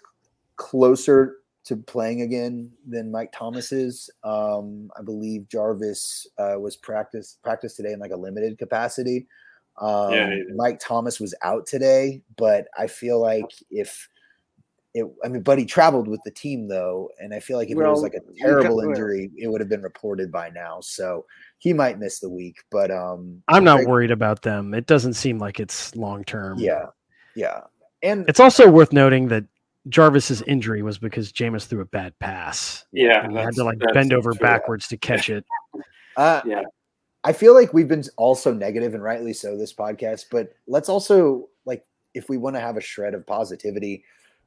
closer 0.55 1.37
to 1.63 1.75
playing 1.75 2.21
again 2.21 2.71
than 2.87 3.11
Mike 3.11 3.31
Thomas 3.31 3.71
is. 3.71 4.09
Um, 4.23 4.89
I 4.97 5.01
believe 5.01 5.47
Jarvis 5.49 6.27
uh, 6.37 6.55
was 6.59 6.75
practice 6.75 7.37
practice 7.43 7.75
today 7.75 7.93
in 7.93 7.99
like 7.99 8.11
a 8.11 8.17
limited 8.17 8.57
capacity. 8.57 9.27
Um, 9.79 10.11
yeah, 10.13 10.35
Mike 10.55 10.79
Thomas 10.79 11.19
was 11.19 11.33
out 11.43 11.65
today, 11.65 12.21
but 12.37 12.67
I 12.77 12.87
feel 12.87 13.19
like 13.19 13.51
if 13.69 14.07
it, 14.93 15.05
I 15.23 15.29
mean, 15.29 15.41
but 15.41 15.57
he 15.57 15.65
traveled 15.65 16.07
with 16.07 16.21
the 16.25 16.31
team 16.31 16.67
though, 16.67 17.09
and 17.19 17.33
I 17.33 17.39
feel 17.39 17.57
like 17.57 17.69
if 17.69 17.77
well, 17.77 17.87
it 17.87 17.91
was 17.91 18.01
like 18.01 18.13
a 18.13 18.21
terrible 18.37 18.81
injury, 18.81 19.31
it 19.37 19.47
would 19.47 19.61
have 19.61 19.69
been 19.69 19.81
reported 19.81 20.31
by 20.31 20.49
now. 20.49 20.79
So 20.81 21.25
he 21.59 21.71
might 21.71 21.99
miss 21.99 22.19
the 22.19 22.29
week, 22.29 22.57
but 22.71 22.91
um, 22.91 23.41
I'm 23.47 23.63
not 23.63 23.85
worried 23.85 24.11
about 24.11 24.41
them. 24.41 24.73
It 24.73 24.87
doesn't 24.87 25.13
seem 25.13 25.39
like 25.39 25.59
it's 25.59 25.95
long 25.95 26.25
term. 26.25 26.59
Yeah, 26.59 26.87
yeah, 27.35 27.61
and 28.03 28.27
it's 28.27 28.41
also 28.41 28.69
worth 28.69 28.91
noting 28.91 29.29
that 29.29 29.45
Jarvis's 29.87 30.41
injury 30.41 30.83
was 30.83 30.97
because 30.97 31.31
Jameis 31.31 31.65
threw 31.65 31.81
a 31.81 31.85
bad 31.85 32.17
pass. 32.19 32.85
Yeah, 32.91 33.29
he 33.29 33.35
had 33.35 33.55
to 33.55 33.63
like 33.63 33.79
bend 33.93 34.11
over 34.11 34.31
true. 34.31 34.39
backwards 34.39 34.87
to 34.89 34.97
catch 34.97 35.29
it. 35.29 35.45
Uh, 36.17 36.41
yeah, 36.45 36.61
I 37.23 37.31
feel 37.31 37.53
like 37.53 37.73
we've 37.73 37.87
been 37.87 38.03
also 38.17 38.53
negative 38.53 38.93
and 38.93 39.01
rightly 39.01 39.31
so 39.31 39.57
this 39.57 39.73
podcast, 39.73 40.25
but 40.29 40.49
let's 40.67 40.89
also 40.89 41.47
like 41.65 41.85
if 42.13 42.27
we 42.27 42.37
want 42.37 42.57
to 42.57 42.59
have 42.59 42.75
a 42.75 42.81
shred 42.81 43.13
of 43.13 43.25
positivity, 43.25 44.03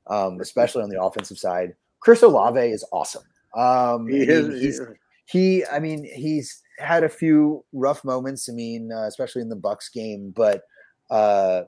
um, 0.07 0.41
especially 0.41 0.83
on 0.83 0.91
the 0.91 1.03
offensive 1.03 1.39
side, 1.39 1.75
Chris 2.01 2.23
Olave 2.23 2.61
is 2.61 2.85
awesome. 2.93 3.25
Um, 3.55 4.07
he 4.09 4.19
is. 4.19 4.61
He's, 4.61 4.81
he, 5.27 5.65
I 5.67 5.79
mean, 5.79 6.05
he's 6.05 6.63
had 6.79 7.05
a 7.05 7.09
few 7.09 7.65
rough 7.73 8.05
moments. 8.05 8.49
I 8.49 8.53
mean, 8.53 8.93
uh, 8.93 9.07
especially 9.07 9.43
in 9.43 9.49
the 9.49 9.57
Bucs 9.57 9.93
game, 9.93 10.33
but 10.35 10.63
uh, 11.11 11.63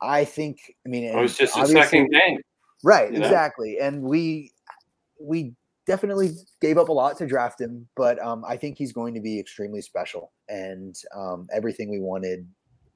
I 0.00 0.24
think, 0.24 0.74
I 0.84 0.88
mean, 0.88 1.04
it 1.04 1.14
was 1.14 1.36
just 1.36 1.56
a 1.56 1.66
second 1.66 2.10
game. 2.10 2.40
Right, 2.82 3.14
exactly. 3.14 3.76
Know? 3.78 3.86
And 3.86 4.02
we 4.02 4.50
we 5.20 5.54
definitely 5.86 6.32
gave 6.60 6.78
up 6.78 6.88
a 6.88 6.92
lot 6.92 7.16
to 7.18 7.26
draft 7.26 7.60
him, 7.60 7.86
but 7.96 8.20
um, 8.20 8.44
I 8.46 8.56
think 8.56 8.76
he's 8.76 8.92
going 8.92 9.14
to 9.14 9.20
be 9.20 9.38
extremely 9.38 9.82
special 9.82 10.32
and 10.48 10.96
um, 11.14 11.46
everything 11.52 11.90
we 11.90 12.00
wanted. 12.00 12.48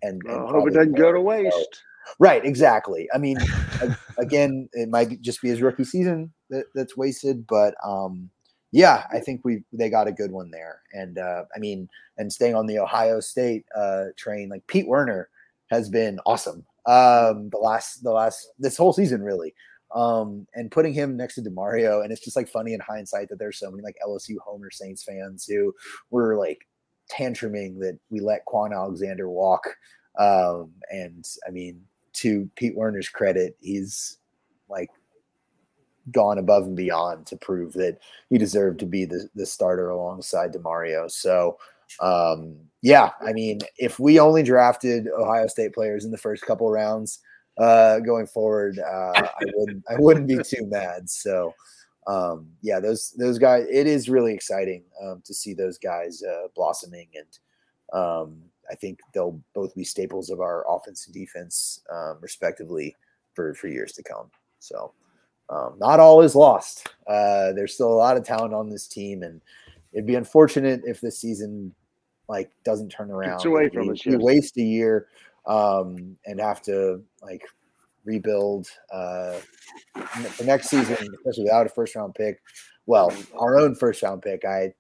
And, 0.03 0.23
and 0.25 0.33
I 0.33 0.51
hope 0.51 0.69
it 0.69 0.75
doesn't 0.75 0.95
go 0.95 1.13
to 1.13 1.21
waste. 1.21 1.55
So, 1.55 2.13
right, 2.19 2.45
exactly. 2.45 3.09
I 3.15 3.19
mean, 3.19 3.39
again, 4.19 4.69
it 4.73 4.89
might 4.89 5.21
just 5.21 5.43
be 5.43 5.49
his 5.49 5.63
rookie 5.63 5.85
season 5.85 6.33
that, 6.51 6.67
that's 6.75 6.97
wasted, 6.97 7.47
but 7.47 7.75
um, 7.85 8.31
yeah, 8.73 9.05
I 9.13 9.21
think 9.21 9.43
we 9.45 9.63
they 9.73 9.89
got 9.89 10.09
a 10.09 10.13
good 10.13 10.33
one 10.33 10.51
there. 10.51 10.83
And 10.93 11.19
uh, 11.19 11.45
I 11.55 11.59
mean, 11.59 11.89
and 12.19 12.33
staying 12.33 12.55
on 12.55 12.67
the 12.67 12.79
Ohio 12.79 13.21
State 13.21 13.65
uh, 13.75 14.07
train, 14.17 14.49
like 14.49 14.67
Pete 14.67 14.89
Werner 14.89 15.29
has 15.71 15.89
been 15.89 16.19
awesome. 16.27 16.65
Um, 16.87 17.51
the 17.51 17.59
last 17.61 18.03
the 18.03 18.13
last 18.13 18.49
this 18.59 18.77
whole 18.77 18.93
season 18.93 19.23
really 19.23 19.55
um, 19.95 20.47
and 20.55 20.71
putting 20.71 20.93
him 20.93 21.17
next 21.17 21.37
to 21.37 21.43
Demario, 21.43 22.03
and 22.03 22.13
it's 22.13 22.25
just 22.25 22.37
like 22.37 22.49
funny 22.49 22.75
in 22.75 22.81
hindsight 22.81 23.29
that 23.29 23.39
there's 23.39 23.59
so 23.59 23.71
many 23.71 23.83
like 23.83 23.97
LSU 24.07 24.37
Homer 24.45 24.71
Saints 24.71 25.05
fans 25.05 25.45
who 25.47 25.73
were 26.11 26.37
like 26.37 26.67
tantruming 27.11 27.79
that 27.81 27.99
we 28.11 28.21
let 28.21 28.45
Kwon 28.47 28.75
Alexander 28.75 29.29
walk. 29.31 29.77
Um, 30.19 30.73
and 30.91 31.25
I 31.47 31.51
mean, 31.51 31.83
to 32.17 32.49
Pete 32.57 32.77
Werner's 32.77 33.09
credit, 33.09 33.57
he's 33.61 34.19
like 34.69 34.91
gone 36.13 36.39
above 36.39 36.65
and 36.65 36.77
beyond 36.77 37.27
to 37.27 37.37
prove 37.37 37.73
that 37.75 37.99
he 38.31 38.39
deserved 38.39 38.79
to 38.81 38.87
be 38.87 39.05
the, 39.05 39.29
the 39.35 39.47
starter 39.47 39.91
alongside 39.91 40.53
Demario. 40.53 41.11
So 41.11 41.59
um, 42.01 42.57
yeah, 42.83 43.11
I 43.27 43.33
mean, 43.33 43.61
if 43.79 43.99
we 43.99 44.19
only 44.19 44.43
drafted 44.43 45.09
Ohio 45.09 45.47
State 45.47 45.73
players 45.73 46.05
in 46.05 46.11
the 46.11 46.19
first 46.19 46.45
couple 46.45 46.71
rounds, 46.71 47.21
uh, 47.59 48.01
going 48.01 48.27
forward, 48.27 48.79
uh, 48.79 49.13
I 49.15 49.45
wouldn't 49.55 49.85
I 49.89 49.95
wouldn't 49.99 50.29
be 50.29 50.39
too 50.43 50.67
mad. 50.67 51.09
So 51.09 51.55
um, 52.07 52.49
yeah, 52.63 52.81
those 52.81 53.13
those 53.13 53.39
guys. 53.39 53.67
It 53.71 53.87
is 53.87 54.09
really 54.09 54.35
exciting 54.35 54.85
um, 55.03 55.23
to 55.25 55.35
see 55.35 55.55
those 55.55 55.79
guys 55.79 56.23
uh, 56.23 56.49
blossoming, 56.55 57.09
and 57.15 57.99
um, 57.99 58.43
I 58.71 58.75
think 58.75 59.01
they'll 59.13 59.41
both 59.55 59.75
be 59.75 59.85
staples 59.85 60.31
of 60.31 60.41
our 60.41 60.65
offense 60.69 61.07
and 61.07 61.15
defense, 61.15 61.83
um, 61.93 62.19
respectively, 62.21 62.97
for 63.35 63.55
for 63.55 63.69
years 63.69 63.93
to 63.93 64.03
come. 64.03 64.31
So 64.59 64.93
um, 65.49 65.75
not 65.79 66.01
all 66.01 66.23
is 66.23 66.35
lost. 66.35 66.89
Uh, 67.07 67.53
there's 67.53 67.75
still 67.75 67.93
a 67.93 67.95
lot 67.95 68.17
of 68.17 68.25
talent 68.25 68.55
on 68.55 68.69
this 68.69 68.89
team, 68.89 69.23
and 69.23 69.41
it'd 69.93 70.07
be 70.07 70.17
unfortunate 70.17 70.83
if 70.85 71.01
this 71.01 71.19
season 71.19 71.75
like 72.29 72.51
doesn't 72.65 72.89
turn 72.91 73.11
around. 73.11 73.35
It's 73.35 73.45
away 73.45 73.69
from 73.69 73.91
us. 73.91 74.05
We 74.05 74.17
waste 74.17 74.57
a 74.57 74.63
year 74.63 75.07
um, 75.47 76.17
and 76.27 76.41
have 76.41 76.63
to 76.63 77.03
like 77.23 77.43
rebuild 78.05 78.69
uh, 78.93 79.39
the 80.39 80.45
next 80.45 80.69
season, 80.69 80.97
especially 81.15 81.45
without 81.45 81.67
a 81.67 81.69
first 81.69 81.95
round 81.95 82.15
pick. 82.15 82.41
Well, 82.87 83.13
our 83.39 83.59
own 83.59 83.75
first 83.75 84.03
round 84.03 84.23
pick. 84.23 84.45
I 84.45 84.73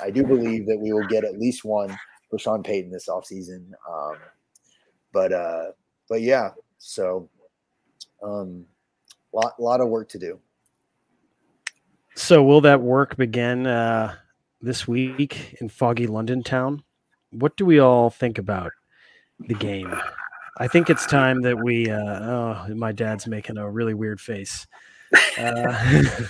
I 0.00 0.10
do 0.10 0.24
believe 0.24 0.66
that 0.66 0.78
we 0.78 0.92
will 0.92 1.06
get 1.06 1.24
at 1.24 1.38
least 1.38 1.64
one 1.64 1.96
for 2.28 2.38
Sean 2.38 2.62
Payton 2.62 2.90
this 2.90 3.08
offseason. 3.08 3.70
Um, 3.88 4.16
but 5.12 5.32
uh, 5.32 5.64
but 6.08 6.22
yeah, 6.22 6.50
so 6.78 7.28
um, 8.22 8.64
lot 9.32 9.60
lot 9.60 9.80
of 9.80 9.88
work 9.88 10.08
to 10.10 10.18
do. 10.18 10.38
So 12.14 12.42
will 12.42 12.60
that 12.62 12.80
work 12.80 13.16
begin 13.16 13.66
uh, 13.66 14.14
this 14.60 14.88
week 14.88 15.56
in 15.60 15.68
foggy 15.68 16.06
London 16.06 16.42
town? 16.42 16.82
What 17.30 17.56
do 17.56 17.64
we 17.64 17.78
all 17.78 18.10
think 18.10 18.38
about 18.38 18.72
the 19.40 19.54
game. 19.54 19.94
I 20.58 20.66
think 20.66 20.90
it's 20.90 21.06
time 21.06 21.42
that 21.42 21.62
we. 21.62 21.90
Uh, 21.90 21.96
oh, 21.98 22.74
my 22.74 22.92
dad's 22.92 23.26
making 23.26 23.58
a 23.58 23.70
really 23.70 23.94
weird 23.94 24.20
face. 24.20 24.66
Uh, 25.38 25.72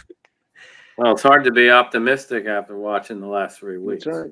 well, 0.98 1.12
it's 1.12 1.22
hard 1.22 1.44
to 1.44 1.50
be 1.50 1.70
optimistic 1.70 2.46
after 2.46 2.76
watching 2.76 3.20
the 3.20 3.26
last 3.26 3.58
three 3.58 3.78
weeks. 3.78 4.06
Right. 4.06 4.30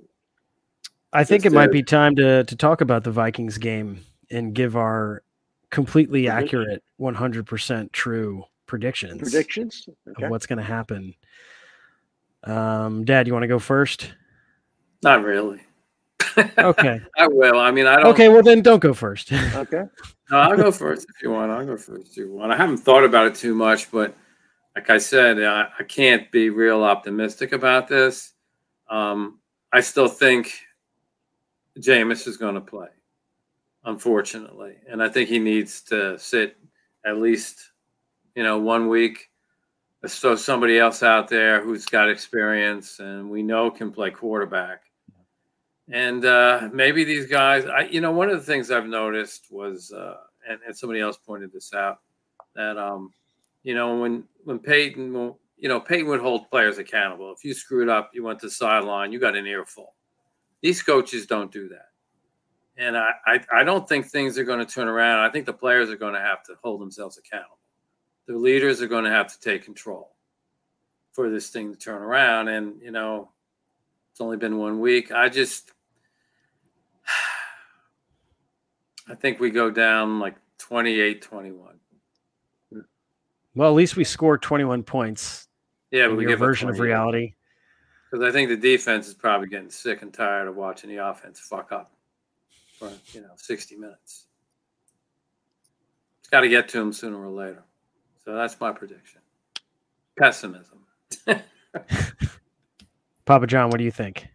I 1.16 1.24
think 1.24 1.44
Just 1.44 1.54
it 1.54 1.56
might 1.56 1.72
be 1.72 1.82
time 1.82 2.14
to 2.16 2.44
to 2.44 2.56
talk 2.56 2.82
about 2.82 3.04
the 3.04 3.10
Vikings 3.10 3.56
game 3.58 4.00
and 4.30 4.54
give 4.54 4.76
our 4.76 5.22
completely 5.70 6.28
accurate, 6.28 6.82
one 6.98 7.14
hundred 7.14 7.46
percent 7.46 7.92
true 7.92 8.44
predictions. 8.66 9.22
Predictions 9.22 9.88
okay. 10.08 10.24
of 10.24 10.30
what's 10.30 10.46
going 10.46 10.58
to 10.58 10.64
happen. 10.64 11.14
Um, 12.44 13.04
Dad, 13.04 13.26
you 13.26 13.32
want 13.32 13.44
to 13.44 13.48
go 13.48 13.58
first? 13.58 14.12
Not 15.02 15.24
really 15.24 15.60
okay. 16.58 17.00
I 17.16 17.28
will. 17.28 17.58
I 17.58 17.70
mean, 17.70 17.86
I 17.86 17.96
don't. 17.96 18.06
Okay, 18.06 18.28
well 18.28 18.42
then 18.42 18.60
don't 18.60 18.80
go 18.80 18.92
first. 18.92 19.32
okay. 19.54 19.84
No, 20.30 20.38
I'll 20.38 20.56
go 20.56 20.70
first 20.70 21.06
if 21.08 21.22
you 21.22 21.30
want. 21.30 21.50
I'll 21.50 21.64
go 21.64 21.76
first 21.76 22.10
if 22.10 22.16
you 22.16 22.32
want. 22.32 22.52
I 22.52 22.56
haven't 22.56 22.78
thought 22.78 23.04
about 23.04 23.26
it 23.26 23.34
too 23.34 23.54
much, 23.54 23.90
but 23.90 24.14
like 24.74 24.90
I 24.90 24.98
said, 24.98 25.42
I, 25.42 25.68
I 25.78 25.82
can't 25.84 26.30
be 26.30 26.50
real 26.50 26.82
optimistic 26.82 27.52
about 27.52 27.88
this. 27.88 28.32
Um, 28.90 29.38
I 29.72 29.80
still 29.80 30.08
think 30.08 30.52
Jameis 31.78 32.26
is 32.26 32.36
going 32.36 32.54
to 32.54 32.60
play, 32.60 32.88
unfortunately, 33.84 34.76
and 34.88 35.02
I 35.02 35.08
think 35.08 35.28
he 35.28 35.38
needs 35.38 35.82
to 35.82 36.18
sit 36.18 36.56
at 37.04 37.18
least, 37.18 37.72
you 38.34 38.42
know, 38.42 38.58
one 38.58 38.88
week. 38.88 39.30
So 40.06 40.36
somebody 40.36 40.78
else 40.78 41.02
out 41.02 41.28
there 41.28 41.62
who's 41.62 41.86
got 41.86 42.08
experience 42.08 43.00
and 43.00 43.28
we 43.28 43.42
know 43.42 43.70
can 43.70 43.90
play 43.90 44.10
quarterback 44.10 44.82
and 45.90 46.24
uh, 46.24 46.68
maybe 46.72 47.04
these 47.04 47.26
guys, 47.26 47.64
I, 47.66 47.82
you 47.82 48.00
know, 48.00 48.10
one 48.10 48.28
of 48.28 48.36
the 48.36 48.44
things 48.44 48.70
I've 48.70 48.86
noticed 48.86 49.46
was, 49.50 49.92
uh, 49.92 50.16
and, 50.48 50.58
and 50.66 50.76
somebody 50.76 51.00
else 51.00 51.16
pointed 51.16 51.52
this 51.52 51.72
out, 51.74 51.98
that, 52.56 52.76
um, 52.76 53.12
you 53.62 53.74
know, 53.74 54.00
when 54.00 54.24
when 54.44 54.58
Payton, 54.58 55.12
you 55.56 55.68
know, 55.68 55.80
Payton 55.80 56.08
would 56.08 56.20
hold 56.20 56.50
players 56.50 56.78
accountable. 56.78 57.32
If 57.32 57.44
you 57.44 57.54
screwed 57.54 57.88
up, 57.88 58.10
you 58.14 58.24
went 58.24 58.40
to 58.40 58.50
sideline, 58.50 59.12
you 59.12 59.20
got 59.20 59.36
an 59.36 59.46
earful. 59.46 59.94
These 60.62 60.82
coaches 60.82 61.26
don't 61.26 61.52
do 61.52 61.68
that. 61.68 61.88
And 62.78 62.96
I, 62.96 63.10
I, 63.26 63.40
I 63.52 63.64
don't 63.64 63.88
think 63.88 64.06
things 64.06 64.38
are 64.38 64.44
going 64.44 64.58
to 64.58 64.66
turn 64.66 64.88
around. 64.88 65.20
I 65.20 65.30
think 65.30 65.46
the 65.46 65.52
players 65.52 65.90
are 65.90 65.96
going 65.96 66.14
to 66.14 66.20
have 66.20 66.42
to 66.44 66.54
hold 66.62 66.80
themselves 66.80 67.18
accountable. 67.18 67.58
The 68.26 68.36
leaders 68.36 68.82
are 68.82 68.88
going 68.88 69.04
to 69.04 69.10
have 69.10 69.32
to 69.32 69.40
take 69.40 69.64
control 69.64 70.14
for 71.12 71.30
this 71.30 71.48
thing 71.48 71.72
to 71.72 71.78
turn 71.78 72.02
around. 72.02 72.48
And, 72.48 72.80
you 72.82 72.90
know, 72.90 73.30
it's 74.10 74.20
only 74.20 74.36
been 74.36 74.58
one 74.58 74.80
week. 74.80 75.12
I 75.12 75.28
just, 75.28 75.72
I 79.08 79.14
think 79.14 79.40
we 79.40 79.50
go 79.50 79.70
down 79.70 80.20
like 80.20 80.36
28 80.58 81.22
21. 81.22 81.74
Well, 83.54 83.70
at 83.70 83.74
least 83.74 83.96
we 83.96 84.04
scored 84.04 84.42
21 84.42 84.82
points. 84.82 85.48
Yeah, 85.90 86.08
but 86.08 86.16
we 86.16 86.26
get 86.26 86.38
version 86.38 86.68
of 86.68 86.78
reality. 86.78 87.34
Because 88.10 88.24
I 88.26 88.30
think 88.32 88.48
the 88.48 88.56
defense 88.56 89.08
is 89.08 89.14
probably 89.14 89.48
getting 89.48 89.70
sick 89.70 90.02
and 90.02 90.12
tired 90.12 90.48
of 90.48 90.56
watching 90.56 90.90
the 90.90 90.96
offense 90.96 91.40
fuck 91.40 91.72
up 91.72 91.92
for 92.78 92.90
you 93.12 93.20
know 93.20 93.32
60 93.36 93.76
minutes. 93.76 94.26
It's 96.20 96.28
got 96.28 96.40
to 96.40 96.48
get 96.48 96.68
to 96.70 96.78
them 96.78 96.92
sooner 96.92 97.20
or 97.20 97.30
later. 97.30 97.62
So 98.24 98.34
that's 98.34 98.60
my 98.60 98.72
prediction. 98.72 99.20
Pessimism. 100.18 100.80
Papa 103.24 103.46
John, 103.46 103.70
what 103.70 103.78
do 103.78 103.84
you 103.84 103.90
think? 103.90 104.28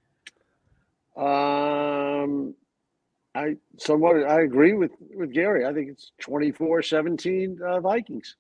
Um, 1.15 2.55
I 3.35 3.55
somewhat 3.77 4.23
I 4.23 4.41
agree 4.41 4.73
with 4.73 4.91
with 5.13 5.33
Gary. 5.33 5.65
I 5.65 5.73
think 5.73 5.89
it's 5.89 6.11
24-17 6.21 7.61
uh, 7.61 7.79
Vikings. 7.79 8.35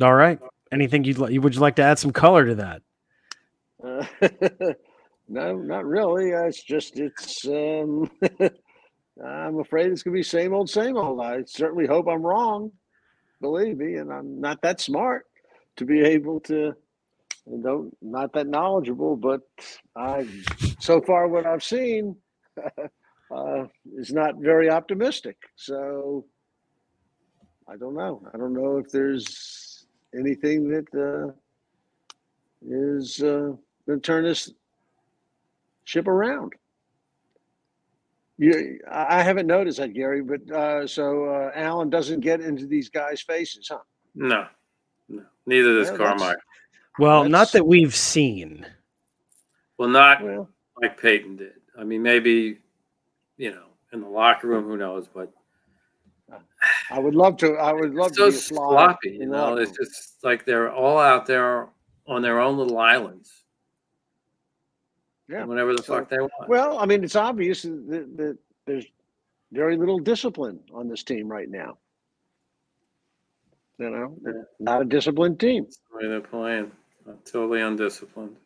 All 0.00 0.14
right. 0.14 0.38
anything 0.72 1.04
you'd 1.04 1.18
like? 1.18 1.38
Would 1.40 1.54
you 1.54 1.60
like 1.60 1.76
to 1.76 1.82
add 1.82 1.98
some 1.98 2.12
color 2.12 2.46
to 2.46 2.54
that? 2.56 2.82
Uh, 3.82 4.04
no, 5.28 5.56
not 5.56 5.84
really. 5.84 6.34
Uh, 6.34 6.44
it's 6.44 6.62
just 6.62 6.98
it's. 6.98 7.46
Um, 7.46 8.10
I'm 9.24 9.58
afraid 9.58 9.90
it's 9.90 10.02
going 10.02 10.14
to 10.14 10.18
be 10.18 10.22
same 10.22 10.54
old, 10.54 10.70
same 10.70 10.96
old. 10.96 11.20
I 11.20 11.42
certainly 11.46 11.86
hope 11.86 12.06
I'm 12.08 12.22
wrong. 12.22 12.72
Believe 13.40 13.76
me, 13.76 13.96
and 13.96 14.12
I'm 14.12 14.40
not 14.40 14.62
that 14.62 14.80
smart 14.80 15.26
to 15.76 15.84
be 15.84 16.00
able 16.00 16.40
to. 16.40 16.74
Don't 17.62 17.96
not 18.02 18.32
that 18.34 18.46
knowledgeable, 18.46 19.16
but 19.16 19.40
I 19.96 20.26
so 20.78 21.00
far 21.00 21.26
what 21.26 21.46
I've 21.46 21.64
seen 21.64 22.16
uh, 23.34 23.64
is 23.96 24.12
not 24.12 24.36
very 24.36 24.70
optimistic. 24.70 25.36
So 25.56 26.26
I 27.68 27.76
don't 27.76 27.94
know. 27.94 28.22
I 28.32 28.36
don't 28.36 28.52
know 28.52 28.78
if 28.78 28.90
there's 28.90 29.86
anything 30.14 30.68
that 30.68 30.86
uh, 30.94 31.32
is 32.68 33.22
uh, 33.22 33.52
going 33.90 34.00
to 34.00 34.06
turn 34.06 34.24
this 34.24 34.52
ship 35.84 36.06
around. 36.06 36.52
You, 38.38 38.80
I 38.90 39.22
haven't 39.22 39.46
noticed 39.46 39.78
that, 39.78 39.92
Gary. 39.92 40.22
But 40.22 40.50
uh, 40.50 40.86
so 40.86 41.24
uh, 41.26 41.50
Allen 41.54 41.90
doesn't 41.90 42.20
get 42.20 42.40
into 42.40 42.66
these 42.66 42.88
guys' 42.88 43.20
faces, 43.20 43.68
huh? 43.70 43.78
No, 44.14 44.46
no. 45.08 45.24
Neither 45.46 45.78
does 45.78 45.90
Yeah, 45.90 45.96
Carmichael. 45.96 46.40
Well, 46.98 47.22
That's- 47.22 47.30
not 47.30 47.52
that 47.52 47.66
we've 47.66 47.94
seen. 47.94 48.66
Well, 49.76 49.88
not 49.88 50.22
Well, 50.22 50.48
like 50.80 51.00
Payton 51.00 51.36
did. 51.36 51.52
I 51.78 51.84
mean, 51.84 52.02
maybe 52.02 52.58
you 53.38 53.50
know, 53.50 53.64
in 53.92 54.02
the 54.02 54.08
locker 54.08 54.46
room, 54.46 54.64
who 54.64 54.76
knows? 54.76 55.06
But 55.12 55.32
I 56.90 56.98
would 56.98 57.14
love 57.14 57.36
to. 57.38 57.54
I 57.54 57.72
would 57.72 57.94
love 57.94 58.08
it's 58.08 58.18
so 58.18 58.26
to 58.26 58.30
be 58.30 58.36
a 58.36 58.40
sloppy. 58.40 59.10
You 59.20 59.26
know, 59.26 59.56
it's 59.56 59.72
just 59.76 60.22
like 60.22 60.44
they're 60.44 60.70
all 60.72 60.98
out 60.98 61.24
there 61.26 61.68
on 62.06 62.20
their 62.20 62.40
own 62.40 62.58
little 62.58 62.78
islands. 62.78 63.39
Yeah. 65.30 65.44
Whatever 65.44 65.74
the 65.74 65.82
So- 65.82 65.98
fuck 65.98 66.08
they 66.08 66.18
want. 66.18 66.48
Well, 66.48 66.78
I 66.78 66.86
mean, 66.86 67.04
it's 67.04 67.16
obvious 67.16 67.62
that, 67.62 68.08
that 68.16 68.38
there's 68.66 68.86
very 69.52 69.76
little 69.76 69.98
discipline 69.98 70.58
on 70.74 70.88
this 70.88 71.02
team 71.04 71.28
right 71.28 71.48
now. 71.48 71.78
You 73.78 73.90
know, 73.90 74.16
they're 74.22 74.48
not 74.58 74.82
a 74.82 74.84
disciplined 74.84 75.38
team. 75.40 75.64
That's 75.64 75.80
the 75.90 75.96
way 75.96 76.08
they're 76.08 76.20
playing. 76.20 76.72
Uh, 77.08 77.12
totally 77.24 77.60
undisciplined. 77.62 78.36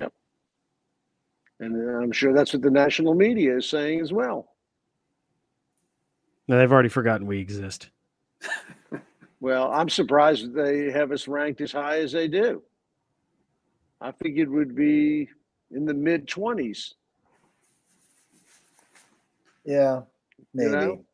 Yep. 0.00 0.12
And 1.60 2.02
I'm 2.02 2.10
sure 2.10 2.32
that's 2.32 2.52
what 2.52 2.62
the 2.62 2.70
national 2.70 3.14
media 3.14 3.56
is 3.58 3.68
saying 3.68 4.00
as 4.00 4.12
well. 4.12 4.48
No, 6.48 6.58
they've 6.58 6.72
already 6.72 6.88
forgotten 6.88 7.26
we 7.26 7.38
exist. 7.38 7.90
Well, 9.40 9.72
I'm 9.72 9.88
surprised 9.88 10.54
they 10.54 10.92
have 10.92 11.10
us 11.10 11.26
ranked 11.26 11.60
as 11.62 11.72
high 11.72 11.98
as 11.98 12.12
they 12.12 12.28
do. 12.28 12.62
I 14.00 14.12
figured 14.12 14.48
would 14.48 14.76
be 14.76 15.28
in 15.74 15.84
the 15.86 15.94
mid 15.94 16.26
20s. 16.26 16.94
Yeah, 19.64 20.02
You 20.38 20.46
maybe. 20.54 20.70
know? 20.72 21.04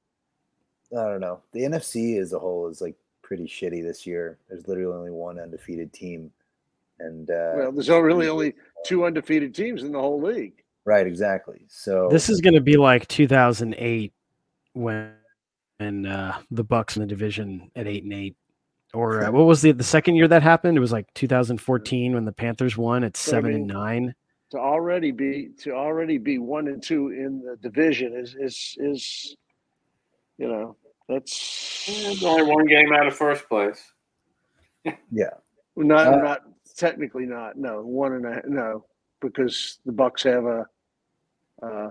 I 0.98 1.04
don't 1.04 1.20
know. 1.20 1.40
The 1.52 1.60
NFC 1.60 2.18
as 2.18 2.32
a 2.32 2.38
whole 2.38 2.68
is 2.68 2.80
like 2.80 2.94
pretty 3.22 3.44
shitty 3.46 3.82
this 3.82 4.06
year. 4.06 4.38
There's 4.48 4.66
literally 4.66 4.96
only 4.96 5.10
one 5.10 5.38
undefeated 5.38 5.92
team, 5.92 6.30
and 6.98 7.30
uh, 7.30 7.52
Well, 7.56 7.72
there's 7.72 7.90
really 7.90 8.28
only 8.28 8.54
two 8.86 9.04
undefeated 9.04 9.54
teams 9.54 9.82
in 9.82 9.92
the 9.92 10.00
whole 10.00 10.20
league. 10.20 10.62
right, 10.86 11.06
exactly. 11.06 11.60
So 11.68 12.08
This 12.10 12.30
is 12.30 12.40
going 12.40 12.54
to 12.54 12.62
be 12.62 12.76
like 12.78 13.06
2008 13.08 14.12
when 14.72 15.12
when 15.76 16.06
uh, 16.06 16.38
the 16.50 16.64
Bucs 16.64 16.96
in 16.96 17.02
the 17.02 17.06
division 17.06 17.70
at 17.76 17.86
eight 17.86 18.02
and 18.02 18.12
eight, 18.12 18.36
or 18.94 19.24
uh, 19.24 19.30
what 19.30 19.44
was 19.44 19.60
the 19.62 19.72
the 19.72 19.84
second 19.84 20.16
year 20.16 20.26
that 20.26 20.42
happened? 20.42 20.76
It 20.78 20.80
was 20.80 20.90
like 20.90 21.06
2014 21.14 22.14
when 22.14 22.24
the 22.24 22.32
Panthers 22.32 22.76
won 22.78 23.04
at 23.04 23.12
But 23.12 23.18
I 23.18 23.22
seven 23.30 23.52
and 23.54 23.66
nine. 23.66 24.14
To 24.50 24.58
already 24.58 25.10
be 25.10 25.50
to 25.58 25.72
already 25.72 26.16
be 26.16 26.38
one 26.38 26.68
and 26.68 26.82
two 26.82 27.08
in 27.08 27.42
the 27.44 27.56
division 27.56 28.14
is 28.14 28.34
is 28.34 28.76
is 28.80 29.36
you 30.38 30.48
know 30.48 30.76
that's 31.08 31.84
It's 31.86 32.22
only 32.24 32.44
one 32.44 32.66
game 32.66 32.92
out 32.94 33.06
of 33.06 33.14
first 33.14 33.46
place. 33.48 33.92
yeah, 35.10 35.30
not 35.76 36.06
Uh, 36.06 36.16
not 36.16 36.42
technically 36.76 37.26
not 37.26 37.56
no 37.58 37.82
one 37.82 38.14
and 38.14 38.24
a 38.26 38.42
no 38.46 38.86
because 39.20 39.80
the 39.84 39.92
Bucs 39.92 40.24
have 40.24 40.44
a 40.46 40.66
uh 41.62 41.90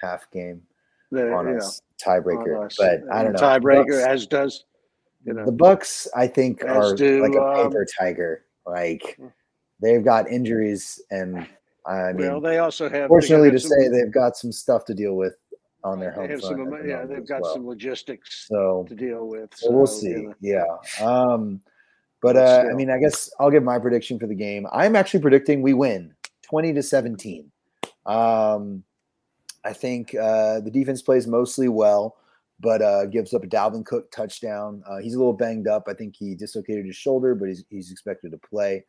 half 0.00 0.30
game 0.30 0.62
the 1.10 1.30
on 1.34 1.48
you 1.48 1.54
know 1.54 1.70
tiebreaker, 2.02 2.56
on 2.58 2.66
us. 2.66 2.76
but 2.78 3.02
I 3.12 3.22
don't 3.22 3.32
know. 3.34 3.38
tiebreaker 3.38 3.86
Bucs- 3.88 4.06
as 4.06 4.26
does 4.26 4.64
you 5.24 5.34
know 5.34 5.44
the 5.44 5.52
Bucs, 5.52 6.06
I 6.16 6.26
think, 6.26 6.64
are 6.64 6.94
do, 6.94 7.20
like 7.20 7.34
a 7.34 7.42
um, 7.42 7.66
paper 7.68 7.86
tiger. 7.98 8.44
Like 8.64 9.18
they've 9.80 10.04
got 10.04 10.30
injuries, 10.30 11.02
and 11.10 11.46
I 11.88 12.12
mean, 12.12 12.26
well 12.28 12.40
they 12.40 12.58
also 12.58 12.88
have 12.88 13.08
fortunately 13.08 13.50
to 13.50 13.58
some- 13.58 13.70
say, 13.70 13.88
they've 13.88 14.12
got 14.12 14.36
some 14.36 14.52
stuff 14.52 14.84
to 14.86 14.94
deal 14.94 15.14
with 15.16 15.34
on 15.84 15.98
their 16.00 16.10
they 16.10 16.16
home 16.16 16.30
have 16.30 16.40
front. 16.40 16.56
some 16.56 16.70
the 16.70 16.88
yeah 16.88 17.04
they've 17.06 17.26
got 17.26 17.40
well. 17.42 17.54
some 17.54 17.66
logistics 17.66 18.46
So 18.48 18.84
to 18.88 18.94
deal 18.94 19.26
with 19.28 19.50
So 19.54 19.70
we'll 19.70 19.86
see. 19.86 20.08
you 20.10 20.22
know. 20.28 20.34
Yeah. 20.40 20.64
Um, 21.06 21.60
but 22.20 22.34
But 22.34 22.36
uh, 22.66 22.68
I 22.70 22.74
mean, 22.74 22.90
I 22.90 22.98
guess 22.98 23.30
I'll 23.38 23.50
give 23.50 23.62
my 23.62 23.78
prediction 23.78 24.18
for 24.18 24.26
the 24.26 24.34
game. 24.34 24.66
I'm 24.72 24.96
actually 24.96 25.20
predicting 25.20 25.62
we 25.62 25.72
win 25.72 26.14
20 26.42 26.72
to 26.74 26.82
17. 26.82 27.50
Um, 28.06 28.82
I 29.64 29.72
think 29.72 30.14
uh, 30.14 30.60
the 30.60 30.70
defense 30.70 31.00
plays 31.02 31.26
mostly 31.28 31.68
well, 31.68 32.16
but 32.58 32.82
uh, 32.82 33.06
gives 33.06 33.34
up 33.34 33.44
a 33.44 33.46
Dalvin 33.46 33.84
Cook 33.86 34.10
touchdown. 34.10 34.82
Uh, 34.88 34.98
he's 34.98 35.14
a 35.14 35.18
little 35.18 35.32
banged 35.32 35.68
up. 35.68 35.84
I 35.88 35.94
think 35.94 36.16
he 36.16 36.34
dislocated 36.34 36.86
his 36.86 36.96
shoulder, 36.96 37.34
but 37.36 37.48
he's, 37.48 37.64
he's 37.70 37.92
expected 37.92 38.32
to 38.32 38.38
play. 38.38 38.84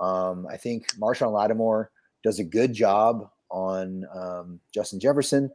Um, 0.00 0.46
I 0.50 0.56
think 0.56 0.86
Marshon 0.98 1.32
Lattimore 1.32 1.90
does 2.22 2.38
a 2.38 2.44
good 2.44 2.72
job 2.72 3.30
on 3.50 4.06
um, 4.14 4.60
Justin 4.72 5.00
Jefferson, 5.00 5.50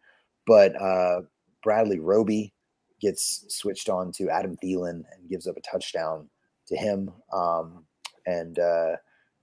but 0.45 0.79
uh, 0.81 1.21
Bradley 1.63 1.99
Roby 1.99 2.53
gets 3.01 3.45
switched 3.49 3.89
on 3.89 4.11
to 4.13 4.29
Adam 4.29 4.57
Thielen 4.63 5.03
and 5.11 5.29
gives 5.29 5.47
up 5.47 5.57
a 5.57 5.61
touchdown 5.61 6.29
to 6.67 6.75
him. 6.75 7.11
Um, 7.31 7.85
and 8.25 8.57
uh, 8.59 8.95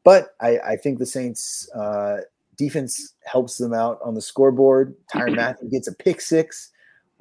but 0.04 0.34
I, 0.40 0.58
I 0.58 0.76
think 0.76 0.98
the 0.98 1.06
Saints 1.06 1.68
uh, 1.74 2.18
defense 2.56 3.14
helps 3.24 3.58
them 3.58 3.72
out 3.72 3.98
on 4.04 4.14
the 4.14 4.20
scoreboard. 4.20 4.94
Tyrann 5.12 5.36
Mathieu 5.36 5.70
gets 5.70 5.88
a 5.88 5.94
pick 5.94 6.20
six 6.20 6.70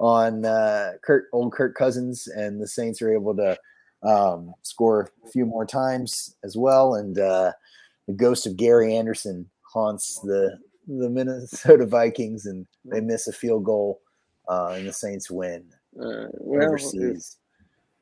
on 0.00 0.44
uh, 0.44 0.92
Kurt 1.02 1.26
old 1.32 1.52
Kirk 1.52 1.76
Cousins, 1.76 2.26
and 2.26 2.60
the 2.60 2.66
Saints 2.66 3.00
are 3.02 3.12
able 3.12 3.36
to 3.36 3.56
um, 4.02 4.54
score 4.62 5.10
a 5.24 5.28
few 5.28 5.46
more 5.46 5.64
times 5.64 6.34
as 6.42 6.56
well. 6.56 6.94
And 6.94 7.18
uh, 7.18 7.52
the 8.06 8.14
ghost 8.14 8.46
of 8.46 8.56
Gary 8.56 8.96
Anderson 8.96 9.48
haunts 9.72 10.18
the 10.20 10.58
the 10.88 11.08
Minnesota 11.08 11.86
Vikings, 11.98 12.46
and 12.46 12.66
they 12.84 13.00
miss 13.00 13.28
a 13.28 13.32
field 13.32 13.64
goal, 13.64 14.00
uh, 14.48 14.74
and 14.76 14.86
the 14.86 14.92
Saints 14.92 15.30
win 15.30 15.64
Uh, 16.00 16.26
well, 16.32 16.68
overseas. 16.68 17.38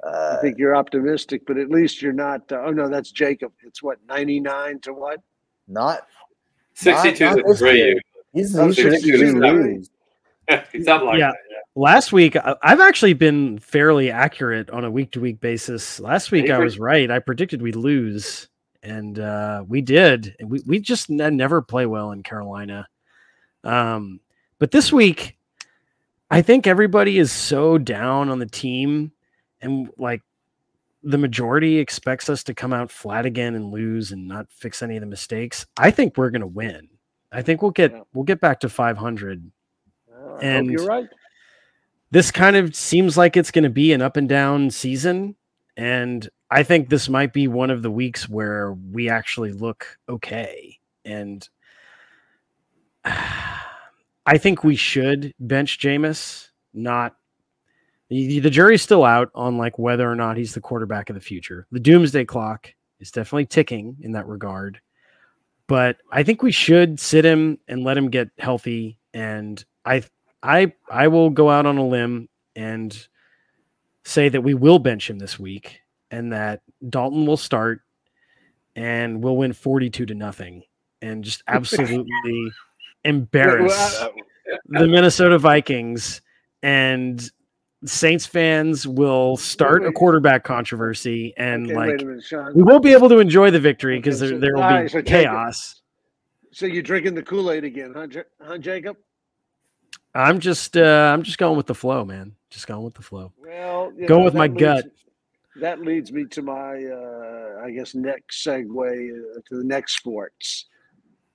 I 0.03 0.09
Uh, 0.09 0.41
think 0.41 0.57
you're 0.59 0.75
optimistic, 0.75 1.43
but 1.47 1.59
at 1.59 1.69
least 1.69 2.01
you're 2.01 2.15
not. 2.15 2.51
Uh, 2.51 2.63
oh 2.65 2.71
no, 2.71 2.89
that's 2.89 3.11
Jacob. 3.11 3.53
It's 3.63 3.83
what 3.83 3.99
99 4.09 4.81
to 4.81 4.95
what? 4.95 5.21
not 5.69 6.07
62 6.75 7.43
to 7.43 7.55
3. 7.55 7.73
year. 7.77 8.01
he's, 8.33 8.55
he's 8.59 8.77
62 8.77 8.83
predicting 8.83 9.41
we 9.41 9.85
to. 10.73 10.85
Something 10.85 11.07
like 11.09 11.19
Yeah. 11.19 11.29
that. 11.29 11.37
Yeah. 11.51 11.57
Last 11.77 12.13
week, 12.13 12.35
I- 12.37 12.57
I've 12.63 12.81
actually 12.81 13.13
been 13.13 13.59
fairly 13.59 14.11
accurate 14.11 14.71
on 14.71 14.85
a 14.85 14.91
week 14.91 15.13
to 15.13 15.21
week 15.21 15.39
basis. 15.41 16.01
Last 16.01 16.33
week, 16.33 16.51
I 16.51 16.59
was 16.59 16.79
right. 16.81 17.09
I 17.11 17.19
predicted 17.21 17.63
we'd 17.63 17.77
lose, 17.77 18.49
and 18.83 19.19
uh, 19.19 19.65
we 19.69 19.81
did. 19.83 20.35
And 20.39 20.51
we, 20.51 20.61
we 20.67 20.79
just 20.81 21.11
ne- 21.11 21.31
never 21.31 21.61
play 21.63 21.87
well 21.87 22.13
in 22.13 22.23
Carolina. 22.23 22.87
Um, 23.65 24.21
but 24.59 24.71
this 24.71 24.93
week, 24.93 25.37
I 26.31 26.43
think 26.43 26.67
everybody 26.67 27.19
is 27.19 27.33
so 27.33 27.77
down 27.79 28.29
on 28.29 28.39
the 28.39 28.47
team, 28.47 29.13
and 29.61 29.91
like 29.99 30.23
the 31.03 31.19
majority 31.19 31.79
expects 31.79 32.29
us 32.29 32.45
to 32.45 32.55
come 32.55 32.73
out 32.73 32.91
flat 32.91 33.27
again 33.27 33.55
and 33.55 33.73
lose 33.73 34.13
and 34.13 34.29
not 34.29 34.47
fix 34.51 34.83
any 34.83 34.97
of 34.97 35.01
the 35.01 35.07
mistakes. 35.07 35.67
I 35.77 35.91
think 35.91 36.17
we're 36.17 36.31
going 36.31 36.43
to 36.43 36.47
win. 36.47 36.89
I 37.33 37.43
think 37.43 37.63
we'll 37.63 37.71
get 37.71 37.93
Yeah. 37.93 38.03
we'll 38.13 38.25
get 38.25 38.41
back 38.41 38.61
to 38.61 38.69
500 38.69 39.51
Uh, 40.13 40.37
And- 40.37 40.71
you're 40.71 40.85
right. 40.87 41.09
this 42.11 42.31
kind 42.31 42.57
of 42.57 42.75
seems 42.77 43.17
like 43.17 43.37
it's 43.37 43.51
going 43.51 43.65
to 43.65 43.71
be 43.71 43.93
an 43.93 44.03
up 44.03 44.17
and 44.17 44.29
down 44.29 44.71
season. 44.71 45.37
And 45.77 46.29
I 46.51 46.63
think 46.65 46.89
this 46.89 47.09
might 47.09 47.33
be 47.33 47.47
one 47.47 47.71
of 47.71 47.83
the 47.83 47.91
weeks 47.91 48.29
where 48.29 48.73
we 48.73 49.09
actually 49.09 49.53
look 49.53 49.99
okay. 50.09 50.79
And 51.05 51.49
I 53.05 54.39
think 54.39 54.65
we 54.65 54.77
should 54.77 55.33
bench 55.39 55.79
Jameis, 55.79 56.49
not 56.75 57.17
the, 58.09 58.41
the 58.41 58.51
jury's 58.51 58.83
still 58.83 59.05
out 59.05 59.31
on 59.35 59.57
like 59.57 59.79
whether 59.79 60.11
or 60.11 60.17
not 60.17 60.37
he's 60.37 60.53
the 60.55 60.61
quarterback 60.61 61.09
of 61.09 61.15
the 61.15 61.21
future. 61.21 61.67
The 61.71 61.81
doomsday 61.81 62.25
clock 62.25 62.75
is 62.99 63.13
definitely 63.13 63.47
ticking 63.47 63.97
in 64.01 64.13
that 64.13 64.27
regard. 64.27 64.81
But 65.69 65.99
I 66.11 66.25
think 66.25 66.43
we 66.43 66.51
should 66.51 66.99
sit 66.99 67.25
him 67.25 67.59
and 67.69 67.85
let 67.85 67.97
him 67.97 68.11
get 68.11 68.29
healthy. 68.39 68.99
And 69.15 69.65
I 69.85 70.03
I 70.43 70.73
I 70.91 71.07
will 71.07 71.31
go 71.31 71.49
out 71.49 71.67
on 71.67 71.79
a 71.79 71.87
limb 71.87 72.29
and 72.57 73.07
say 74.05 74.29
that 74.29 74.41
we 74.43 74.55
will 74.55 74.81
bench 74.81 75.09
him 75.09 75.21
this 75.21 75.39
week 75.39 75.80
and 76.11 76.33
that 76.33 76.63
Dalton 76.89 77.27
will 77.27 77.37
start 77.37 77.81
and 78.77 79.23
we'll 79.23 79.37
win 79.37 79.53
42 79.53 80.07
to 80.07 80.15
nothing 80.15 80.63
and 81.03 81.23
just 81.25 81.43
absolutely 81.49 82.53
embarrass 83.05 84.05
the 84.69 84.87
Minnesota 84.87 85.39
Vikings 85.39 86.21
and 86.63 87.31
Saints 87.87 88.27
fans 88.27 88.87
will 88.87 89.37
start 89.39 89.87
a 89.87 89.93
quarterback 89.93 90.45
controversy 90.45 91.33
and 91.39 91.67
Okay, 91.67 91.75
like 91.75 91.97
minute, 92.05 92.55
we 92.55 92.63
won't 92.63 92.83
be 92.83 92.93
able 92.93 93.09
to 93.09 93.21
enjoy 93.21 93.51
the 93.51 93.61
victory 93.61 93.97
because 93.99 94.23
Okay, 94.23 94.33
there, 94.33 94.37
so- 94.37 94.41
there 94.41 94.55
will 94.55 94.69
be 94.69 94.75
right, 94.75 94.91
so 94.91 95.01
Jacob- 95.01 95.07
chaos. 95.07 95.77
So 96.53 96.67
you're 96.67 96.83
drinking 96.83 97.15
the 97.15 97.23
Kool 97.23 97.53
Aid 97.53 97.63
again, 97.65 97.93
huh, 97.95 98.09
Ja- 98.11 98.23
huh, 98.43 98.59
Jacob? 98.59 98.97
I'm 100.15 100.41
just 100.41 100.77
uh 100.77 101.13
I'm 101.15 101.23
just 101.23 101.39
going 101.39 101.57
with 101.57 101.67
the 101.69 101.75
flow, 101.75 102.05
man. 102.05 102.35
Just 102.51 102.67
going 102.67 102.83
with 102.83 102.95
the 102.95 103.03
flow. 103.03 103.33
Well, 103.39 103.93
Going 103.93 104.09
know, 104.09 104.25
with 104.25 104.35
my 104.35 104.49
gut. 104.49 104.87
That 105.57 105.81
leads 105.81 106.13
me 106.13 106.27
to 106.27 106.43
my, 106.43 106.85
uh, 106.85 107.65
I 107.65 107.71
guess, 107.73 107.95
next 107.95 108.45
segue 108.45 108.69
uh, 108.69 109.41
to 109.49 109.57
the 109.57 109.65
next 109.65 109.97
sports. 109.97 110.67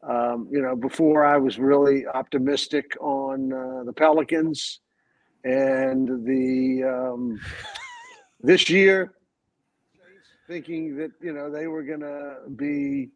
Um, 0.07 0.47
you 0.51 0.61
know, 0.61 0.76
before 0.76 1.26
I 1.26 1.38
was 1.38 1.57
really 1.57 2.05
optimistic 2.07 2.95
on 3.01 3.51
uh, 3.51 3.84
the 3.84 3.93
Pelicans, 3.93 4.80
and 5.43 6.07
the 6.26 6.84
um, 6.84 7.39
this 8.41 8.70
year, 8.70 9.13
thinking 10.47 10.95
that 10.97 11.11
you 11.22 11.34
know 11.34 11.49
they 11.49 11.68
were 11.68 11.84
gonna 11.84 12.38
be 12.55 13.09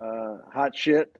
uh, 0.00 0.38
hot 0.52 0.76
shit, 0.76 1.16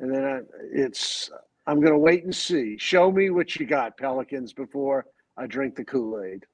and 0.00 0.14
then 0.14 0.24
I, 0.24 0.40
it's 0.72 1.30
I'm 1.66 1.80
gonna 1.80 1.98
wait 1.98 2.24
and 2.24 2.34
see. 2.34 2.76
Show 2.78 3.10
me 3.10 3.30
what 3.30 3.56
you 3.56 3.66
got, 3.66 3.96
Pelicans, 3.98 4.52
before 4.52 5.06
I 5.36 5.46
drink 5.46 5.76
the 5.76 5.84
Kool 5.84 6.22
Aid. 6.22 6.44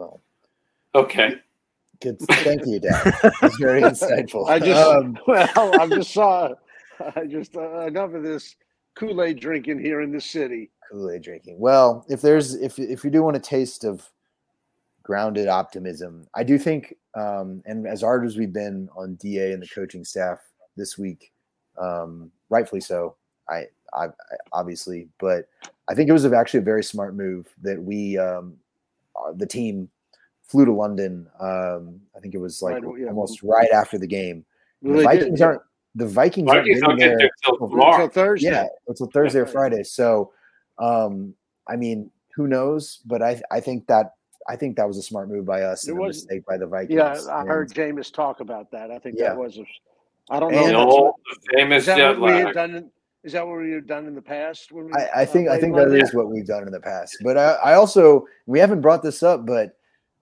Good 0.00 0.08
stuff. 0.08 0.20
Well, 0.94 1.04
Okay. 1.04 1.34
good. 2.00 2.18
Thank 2.20 2.66
you, 2.66 2.80
Dan. 2.80 3.12
That's 3.40 3.56
very 3.58 3.82
insightful. 3.90 4.48
I 4.48 4.58
just 4.58 4.80
Um, 4.80 5.18
well, 5.26 5.80
I 5.80 5.86
just 5.88 6.12
saw. 6.12 6.54
I 7.16 7.24
just 7.24 7.56
uh, 7.56 7.86
enough 7.86 8.12
of 8.14 8.22
this 8.22 8.56
Kool 8.94 9.22
Aid 9.22 9.40
drinking 9.40 9.78
here 9.78 10.02
in 10.02 10.12
the 10.12 10.20
city. 10.20 10.70
Kool-Aid 10.90 11.22
drinking. 11.22 11.58
Well, 11.58 12.04
if 12.08 12.20
there's 12.20 12.54
if 12.54 12.78
if 12.78 13.04
you 13.04 13.10
do 13.10 13.22
want 13.22 13.36
a 13.36 13.40
taste 13.40 13.84
of 13.84 14.10
grounded 15.02 15.48
optimism, 15.48 16.26
I 16.34 16.42
do 16.42 16.58
think, 16.58 16.94
um, 17.14 17.62
and 17.64 17.86
as 17.86 18.02
hard 18.02 18.26
as 18.26 18.36
we've 18.36 18.52
been 18.52 18.88
on 18.96 19.14
DA 19.14 19.52
and 19.52 19.62
the 19.62 19.68
coaching 19.68 20.04
staff 20.04 20.40
this 20.76 20.98
week, 20.98 21.32
um, 21.78 22.30
rightfully 22.48 22.80
so. 22.80 23.16
I, 23.48 23.66
I, 23.94 24.06
I 24.06 24.08
obviously, 24.52 25.08
but 25.18 25.48
I 25.88 25.94
think 25.94 26.08
it 26.08 26.12
was 26.12 26.24
actually 26.26 26.60
a 26.60 26.62
very 26.64 26.84
smart 26.84 27.14
move 27.14 27.48
that 27.62 27.82
we, 27.82 28.18
um, 28.18 28.56
the 29.36 29.46
team, 29.46 29.88
flew 30.44 30.64
to 30.64 30.72
London. 30.72 31.26
Um, 31.40 32.00
I 32.16 32.20
think 32.20 32.34
it 32.34 32.38
was 32.38 32.60
like 32.62 32.82
Right, 32.82 33.00
yeah. 33.00 33.06
almost 33.08 33.42
right 33.42 33.70
after 33.70 33.98
the 33.98 34.06
game. 34.06 34.44
Well, 34.82 34.96
the 34.98 34.98
they 34.98 35.08
did, 35.14 35.18
Vikings 35.20 35.40
aren't. 35.42 35.62
The 35.96 36.06
Vikings, 36.06 36.48
aren't 36.48 36.60
Vikings 36.62 36.80
don't 36.80 36.96
getting 36.98 37.08
there 37.10 37.18
there 37.18 37.30
till 37.44 37.56
till- 37.58 37.68
tomorrow. 37.68 38.04
until 38.04 38.08
Thursday. 38.08 38.50
yeah, 38.50 38.66
until 38.88 39.06
Thursday 39.06 39.40
or. 39.40 39.46
Friday. 39.46 39.82
So, 39.82 40.32
um, 40.78 41.34
I 41.68 41.76
mean, 41.76 42.10
who 42.36 42.46
knows? 42.46 43.00
But 43.06 43.22
I, 43.22 43.40
I 43.50 43.60
think 43.60 43.86
that 43.88 44.14
I 44.48 44.56
think 44.56 44.76
that 44.76 44.86
was 44.88 44.96
a 44.98 45.02
smart 45.02 45.28
move 45.28 45.44
by 45.44 45.62
us 45.62 45.86
It 45.86 45.90
and 45.90 45.98
a 45.98 46.02
was- 46.02 46.16
mistake 46.18 46.46
by 46.46 46.56
the 46.58 46.66
Vikings. 46.66 46.96
Yeah, 46.96 47.16
I 47.32 47.40
And 47.40 47.48
heard 47.48 47.70
Jameis 47.70 48.12
talk 48.12 48.40
about 48.40 48.70
that. 48.70 48.90
I 48.90 48.98
think 48.98 49.16
Yeah. 49.18 49.30
that 49.30 49.36
was. 49.38 49.58
A, 49.58 49.64
I 50.30 50.38
don't 50.40 50.54
And- 50.54 50.72
know. 50.72 50.86
The 50.86 51.30
if 51.32 51.36
that's 51.36 51.46
the 51.46 51.56
famous 51.58 51.82
Is 51.82 51.86
that 51.86 51.96
jet 51.96 52.20
what 52.20 52.32
we 52.32 52.38
had 52.38 52.54
done? 52.54 52.90
Is 53.22 53.32
that 53.32 53.46
what 53.46 53.58
we've 53.58 53.86
done 53.86 54.06
in 54.06 54.14
the 54.14 54.22
past? 54.22 54.72
We, 54.72 54.82
I, 54.94 55.04
I 55.04 55.22
uh, 55.22 55.26
think 55.26 55.48
I 55.48 55.58
think 55.58 55.76
that 55.76 55.92
is 55.92 56.14
what 56.14 56.30
we've 56.30 56.46
done 56.46 56.62
in 56.62 56.72
the 56.72 56.80
past. 56.80 57.18
But 57.22 57.36
I, 57.36 57.52
I 57.52 57.74
also 57.74 58.26
we 58.46 58.58
haven't 58.58 58.80
brought 58.80 59.02
this 59.02 59.22
up, 59.22 59.44
but 59.44 59.76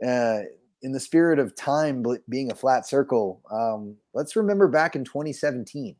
uh, 0.04 0.40
in 0.82 0.92
the 0.92 0.98
spirit 0.98 1.38
of 1.38 1.54
time 1.54 2.04
being 2.28 2.50
a 2.50 2.56
flat 2.56 2.88
circle, 2.88 3.40
um, 3.52 3.96
let's 4.14 4.34
remember 4.34 4.66
back 4.66 4.96
in 4.96 5.04
2017 5.04 5.94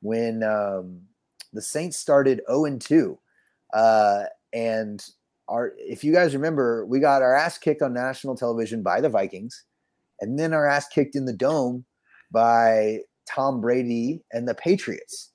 when 0.00 0.42
um, 0.42 1.00
the 1.52 1.62
Saints 1.62 1.98
started 1.98 2.42
0 2.48 2.64
and 2.64 2.80
2, 2.80 3.16
uh, 3.72 4.24
and 4.52 5.06
our 5.46 5.72
if 5.78 6.02
you 6.02 6.12
guys 6.12 6.34
remember, 6.34 6.84
we 6.84 6.98
got 6.98 7.22
our 7.22 7.36
ass 7.36 7.58
kicked 7.58 7.80
on 7.82 7.92
national 7.92 8.34
television 8.34 8.82
by 8.82 9.00
the 9.00 9.08
Vikings, 9.08 9.62
and 10.20 10.36
then 10.36 10.52
our 10.52 10.66
ass 10.66 10.88
kicked 10.88 11.14
in 11.14 11.26
the 11.26 11.32
dome 11.32 11.84
by 12.32 12.98
Tom 13.24 13.60
Brady 13.60 14.20
and 14.32 14.48
the 14.48 14.54
Patriots 14.56 15.30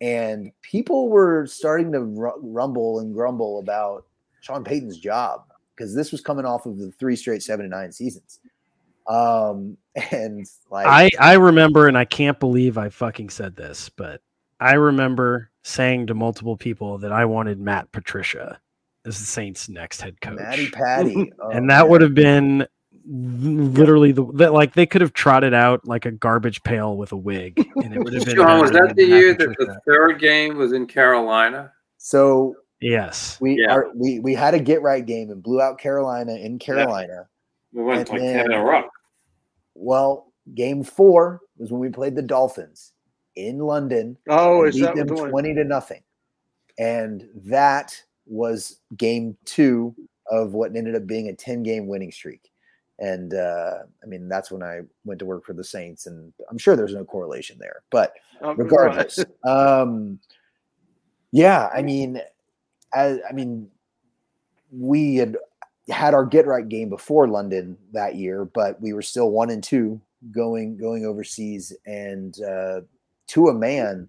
and 0.00 0.52
people 0.62 1.08
were 1.08 1.46
starting 1.46 1.92
to 1.92 2.02
ru- 2.02 2.40
rumble 2.40 3.00
and 3.00 3.14
grumble 3.14 3.58
about 3.58 4.06
Sean 4.40 4.64
Payton's 4.64 4.98
job 4.98 5.42
because 5.76 5.94
this 5.94 6.12
was 6.12 6.20
coming 6.20 6.44
off 6.44 6.66
of 6.66 6.78
the 6.78 6.90
three 6.92 7.16
straight 7.16 7.42
seven 7.42 7.64
and 7.64 7.72
nine 7.72 7.92
seasons. 7.92 8.40
Um, 9.06 9.76
and 10.12 10.46
like, 10.70 10.86
I 10.86 11.10
I 11.18 11.34
remember 11.34 11.88
and 11.88 11.98
I 11.98 12.04
can't 12.04 12.38
believe 12.38 12.78
I 12.78 12.88
fucking 12.88 13.30
said 13.30 13.56
this, 13.56 13.88
but 13.88 14.20
I 14.60 14.74
remember 14.74 15.50
saying 15.62 16.08
to 16.08 16.14
multiple 16.14 16.56
people 16.56 16.98
that 16.98 17.12
I 17.12 17.24
wanted 17.24 17.60
Matt 17.60 17.90
Patricia 17.92 18.60
as 19.06 19.18
the 19.18 19.26
Saints' 19.26 19.68
next 19.68 20.00
head 20.00 20.20
coach. 20.20 20.38
Matty 20.38 20.70
Patty, 20.70 21.32
oh, 21.40 21.50
and 21.50 21.70
that 21.70 21.82
man. 21.82 21.88
would 21.90 22.02
have 22.02 22.14
been 22.14 22.66
literally 23.10 24.12
the 24.12 24.24
that 24.34 24.52
like 24.52 24.74
they 24.74 24.86
could 24.86 25.00
have 25.00 25.12
trotted 25.12 25.54
out 25.54 25.86
like 25.86 26.04
a 26.04 26.10
garbage 26.10 26.62
pail 26.62 26.96
with 26.96 27.10
a 27.12 27.16
wig 27.16 27.58
and 27.76 27.94
it 27.94 27.98
would 27.98 28.12
have 28.12 28.24
been 28.26 28.36
Sean, 28.36 28.60
was 28.60 28.70
that 28.72 28.94
the 28.96 29.04
year 29.06 29.32
that 29.34 29.48
the 29.48 29.54
Patricia. 29.54 29.80
third 29.86 30.20
game 30.20 30.56
was 30.56 30.72
in 30.72 30.86
Carolina? 30.86 31.72
so 31.96 32.54
yes 32.80 33.38
we 33.40 33.60
Yeah. 33.60 33.72
are 33.74 33.86
we 33.94 34.20
we 34.20 34.34
had 34.34 34.54
a 34.54 34.60
get 34.60 34.82
right 34.82 35.04
game 35.04 35.30
and 35.30 35.42
blew 35.42 35.60
out 35.60 35.78
Carolina 35.78 36.34
in 36.34 36.58
Carolina. 36.58 37.28
We 37.72 37.82
went 37.82 38.00
And 38.00 38.08
like 38.10 38.20
then- 38.20 38.36
ten 38.36 38.46
in 38.52 38.58
a 38.58 38.62
row. 38.64 38.84
Well, 39.74 40.32
game 40.54 40.82
four 40.82 41.40
was 41.56 41.70
when 41.70 41.80
we 41.80 41.88
played 41.90 42.14
the 42.16 42.22
Dolphins 42.22 42.92
in 43.36 43.58
London 43.58 44.16
Oh, 44.28 44.60
and 44.60 44.68
is 44.68 44.74
beat 44.76 44.94
that 44.94 45.06
them 45.06 45.08
20 45.30 45.54
to 45.54 45.64
nothing. 45.64 46.02
And 46.78 47.28
that 47.46 48.00
was 48.26 48.80
game 48.96 49.36
two 49.44 49.94
of 50.30 50.52
what 50.54 50.74
ended 50.76 50.94
up 50.96 51.06
being 51.06 51.28
a 51.28 51.34
10 51.34 51.62
game 51.62 51.86
winning 51.86 52.10
streak. 52.12 52.50
And 53.00 53.34
uh, 53.34 53.78
I 54.02 54.06
mean, 54.06 54.28
that's 54.28 54.50
when 54.50 54.62
I 54.62 54.80
went 55.04 55.20
to 55.20 55.26
work 55.26 55.44
for 55.44 55.52
the 55.52 55.64
Saints, 55.64 56.06
and 56.06 56.32
I'm 56.50 56.58
sure 56.58 56.74
there's 56.74 56.94
no 56.94 57.04
correlation 57.04 57.56
there. 57.60 57.82
But 57.90 58.14
Oh, 58.40 58.54
regardless, 58.54 59.24
um, 59.44 60.18
yeah, 61.32 61.68
I 61.74 61.82
mean, 61.82 62.20
I, 62.92 63.18
I 63.28 63.32
mean, 63.32 63.68
we 64.70 65.16
had 65.16 65.36
had 65.90 66.14
our 66.14 66.24
get 66.24 66.46
right 66.46 66.68
game 66.68 66.88
before 66.88 67.28
London 67.28 67.76
that 67.92 68.16
year, 68.16 68.44
but 68.44 68.80
we 68.80 68.92
were 68.92 69.02
still 69.02 69.30
one 69.30 69.50
and 69.50 69.62
two 69.62 70.00
going 70.30 70.76
going 70.76 71.04
overseas, 71.04 71.72
and 71.86 72.40
uh, 72.42 72.80
to 73.28 73.48
a 73.48 73.54
man, 73.54 74.08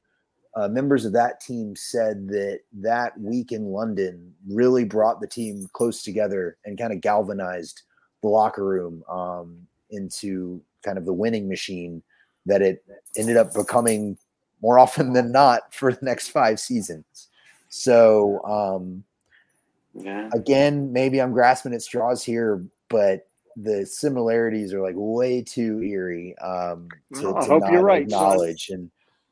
uh, 0.56 0.68
members 0.68 1.06
of 1.06 1.14
that 1.14 1.40
team 1.40 1.76
said 1.76 2.28
that 2.28 2.60
that 2.74 3.20
week 3.20 3.52
in 3.52 3.66
London 3.66 4.34
really 4.48 4.84
brought 4.84 5.22
the 5.22 5.28
team 5.28 5.68
close 5.74 6.04
together 6.04 6.58
and 6.66 6.78
kind 6.78 6.94
of 6.94 7.02
galvanized 7.02 7.84
the 8.22 8.28
locker 8.28 8.64
room 8.64 9.04
um, 9.10 9.68
into 9.92 10.62
kind 10.84 10.98
of 10.98 11.06
the 11.06 11.14
winning 11.14 11.48
machine 11.48 12.02
that 12.46 12.62
it 12.62 12.84
ended 13.18 13.38
up 13.38 13.54
becoming 13.54 14.18
more 14.62 14.80
often 14.80 15.14
than 15.14 15.32
not 15.32 15.74
for 15.74 15.94
the 15.94 16.06
next 16.06 16.30
five 16.30 16.60
seasons. 16.60 17.30
So 17.70 18.44
um, 18.46 19.04
Yeah. 19.94 20.30
again, 20.34 20.92
maybe 20.92 21.22
I'm 21.22 21.32
grasping 21.34 21.74
at 21.74 21.82
straws 21.82 22.24
here, 22.24 22.64
but 22.90 23.28
the 23.56 23.86
similarities 23.86 24.74
are 24.74 24.82
like 24.82 24.96
way 24.96 25.42
too 25.42 25.82
eerie 25.82 26.38
um, 26.40 26.88
to, 27.16 27.36
I 27.36 27.42
to 27.42 27.48
hope 27.48 27.64
not 27.64 27.72
you're 27.72 27.84
right, 27.84 28.02
acknowledge. 28.04 28.70
And 28.70 28.90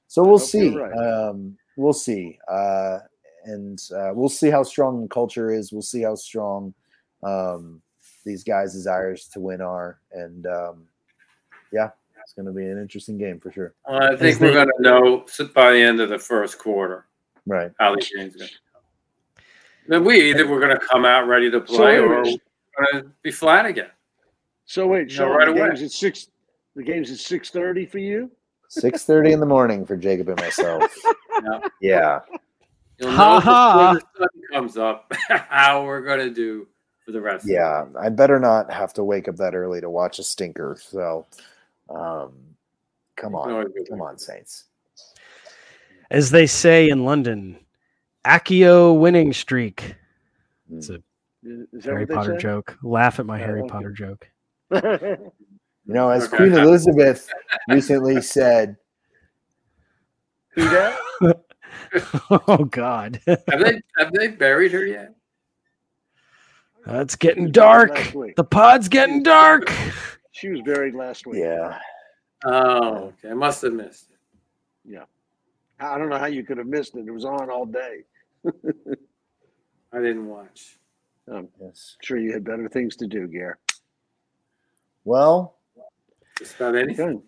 so 0.08 0.24
we'll 0.24 0.40
see. 0.40 0.70
right. 0.76 0.94
Um, 0.94 1.58
we'll 1.76 1.94
see. 1.94 2.38
Uh, 2.48 3.00
and 3.46 3.82
uh, 3.96 4.12
we'll 4.14 4.30
see 4.30 4.50
how 4.50 4.64
strong 4.64 5.02
the 5.02 5.08
culture 5.08 5.52
is. 5.52 5.72
We'll 5.72 5.82
see 5.82 6.02
how 6.02 6.16
strong 6.16 6.74
um, 7.24 7.82
these 8.28 8.44
guys' 8.44 8.74
desires 8.74 9.28
to 9.30 9.40
win 9.40 9.62
are. 9.62 10.00
And 10.12 10.46
um, 10.46 10.84
yeah, 11.74 11.90
it's 12.22 12.34
going 12.34 12.46
to 12.46 12.52
be 12.52 12.66
an 12.68 12.80
interesting 12.80 13.18
game 13.18 13.40
for 13.40 13.52
sure. 13.52 13.74
Well, 13.88 14.14
I 14.14 14.16
think 14.16 14.40
we're 14.40 14.54
going 14.54 14.68
to 14.68 14.82
know 14.82 15.26
by 15.56 15.72
the 15.72 15.82
end 15.82 16.00
of 16.00 16.10
the 16.10 16.20
first 16.20 16.60
quarter 16.60 17.06
Right. 17.46 17.72
how 17.80 17.96
the 17.96 18.06
game's 18.16 18.36
going. 18.36 18.50
to 18.50 18.56
Then 19.88 20.04
we 20.04 20.30
either 20.30 20.48
we're 20.48 20.60
going 20.60 20.78
to 20.78 20.86
come 20.86 21.06
out 21.06 21.28
ready 21.28 21.50
to 21.50 21.62
play 21.62 22.00
wait 22.00 22.00
a 22.00 22.02
or 22.04 22.10
we're 22.24 22.24
going 22.92 23.04
to 23.04 23.12
be 23.24 23.32
flat 23.32 23.66
again. 23.66 23.90
So 24.66 24.86
wait, 24.88 25.08
No, 25.08 25.14
Sean, 25.14 25.30
right 25.32 25.46
the 25.46 25.52
away. 25.54 25.68
game's 25.70 25.82
at 25.82 25.92
six. 25.92 26.28
The 26.76 26.84
game's 26.84 27.10
at 27.10 27.18
six 27.18 27.50
thirty 27.50 27.86
for 27.86 27.98
you. 28.00 28.30
Six 28.68 29.06
thirty 29.06 29.32
in 29.32 29.40
the 29.40 29.46
morning 29.46 29.86
for 29.86 29.96
Jacob 29.96 30.30
and 30.30 30.40
myself. 30.40 30.94
Yeah. 31.44 31.60
Yeah. 31.82 32.20
You'll 32.98 33.12
know 33.12 33.40
ha. 33.40 33.94
before 33.94 34.02
the 34.18 34.20
sun 34.20 34.42
comes 34.52 34.76
up 34.78 35.14
how 35.30 35.86
we're 35.86 36.02
going 36.02 36.18
to 36.18 36.32
do 36.34 36.68
for 37.08 37.14
the 37.14 37.22
rest. 37.22 37.46
Yeah, 37.48 37.84
Of 37.84 37.94
the 37.94 38.00
I 38.00 38.10
better 38.10 38.38
not 38.38 38.72
have 38.72 38.92
to 38.94 39.04
wake 39.04 39.28
up 39.30 39.38
that 39.38 39.56
early 39.56 39.80
to 39.82 39.90
watch 39.90 40.20
a 40.20 40.24
stinker. 40.24 40.78
So, 40.80 41.26
um, 41.90 42.34
come 43.16 43.34
on, 43.34 43.62
it's- 43.68 43.88
come 43.90 44.02
on, 44.02 44.18
Saints. 44.20 44.66
as 46.12 46.30
they 46.32 46.46
say 46.46 46.90
in 46.90 47.06
London 47.06 47.58
Accio 48.26 48.98
winning 49.00 49.32
streak 49.34 49.96
it's 50.72 50.90
a 50.90 51.02
Is, 51.44 51.66
is 51.72 51.86
Harry 51.86 52.06
Potter 52.06 52.34
say? 52.38 52.44
joke 52.44 52.78
laugh 52.84 53.20
at 53.20 53.26
my 53.26 53.42
Oh, 53.42 53.46
Harry 53.46 53.62
okay. 53.62 53.70
Potter 53.70 53.92
joke 53.92 54.30
You 54.72 55.32
know, 55.86 56.10
as 56.10 56.24
Okay. 56.28 56.36
Queen 56.38 56.54
Elizabeth 56.54 57.30
recently 57.70 58.20
said, 58.22 58.76
Who 60.56 60.68
that? 60.70 61.00
oh 62.48 62.66
God, 62.66 63.22
Have 63.26 63.40
they 63.62 63.82
have 63.98 64.12
they 64.12 64.28
buried 64.28 64.74
her 64.74 64.86
yet? 64.86 65.16
It's 66.88 67.16
getting 67.16 67.52
dark. 67.52 67.96
The 68.36 68.44
pod's 68.44 68.88
getting 68.90 69.24
dark. 69.24 69.72
She 70.32 70.50
was 70.50 70.62
buried 70.62 70.94
last 70.96 71.26
week. 71.28 71.40
yeah, 71.40 71.78
Oh, 72.46 73.14
okay. 73.24 73.30
I 73.32 73.34
must 73.34 73.62
have 73.64 73.74
missed 73.74 74.12
it. 74.12 74.18
Yeah. 74.94 75.04
I 75.80 75.98
don't 75.98 76.10
know 76.10 76.18
how 76.20 76.28
you 76.28 76.44
could 76.44 76.58
have 76.58 76.68
missed 76.68 76.96
it. 76.96 77.08
It 77.08 77.12
was 77.12 77.26
on 77.26 77.50
all 77.50 77.66
day. 77.66 78.04
I 78.46 79.98
didn't 80.00 80.28
watch. 80.28 80.78
Oh 81.30 81.48
yes. 81.60 81.98
Sure, 82.02 82.18
you 82.18 82.32
had 82.32 82.44
better 82.44 82.70
things 82.70 82.96
to 82.98 83.08
do, 83.08 83.28
Gare. 83.28 83.58
Well, 85.04 85.58
Just 86.38 86.56
about 86.56 86.76
anything. 86.76 87.18
Good. 87.18 87.22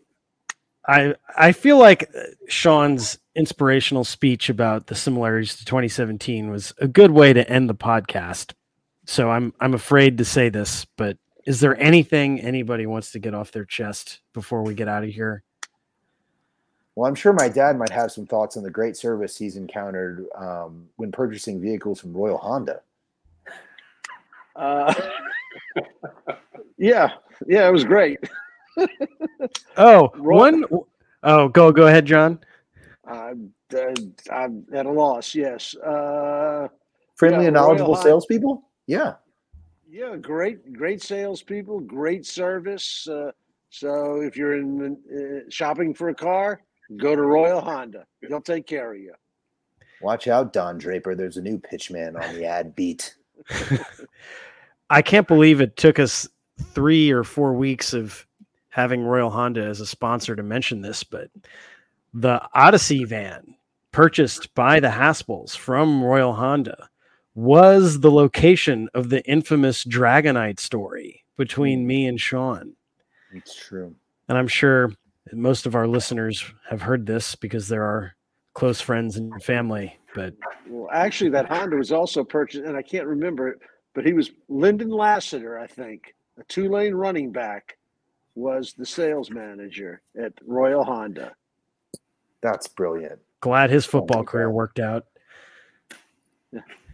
I 0.88 1.16
I 1.38 1.52
feel 1.52 1.78
like 1.78 2.10
uh, 2.16 2.22
Sean's 2.48 3.20
inspirational 3.36 4.04
speech 4.04 4.50
about 4.50 4.88
the 4.88 4.96
similarities 4.96 5.56
to 5.58 5.66
2017 5.66 6.50
was 6.50 6.74
a 6.80 6.88
good 6.88 7.12
way 7.12 7.34
to 7.34 7.48
end 7.50 7.70
the 7.70 7.76
podcast. 7.76 8.54
So 9.10 9.32
I'm 9.32 9.52
I'm 9.60 9.74
afraid 9.74 10.20
to 10.20 10.24
say 10.26 10.50
this, 10.50 10.86
but 10.96 11.18
is 11.48 11.60
there 11.60 11.76
anything 11.82 12.40
anybody 12.42 12.86
wants 12.86 13.12
to 13.14 13.20
get 13.20 13.34
off 13.34 13.52
their 13.52 13.66
chest 13.66 14.20
before 14.34 14.62
we 14.62 14.76
get 14.76 14.88
out 14.88 15.04
of 15.04 15.10
here? 15.10 15.42
well, 16.96 17.08
I'm 17.10 17.16
sure 17.16 17.34
my 17.34 17.50
dad 17.50 17.76
might 17.76 17.90
have 17.92 18.12
some 18.12 18.28
thoughts 18.28 18.56
on 18.56 18.62
the 18.62 18.70
great 18.70 18.96
service 18.96 19.36
he's 19.36 19.56
encountered 19.56 20.28
um, 20.36 20.88
when 20.98 21.12
purchasing 21.12 21.60
vehicles 21.60 22.00
from 22.00 22.14
Royal 22.14 22.38
Honda. 22.38 22.82
Uh, 24.56 24.94
yeah, 26.78 27.12
yeah, 27.48 27.68
it 27.68 27.72
was 27.72 27.84
great. 27.86 28.20
Oh, 29.78 30.10
Roy- 30.18 30.38
one 30.38 30.66
oh 31.24 31.48
go 31.48 31.72
go 31.72 31.88
ahead, 31.88 32.06
John. 32.06 32.40
I'm, 33.08 33.54
uh, 33.74 33.94
I'm 34.32 34.66
at 34.74 34.86
a 34.86 34.92
loss. 34.92 35.34
Yes. 35.34 35.76
Uh, 35.78 36.68
Friendly 37.16 37.44
Yeah, 37.44 37.48
and 37.48 37.56
Royal 37.56 37.68
knowledgeable 37.68 37.96
Honda. 37.96 38.10
salespeople. 38.10 38.69
Yeah, 38.90 39.14
yeah, 39.88 40.16
great, 40.16 40.74
great 40.74 41.04
salespeople, 41.04 41.82
great 41.82 42.26
service. 42.26 43.08
Uh, 43.08 43.30
so 43.70 44.22
if 44.22 44.36
you're 44.36 44.56
in 44.56 44.98
uh, 45.16 45.48
shopping 45.48 45.94
for 45.94 46.10
a 46.10 46.16
car, 46.16 46.64
go 46.98 47.16
to 47.16 47.22
Royal 47.22 47.62
Honda. 47.62 48.08
They'll 48.28 48.42
take 48.42 48.66
care 48.66 48.92
of 48.92 49.00
you. 49.00 49.14
watch 50.02 50.28
out, 50.28 50.54
Don 50.54 50.80
Draper. 50.80 51.14
There's 51.14 51.38
a 51.38 51.42
new 51.44 51.60
pitchman 51.60 52.20
on 52.20 52.34
the 52.34 52.46
ad 52.46 52.74
beat. 52.74 53.16
I 54.90 55.04
can't 55.04 55.28
believe 55.28 55.62
it 55.62 55.78
took 55.78 56.00
us 56.00 56.28
three 56.74 57.12
or 57.12 57.24
four 57.24 57.54
weeks 57.54 57.94
of 57.94 58.26
having 58.70 59.04
Royal 59.04 59.30
Honda 59.30 59.66
as 59.66 59.82
a 59.82 59.86
sponsor 59.86 60.36
to 60.36 60.42
mention 60.42 60.82
this, 60.82 61.04
but 61.04 61.30
the 62.16 62.42
Odyssey 62.56 63.04
van 63.04 63.54
purchased 63.92 64.52
by 64.56 64.80
the 64.80 64.88
Haspels 64.88 65.56
from 65.56 66.04
Royal 66.04 66.34
Honda 66.34 66.90
was 67.40 68.02
the 68.02 68.12
location 68.12 68.90
of 68.94 69.10
the 69.10 69.24
infamous 69.24 69.86
Dragonite 69.86 70.60
story 70.60 71.24
between 71.38 71.82
hmm. 71.82 71.88
me 71.88 72.06
and 72.06 72.20
Sean. 72.20 72.74
It's 73.34 73.56
true. 73.56 73.96
And 74.28 74.38
I'm 74.38 74.48
sure 74.48 74.92
most 75.32 75.66
of 75.66 75.74
our 75.74 75.88
listeners 75.88 76.44
have 76.70 76.82
heard 76.82 77.06
this 77.06 77.36
because 77.36 77.70
they're 77.70 77.84
our 77.84 78.16
close 78.54 78.82
friends 78.82 79.16
and 79.16 79.42
family. 79.42 79.98
But 80.14 80.34
Well, 80.68 80.90
actually, 80.92 81.30
that 81.30 81.48
Honda 81.48 81.78
was 81.78 81.94
also 81.94 82.26
purchased, 82.26 82.66
and 82.66 82.76
I 82.76 82.82
can't 82.82 83.08
remember 83.08 83.48
it, 83.48 83.60
but 83.94 84.06
he 84.06 84.12
was 84.12 84.32
Lyndon 84.50 84.90
Lassiter, 84.90 85.58
I 85.58 85.68
think, 85.68 86.16
a 86.38 86.44
Tulane 86.44 86.94
running 86.94 87.32
back, 87.32 87.78
was 88.36 88.74
the 88.74 88.86
sales 88.86 89.32
manager 89.32 90.02
at 90.22 90.34
Royal 90.46 90.84
Honda. 90.84 91.34
That's 92.42 92.68
brilliant. 92.68 93.20
glad 93.40 93.70
his 93.70 93.86
Oh 93.86 93.92
football 93.92 94.26
career 94.26 94.52
worked 94.52 94.80
out. 94.80 95.06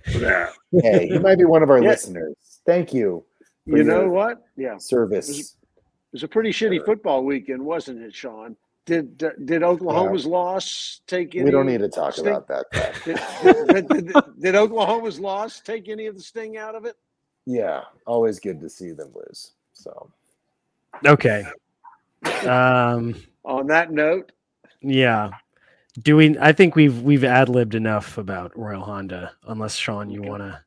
Yeah. 0.07 0.51
Hey, 0.71 1.07
you 1.09 1.19
might 1.19 1.37
be 1.37 1.45
one 1.45 1.63
of 1.63 1.69
our 1.69 1.81
Yeah. 1.81 1.89
listeners. 1.89 2.35
Thank 2.65 2.93
you. 2.93 3.25
You 3.65 3.83
know 3.83 4.07
what? 4.07 4.43
Yeah. 4.55 4.75
It 4.75 4.81
Service. 4.81 5.27
was, 5.27 5.39
it 5.39 5.53
was 6.13 6.23
a 6.23 6.27
pretty 6.27 6.51
shitty 6.51 6.85
football 6.85 7.23
weekend, 7.23 7.63
wasn't 7.65 8.01
it, 8.01 8.13
Sean? 8.13 8.55
Did 8.85 9.23
uh, 9.23 9.31
did 9.45 9.63
Oklahoma's 9.63 10.27
loss 10.27 11.01
take 11.07 11.33
any? 11.33 11.45
We 11.45 11.49
don't 11.51 11.65
need 11.65 11.79
to 11.79 11.89
talk 11.89 12.13
sting- 12.13 12.27
about 12.27 12.47
that. 12.47 12.93
Did, 13.03 13.17
did, 13.67 13.87
did, 13.87 14.07
did, 14.13 14.15
did 14.39 14.55
Oklahoma's 14.55 15.19
loss 15.19 15.59
take 15.59 15.89
any 15.89 16.05
of 16.05 16.15
the 16.15 16.21
sting 16.21 16.57
out 16.57 16.75
of 16.75 16.85
it? 16.85 16.95
Yeah, 17.47 17.81
always 18.05 18.39
good 18.39 18.59
to 18.61 18.69
see 18.69 18.91
them 18.91 19.11
lose. 19.15 19.53
So 19.73 20.11
Okay. 21.03 21.45
Um, 22.47 23.15
On 23.43 23.65
that 23.67 23.91
note, 23.91 24.31
Yeah. 24.81 25.31
Do 26.01 26.17
we? 26.17 26.37
I 26.39 26.51
think 26.51 26.75
we've 26.75 27.01
we've 27.01 27.23
ad 27.23 27.47
libbed 27.49 27.73
enough 27.75 28.17
about 28.17 28.57
Royal 28.57 28.81
Honda. 28.83 29.31
Unless 29.47 29.75
Sean, 29.75 30.09
you 30.09 30.21
want 30.21 30.43
to 30.43 30.59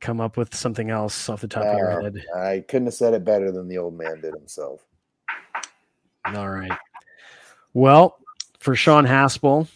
come 0.00 0.20
up 0.20 0.36
with 0.36 0.54
something 0.54 0.90
else 0.90 1.28
off 1.28 1.40
the 1.40 1.48
top 1.48 1.64
of 1.64 1.76
your 1.78 2.00
Uh, 2.00 2.02
head. 2.02 2.24
I 2.36 2.64
couldn't 2.68 2.86
have 2.86 2.94
said 2.94 3.14
it 3.14 3.24
better 3.24 3.50
than 3.50 3.68
the 3.68 3.78
old 3.78 3.96
man 3.96 4.20
did 4.20 4.34
himself. 4.34 4.84
All 6.26 6.50
right. 6.50 6.70
Well, 7.72 8.18
for 8.60 8.76
Sean 8.76 9.06
Haspel, 9.06 9.66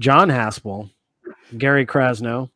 John 0.00 0.28
Haspel, 0.28 0.90
Gary 1.56 1.86
Krasnow, 1.86 2.50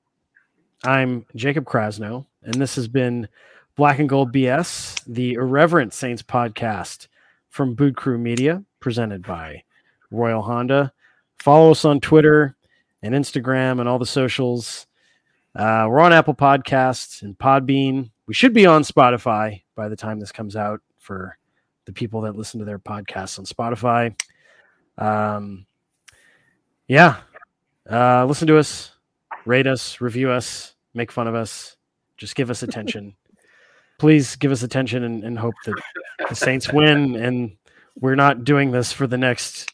I'm 0.84 1.24
Jacob 1.34 1.64
Krasnow, 1.64 2.26
and 2.42 2.54
this 2.54 2.74
has 2.76 2.86
been 2.86 3.28
Black 3.76 3.98
and 3.98 4.08
Gold 4.08 4.32
BS, 4.32 5.02
the 5.06 5.34
Irreverent 5.34 5.94
Saints 5.94 6.22
podcast 6.22 7.06
from 7.48 7.74
Boot 7.74 7.96
Crew 7.96 8.18
Media, 8.18 8.62
presented 8.78 9.22
by 9.26 9.64
Royal 10.10 10.42
Honda. 10.42 10.92
Follow 11.40 11.70
us 11.70 11.86
on 11.86 12.00
Twitter 12.00 12.54
and 13.02 13.14
Instagram 13.14 13.80
and 13.80 13.88
all 13.88 13.98
the 13.98 14.04
socials. 14.04 14.86
Uh, 15.56 15.86
we're 15.88 16.00
on 16.00 16.12
Apple 16.12 16.34
Podcasts 16.34 17.22
and 17.22 17.36
Podbean. 17.36 18.10
We 18.26 18.34
should 18.34 18.52
be 18.52 18.66
on 18.66 18.82
Spotify 18.82 19.62
by 19.74 19.88
the 19.88 19.96
time 19.96 20.20
this 20.20 20.32
comes 20.32 20.54
out 20.54 20.82
for 20.98 21.38
the 21.86 21.94
people 21.94 22.20
that 22.20 22.36
listen 22.36 22.58
to 22.60 22.66
their 22.66 22.78
podcasts 22.78 23.38
on 23.38 23.46
Spotify. 23.46 24.14
Um, 24.98 25.64
yeah, 26.86 27.16
uh, 27.90 28.26
listen 28.26 28.46
to 28.48 28.58
us, 28.58 28.92
rate 29.46 29.66
us, 29.66 29.98
review 30.02 30.30
us, 30.30 30.74
make 30.92 31.10
fun 31.10 31.26
of 31.26 31.34
us, 31.34 31.76
just 32.18 32.34
give 32.34 32.50
us 32.50 32.62
attention. 32.62 33.16
Please 33.98 34.36
give 34.36 34.52
us 34.52 34.62
attention 34.62 35.04
and, 35.04 35.24
and 35.24 35.38
hope 35.38 35.54
that 35.64 35.80
the 36.28 36.34
Saints 36.34 36.70
win. 36.70 37.16
And 37.16 37.56
we're 37.98 38.14
not 38.14 38.44
doing 38.44 38.72
this 38.72 38.92
for 38.92 39.06
the 39.06 39.18
next 39.18 39.72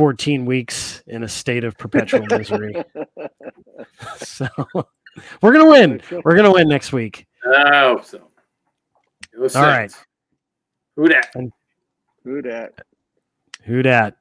14 0.00 0.46
weeks 0.46 1.02
in 1.08 1.24
a 1.24 1.28
state 1.28 1.62
of 1.62 1.76
perpetual 1.76 2.24
misery. 2.30 2.74
so 4.16 4.48
we're 5.42 5.52
gonna 5.52 5.68
win. 5.68 6.00
We're 6.24 6.36
gonna 6.36 6.50
win 6.50 6.70
next 6.70 6.90
week. 6.90 7.26
I 7.46 7.80
hope 7.80 8.06
so. 8.06 8.26
Go 9.36 9.42
All 9.42 9.62
right. 9.62 9.90
Saints. 9.90 10.06
Who 10.96 11.06
that? 11.10 11.34
who 12.24 12.40
dat? 12.40 12.72
Who 13.64 13.82
dat? 13.82 14.16